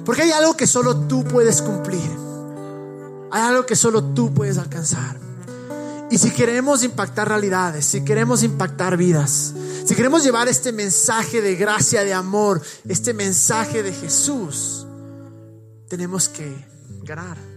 Porque 0.06 0.22
hay 0.22 0.30
algo 0.30 0.56
que 0.56 0.68
solo 0.68 1.08
tú 1.08 1.24
puedes 1.24 1.64
cumplir. 1.64 2.12
Hay 3.32 3.42
algo 3.42 3.66
que 3.66 3.76
solo 3.76 4.04
tú 4.04 4.32
puedes 4.36 4.60
alcanzar. 4.60 5.20
Y 6.12 6.20
si 6.20 6.30
queremos 6.30 6.84
impactar 6.84 7.28
realidades, 7.28 7.86
si 7.86 8.06
queremos 8.06 8.44
impactar 8.44 8.98
vidas, 8.98 9.56
si 9.84 9.96
queremos 9.96 10.24
llevar 10.24 10.48
este 10.48 10.72
mensaje 10.72 11.42
de 11.42 11.56
gracia, 11.56 12.04
de 12.04 12.14
amor, 12.14 12.62
este 12.88 13.16
mensaje 13.16 13.82
de 13.82 13.94
Jesús, 13.94 14.86
tenemos 15.88 16.30
que 16.30 16.68
ganar 17.02 17.49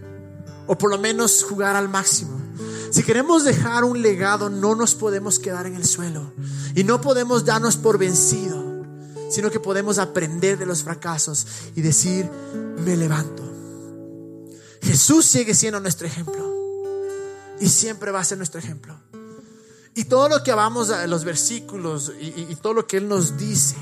o 0.67 0.77
por 0.77 0.89
lo 0.89 0.97
menos 0.97 1.43
jugar 1.43 1.75
al 1.75 1.89
máximo. 1.89 2.39
Si 2.91 3.03
queremos 3.03 3.43
dejar 3.43 3.83
un 3.83 4.01
legado, 4.01 4.49
no 4.49 4.75
nos 4.75 4.95
podemos 4.95 5.39
quedar 5.39 5.65
en 5.65 5.75
el 5.75 5.85
suelo 5.85 6.31
y 6.75 6.83
no 6.83 7.01
podemos 7.01 7.43
darnos 7.43 7.75
por 7.75 7.97
vencido, 7.97 8.63
sino 9.31 9.49
que 9.49 9.59
podemos 9.59 9.97
aprender 9.97 10.57
de 10.57 10.65
los 10.65 10.83
fracasos 10.83 11.47
y 11.75 11.81
decir, 11.81 12.29
me 12.85 12.95
levanto. 12.95 13.43
Jesús 14.81 15.25
sigue 15.25 15.55
siendo 15.55 15.79
nuestro 15.79 16.05
ejemplo 16.05 16.53
y 17.59 17.67
siempre 17.67 18.11
va 18.11 18.19
a 18.19 18.23
ser 18.23 18.37
nuestro 18.37 18.59
ejemplo. 18.59 18.95
Y 19.95 20.05
todo 20.05 20.27
lo 20.27 20.43
que 20.43 20.51
hablamos 20.51 20.87
de 20.89 21.07
los 21.07 21.23
versículos 21.23 22.11
y, 22.19 22.55
todo 22.55 22.73
lo 22.73 22.87
que 22.87 22.97
Él 22.97 23.07
nos 23.07 23.37
dice, 23.37 23.75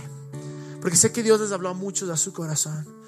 porque 0.81 0.97
sé 0.97 1.11
que 1.11 1.23
Dios 1.23 1.39
les 1.39 1.51
habló 1.51 1.69
a 1.69 1.73
muchos 1.73 2.09
a 2.09 2.17
su 2.17 2.33
corazón 2.33 3.00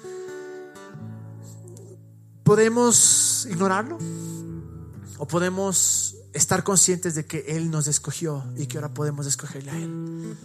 podemos 2.44 3.46
ignorarlo 3.50 3.98
o 5.18 5.26
podemos 5.26 6.16
estar 6.32 6.62
conscientes 6.62 7.14
de 7.14 7.24
que 7.24 7.44
Él 7.48 7.70
nos 7.70 7.86
escogió 7.88 8.44
y 8.56 8.66
que 8.66 8.76
ahora 8.76 8.92
podemos 8.92 9.26
escogerle 9.26 9.70
a 9.70 9.78
Él. 9.78 10.36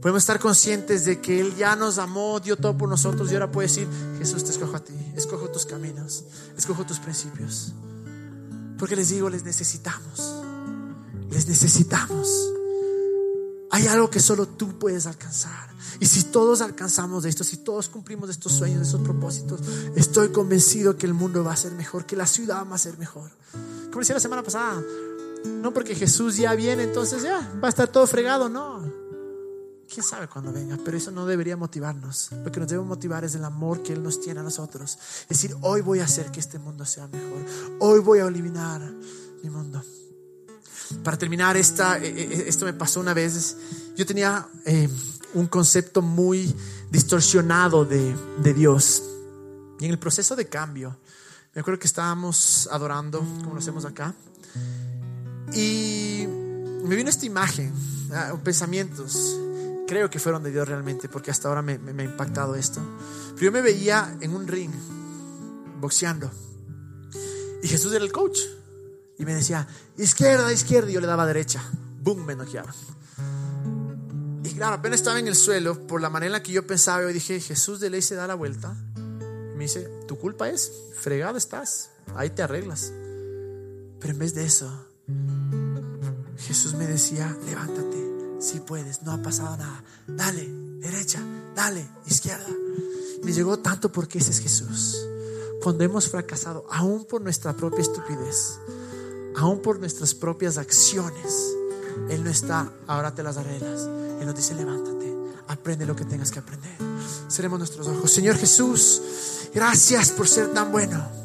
Podemos 0.00 0.22
estar 0.22 0.38
conscientes 0.38 1.04
de 1.04 1.20
que 1.20 1.40
Él 1.40 1.54
ya 1.56 1.76
nos 1.76 1.98
amó, 1.98 2.40
dio 2.40 2.56
todo 2.56 2.76
por 2.76 2.88
nosotros 2.88 3.30
y 3.30 3.34
ahora 3.34 3.50
puede 3.50 3.68
decir, 3.68 3.88
Jesús 4.18 4.44
te 4.44 4.50
escojo 4.50 4.76
a 4.76 4.80
ti, 4.80 4.94
escojo 5.16 5.48
tus 5.50 5.66
caminos, 5.66 6.24
escojo 6.56 6.84
tus 6.84 6.98
principios. 6.98 7.72
Porque 8.78 8.96
les 8.96 9.10
digo, 9.10 9.30
les 9.30 9.44
necesitamos, 9.44 10.42
les 11.30 11.46
necesitamos. 11.46 12.28
Hay 13.72 13.86
algo 13.86 14.10
que 14.10 14.20
solo 14.20 14.46
tú 14.46 14.78
puedes 14.78 15.06
alcanzar. 15.06 15.70
Y 15.98 16.04
si 16.04 16.24
todos 16.24 16.60
alcanzamos 16.60 17.24
esto, 17.24 17.42
si 17.42 17.56
todos 17.58 17.88
cumplimos 17.88 18.28
estos 18.28 18.52
sueños, 18.52 18.82
estos 18.82 19.00
propósitos, 19.00 19.60
estoy 19.96 20.28
convencido 20.28 20.96
que 20.98 21.06
el 21.06 21.14
mundo 21.14 21.42
va 21.42 21.54
a 21.54 21.56
ser 21.56 21.72
mejor, 21.72 22.04
que 22.04 22.14
la 22.14 22.26
ciudad 22.26 22.66
va 22.70 22.74
a 22.74 22.78
ser 22.78 22.98
mejor. 22.98 23.30
Como 23.86 24.00
decía 24.00 24.14
la 24.14 24.20
semana 24.20 24.42
pasada, 24.42 24.82
no 25.46 25.72
porque 25.72 25.94
Jesús 25.94 26.36
ya 26.36 26.54
viene, 26.54 26.82
entonces 26.82 27.22
ya 27.22 27.50
va 27.62 27.68
a 27.68 27.70
estar 27.70 27.88
todo 27.88 28.06
fregado, 28.06 28.50
no. 28.50 28.82
Quién 29.92 30.04
sabe 30.04 30.28
cuándo 30.28 30.52
venga, 30.52 30.78
pero 30.84 30.98
eso 30.98 31.10
no 31.10 31.24
debería 31.24 31.56
motivarnos. 31.56 32.30
Lo 32.44 32.52
que 32.52 32.60
nos 32.60 32.68
debe 32.68 32.82
motivar 32.84 33.24
es 33.24 33.34
el 33.36 33.44
amor 33.44 33.82
que 33.82 33.94
Él 33.94 34.02
nos 34.02 34.20
tiene 34.20 34.40
a 34.40 34.42
nosotros. 34.42 34.98
Es 35.22 35.28
decir, 35.28 35.56
hoy 35.62 35.80
voy 35.80 36.00
a 36.00 36.04
hacer 36.04 36.30
que 36.30 36.40
este 36.40 36.58
mundo 36.58 36.84
sea 36.84 37.06
mejor. 37.08 37.40
Hoy 37.78 38.00
voy 38.00 38.18
a 38.18 38.26
eliminar 38.26 38.82
mi 39.42 39.48
mundo. 39.48 39.82
Para 41.02 41.16
terminar, 41.18 41.56
esta, 41.56 41.98
eh, 41.98 42.08
eh, 42.08 42.44
esto 42.46 42.64
me 42.64 42.72
pasó 42.72 43.00
una 43.00 43.14
vez. 43.14 43.56
Yo 43.96 44.06
tenía 44.06 44.46
eh, 44.64 44.88
un 45.34 45.46
concepto 45.46 46.02
muy 46.02 46.54
distorsionado 46.90 47.84
de, 47.84 48.14
de 48.42 48.54
Dios. 48.54 49.02
Y 49.80 49.86
en 49.86 49.90
el 49.90 49.98
proceso 49.98 50.36
de 50.36 50.46
cambio, 50.46 50.96
me 51.54 51.60
acuerdo 51.60 51.78
que 51.80 51.86
estábamos 51.86 52.68
adorando, 52.70 53.18
como 53.18 53.54
lo 53.54 53.58
hacemos 53.58 53.84
acá, 53.84 54.14
y 55.52 56.24
me 56.84 56.96
vino 56.96 57.10
esta 57.10 57.26
imagen, 57.26 57.72
ah, 58.12 58.34
pensamientos, 58.42 59.36
creo 59.86 60.08
que 60.08 60.18
fueron 60.18 60.42
de 60.42 60.50
Dios 60.50 60.66
realmente, 60.66 61.08
porque 61.08 61.30
hasta 61.30 61.48
ahora 61.48 61.60
me, 61.60 61.78
me, 61.78 62.02
ha 62.02 62.06
impactado 62.06 62.54
esto. 62.54 62.80
Pero 63.34 63.46
yo 63.46 63.52
me 63.52 63.60
veía 63.60 64.16
en 64.20 64.34
un 64.34 64.46
ring, 64.46 64.72
boxeando, 65.80 66.30
y 67.62 67.68
Jesús 67.68 67.92
era 67.92 68.04
el 68.04 68.12
coach. 68.12 68.38
Y 69.18 69.24
me 69.24 69.34
decía, 69.34 69.66
izquierda, 69.98 70.52
izquierda, 70.52 70.90
y 70.90 70.94
yo 70.94 71.00
le 71.00 71.06
daba 71.06 71.26
derecha. 71.26 71.62
Boom, 72.00 72.24
me 72.24 72.34
noqueaba. 72.34 72.74
Y 74.44 74.54
claro, 74.54 74.74
apenas 74.74 75.00
estaba 75.00 75.18
en 75.18 75.28
el 75.28 75.36
suelo, 75.36 75.86
por 75.86 76.00
la 76.00 76.10
manera 76.10 76.28
en 76.28 76.32
la 76.32 76.42
que 76.42 76.52
yo 76.52 76.66
pensaba, 76.66 77.02
yo 77.02 77.08
dije, 77.08 77.40
Jesús 77.40 77.78
de 77.80 77.90
ley 77.90 78.02
se 78.02 78.14
da 78.14 78.26
la 78.26 78.34
vuelta. 78.34 78.74
Y 78.96 79.56
me 79.56 79.64
dice, 79.64 79.88
tu 80.08 80.18
culpa 80.18 80.48
es, 80.48 80.72
fregado 81.00 81.38
estás, 81.38 81.90
ahí 82.16 82.30
te 82.30 82.42
arreglas. 82.42 82.92
Pero 84.00 84.12
en 84.12 84.18
vez 84.18 84.34
de 84.34 84.44
eso, 84.44 84.68
Jesús 86.38 86.74
me 86.74 86.86
decía, 86.86 87.36
levántate, 87.46 88.40
si 88.40 88.58
puedes, 88.60 89.02
no 89.02 89.12
ha 89.12 89.22
pasado 89.22 89.56
nada. 89.56 89.84
Dale, 90.08 90.48
derecha, 90.80 91.20
dale, 91.54 91.88
izquierda. 92.06 92.48
Me 93.22 93.32
llegó 93.32 93.60
tanto 93.60 93.92
porque 93.92 94.18
ese 94.18 94.32
es 94.32 94.40
Jesús. 94.40 95.06
Cuando 95.62 95.84
hemos 95.84 96.10
fracasado, 96.10 96.66
aún 96.70 97.04
por 97.04 97.22
nuestra 97.22 97.52
propia 97.52 97.82
estupidez, 97.82 98.58
aún 99.36 99.60
por 99.60 99.78
nuestras 99.78 100.14
propias 100.14 100.58
acciones, 100.58 101.52
Él 102.08 102.24
no 102.24 102.30
está, 102.30 102.70
ahora 102.86 103.14
te 103.14 103.22
las 103.22 103.36
arreglas. 103.36 103.82
Él 104.20 104.26
nos 104.26 104.34
dice, 104.34 104.54
levántate, 104.54 105.12
aprende 105.48 105.86
lo 105.86 105.96
que 105.96 106.04
tengas 106.04 106.30
que 106.30 106.38
aprender. 106.38 106.76
Seremos 107.28 107.58
nuestros 107.58 107.86
ojos. 107.88 108.10
Señor 108.10 108.36
Jesús, 108.36 109.02
gracias 109.54 110.10
por 110.10 110.28
ser 110.28 110.52
tan 110.52 110.70
bueno. 110.70 111.22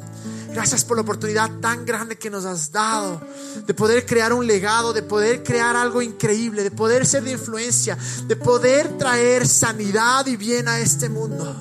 Gracias 0.50 0.84
por 0.84 0.96
la 0.96 1.02
oportunidad 1.02 1.50
tan 1.60 1.84
grande 1.84 2.16
que 2.16 2.30
nos 2.30 2.44
has 2.44 2.72
dado 2.72 3.20
de 3.66 3.74
poder 3.74 4.06
crear 4.06 4.32
un 4.32 4.46
legado, 4.46 4.92
de 4.92 5.02
poder 5.02 5.44
crear 5.44 5.76
algo 5.76 6.00
increíble, 6.02 6.64
de 6.64 6.70
poder 6.70 7.06
ser 7.06 7.22
de 7.22 7.32
influencia, 7.32 7.96
de 8.26 8.34
poder 8.34 8.96
traer 8.98 9.46
sanidad 9.46 10.26
y 10.26 10.36
bien 10.36 10.66
a 10.66 10.80
este 10.80 11.08
mundo. 11.08 11.54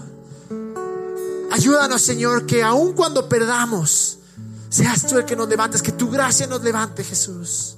Ayúdanos, 1.51 2.01
Señor, 2.01 2.45
que 2.45 2.63
aun 2.63 2.93
cuando 2.93 3.27
perdamos, 3.27 4.19
Seas 4.69 5.05
tú 5.07 5.17
el 5.17 5.25
que 5.25 5.35
nos 5.35 5.47
levantes, 5.47 5.81
que 5.81 5.91
tu 5.91 6.09
gracia 6.09 6.47
nos 6.47 6.61
levante, 6.61 7.03
Jesús. 7.03 7.77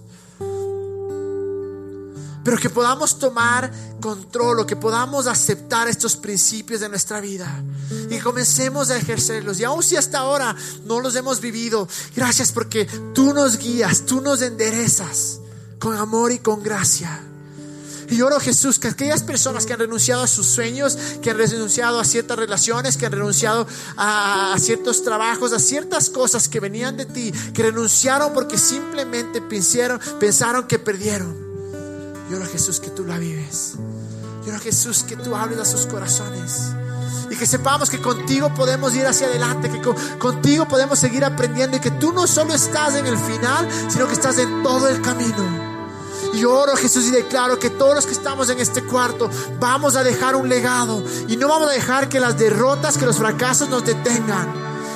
Pero 2.44 2.58
que 2.58 2.70
podamos 2.70 3.20
tomar 3.20 3.72
control 4.02 4.62
o 4.62 4.66
que 4.66 4.76
podamos 4.76 5.28
aceptar 5.28 5.88
estos 5.88 6.16
principios 6.16 6.80
de 6.80 6.90
nuestra 6.90 7.20
vida 7.20 7.64
y 8.10 8.18
comencemos 8.20 8.90
a 8.90 8.98
ejercerlos. 8.98 9.60
Y 9.60 9.66
aun 9.66 9.84
si 9.84 9.98
hasta 9.98 10.20
ahora 10.20 10.56
no 10.86 11.00
los 11.00 11.16
hemos 11.16 11.42
vivido, 11.42 11.88
gracias 12.16 12.52
porque 12.52 12.86
tú 13.14 13.34
nos 13.34 13.58
guías, 13.58 14.06
tú 14.06 14.22
nos 14.22 14.42
enderezas 14.42 15.40
con 15.80 15.96
amor 15.96 16.32
y 16.32 16.40
con 16.40 16.64
gracia. 16.64 17.29
Y 18.10 18.22
oro 18.22 18.40
Jesús 18.40 18.80
que 18.80 18.88
aquellas 18.88 19.24
personas 19.24 19.66
que 19.66 19.74
han 19.74 19.80
renunciado 19.80 20.24
a 20.24 20.28
sus 20.28 20.48
sueños, 20.48 20.98
que 21.22 21.30
han 21.30 21.38
renunciado 21.38 22.00
a 22.00 22.06
ciertas 22.06 22.38
relaciones, 22.38 22.98
que 22.98 23.06
han 23.06 23.12
renunciado 23.12 23.68
a, 23.98 24.56
ciertos 24.60 25.04
trabajos, 25.04 25.54
a 25.54 25.60
ciertas 25.60 26.10
cosas 26.10 26.48
que 26.48 26.60
venían 26.60 26.98
de 26.98 27.06
ti, 27.06 27.32
que 27.54 27.64
renunciaron 27.64 28.34
porque 28.34 28.58
simplemente 28.58 29.42
pensaron, 29.42 30.00
pensaron 30.20 30.68
que 30.68 30.80
perdieron. 30.80 31.36
Y 32.30 32.34
oro 32.34 32.46
Jesús 32.46 32.80
que 32.80 32.90
tú 32.90 33.06
la 33.06 33.18
vives. 33.18 33.74
Y 34.46 34.50
oro 34.50 34.60
Jesús 34.60 35.04
que 35.04 35.16
tú 35.16 35.36
hables 35.36 35.60
a 35.60 35.66
sus 35.66 35.86
corazones. 35.86 36.72
Y 37.30 37.36
que 37.36 37.46
sepamos 37.46 37.92
que 37.92 38.02
contigo 38.02 38.52
podemos 38.56 38.96
ir 38.96 39.06
hacia 39.06 39.28
adelante, 39.28 39.70
que 39.70 39.82
contigo 40.18 40.68
podemos 40.68 40.98
seguir 40.98 41.24
aprendiendo 41.24 41.78
y 41.78 41.80
que 41.80 41.92
tú 41.92 42.12
no 42.12 42.26
solo 42.26 42.56
estás 42.56 42.96
en 42.96 43.06
el 43.06 43.18
final, 43.18 43.68
sino 43.88 44.08
que 44.08 44.14
estás 44.14 44.40
en 44.40 44.64
todo 44.64 44.88
el 44.88 45.00
camino. 45.02 45.69
Y 46.34 46.46
oro 46.46 46.76
Jesús 46.76 47.08
y 47.08 47.12
declaro 47.12 47.60
que 47.60 47.70
todos 47.70 47.96
los 47.96 48.06
que 48.06 48.14
estamos 48.14 48.50
en 48.50 48.60
este 48.60 48.84
cuarto 48.84 49.30
vamos 49.60 49.96
a 49.96 50.04
dejar 50.04 50.36
un 50.36 50.50
legado 50.50 51.04
y 51.28 51.38
no 51.38 51.48
vamos 51.48 51.70
a 51.70 51.74
dejar 51.74 52.10
que 52.10 52.20
las 52.20 52.38
derrotas, 52.38 52.98
que 52.98 53.06
los 53.06 53.18
fracasos 53.18 53.70
nos 53.70 53.86
detengan, 53.86 54.54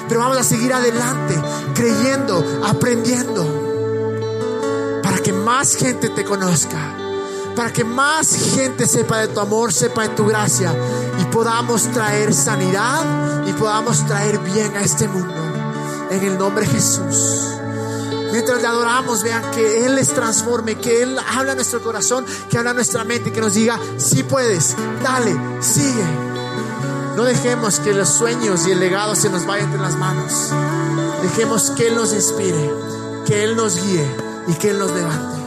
pero 0.08 0.22
vamos 0.22 0.38
a 0.38 0.44
seguir 0.44 0.74
adelante, 0.74 1.40
creyendo, 1.74 2.44
aprendiendo, 2.64 5.02
para 5.02 5.20
que 5.20 5.34
más 5.34 5.76
gente 5.76 6.10
te 6.10 6.24
conozca 6.24 7.00
para 7.56 7.72
que 7.72 7.84
más 7.84 8.56
gente 8.56 8.88
sepa 8.88 9.20
de 9.20 9.28
tu 9.28 9.40
amor, 9.40 9.72
sepa 9.72 10.04
de 10.04 10.10
tu 10.10 10.26
gracia 10.26 10.74
y 11.20 11.26
podamos 11.26 11.84
traer 11.92 12.34
sanidad 12.34 13.46
y 13.46 13.54
podamos 13.54 14.06
traer 14.08 14.40
bien 14.40 14.76
a 14.76 14.82
este 14.82 15.08
mundo. 15.08 15.36
En 16.10 16.24
el 16.24 16.38
nombre 16.38 16.66
de 16.66 16.72
Jesús. 16.72 17.63
Mientras 18.34 18.64
le 18.64 18.68
adoramos, 18.68 19.22
vean 19.22 19.52
que 19.52 19.86
Él 19.86 19.94
les 19.94 20.10
transforme, 20.10 20.74
que 20.80 21.04
Él 21.04 21.16
habla 21.20 21.52
a 21.52 21.56
nuestro 21.56 21.84
corazón, 21.84 22.26
que 22.50 22.58
habla 22.58 22.72
a 22.72 22.74
nuestra 22.74 23.04
mente, 23.04 23.32
que 23.32 23.40
nos 23.40 23.54
diga, 23.54 23.80
si 23.98 24.16
sí 24.16 24.24
puedes, 24.24 24.76
dale, 25.04 25.36
sigue. 25.62 26.04
No 27.16 27.26
dejemos 27.26 27.80
que 27.80 27.94
los 27.94 28.10
sueños 28.10 28.66
y 28.66 28.72
el 28.72 28.80
legado 28.80 29.14
se 29.14 29.30
nos 29.30 29.46
vayan 29.46 29.66
entre 29.66 29.82
las 29.82 29.96
manos. 29.98 30.50
Dejemos 31.22 31.70
que 31.78 31.90
Él 31.90 31.96
nos 31.96 32.12
inspire, 32.12 32.72
que 33.28 33.44
Él 33.44 33.56
nos 33.56 33.80
guíe 33.80 34.04
y 34.48 34.56
que 34.56 34.72
Él 34.72 34.80
nos 34.80 34.90
levante. 34.90 35.43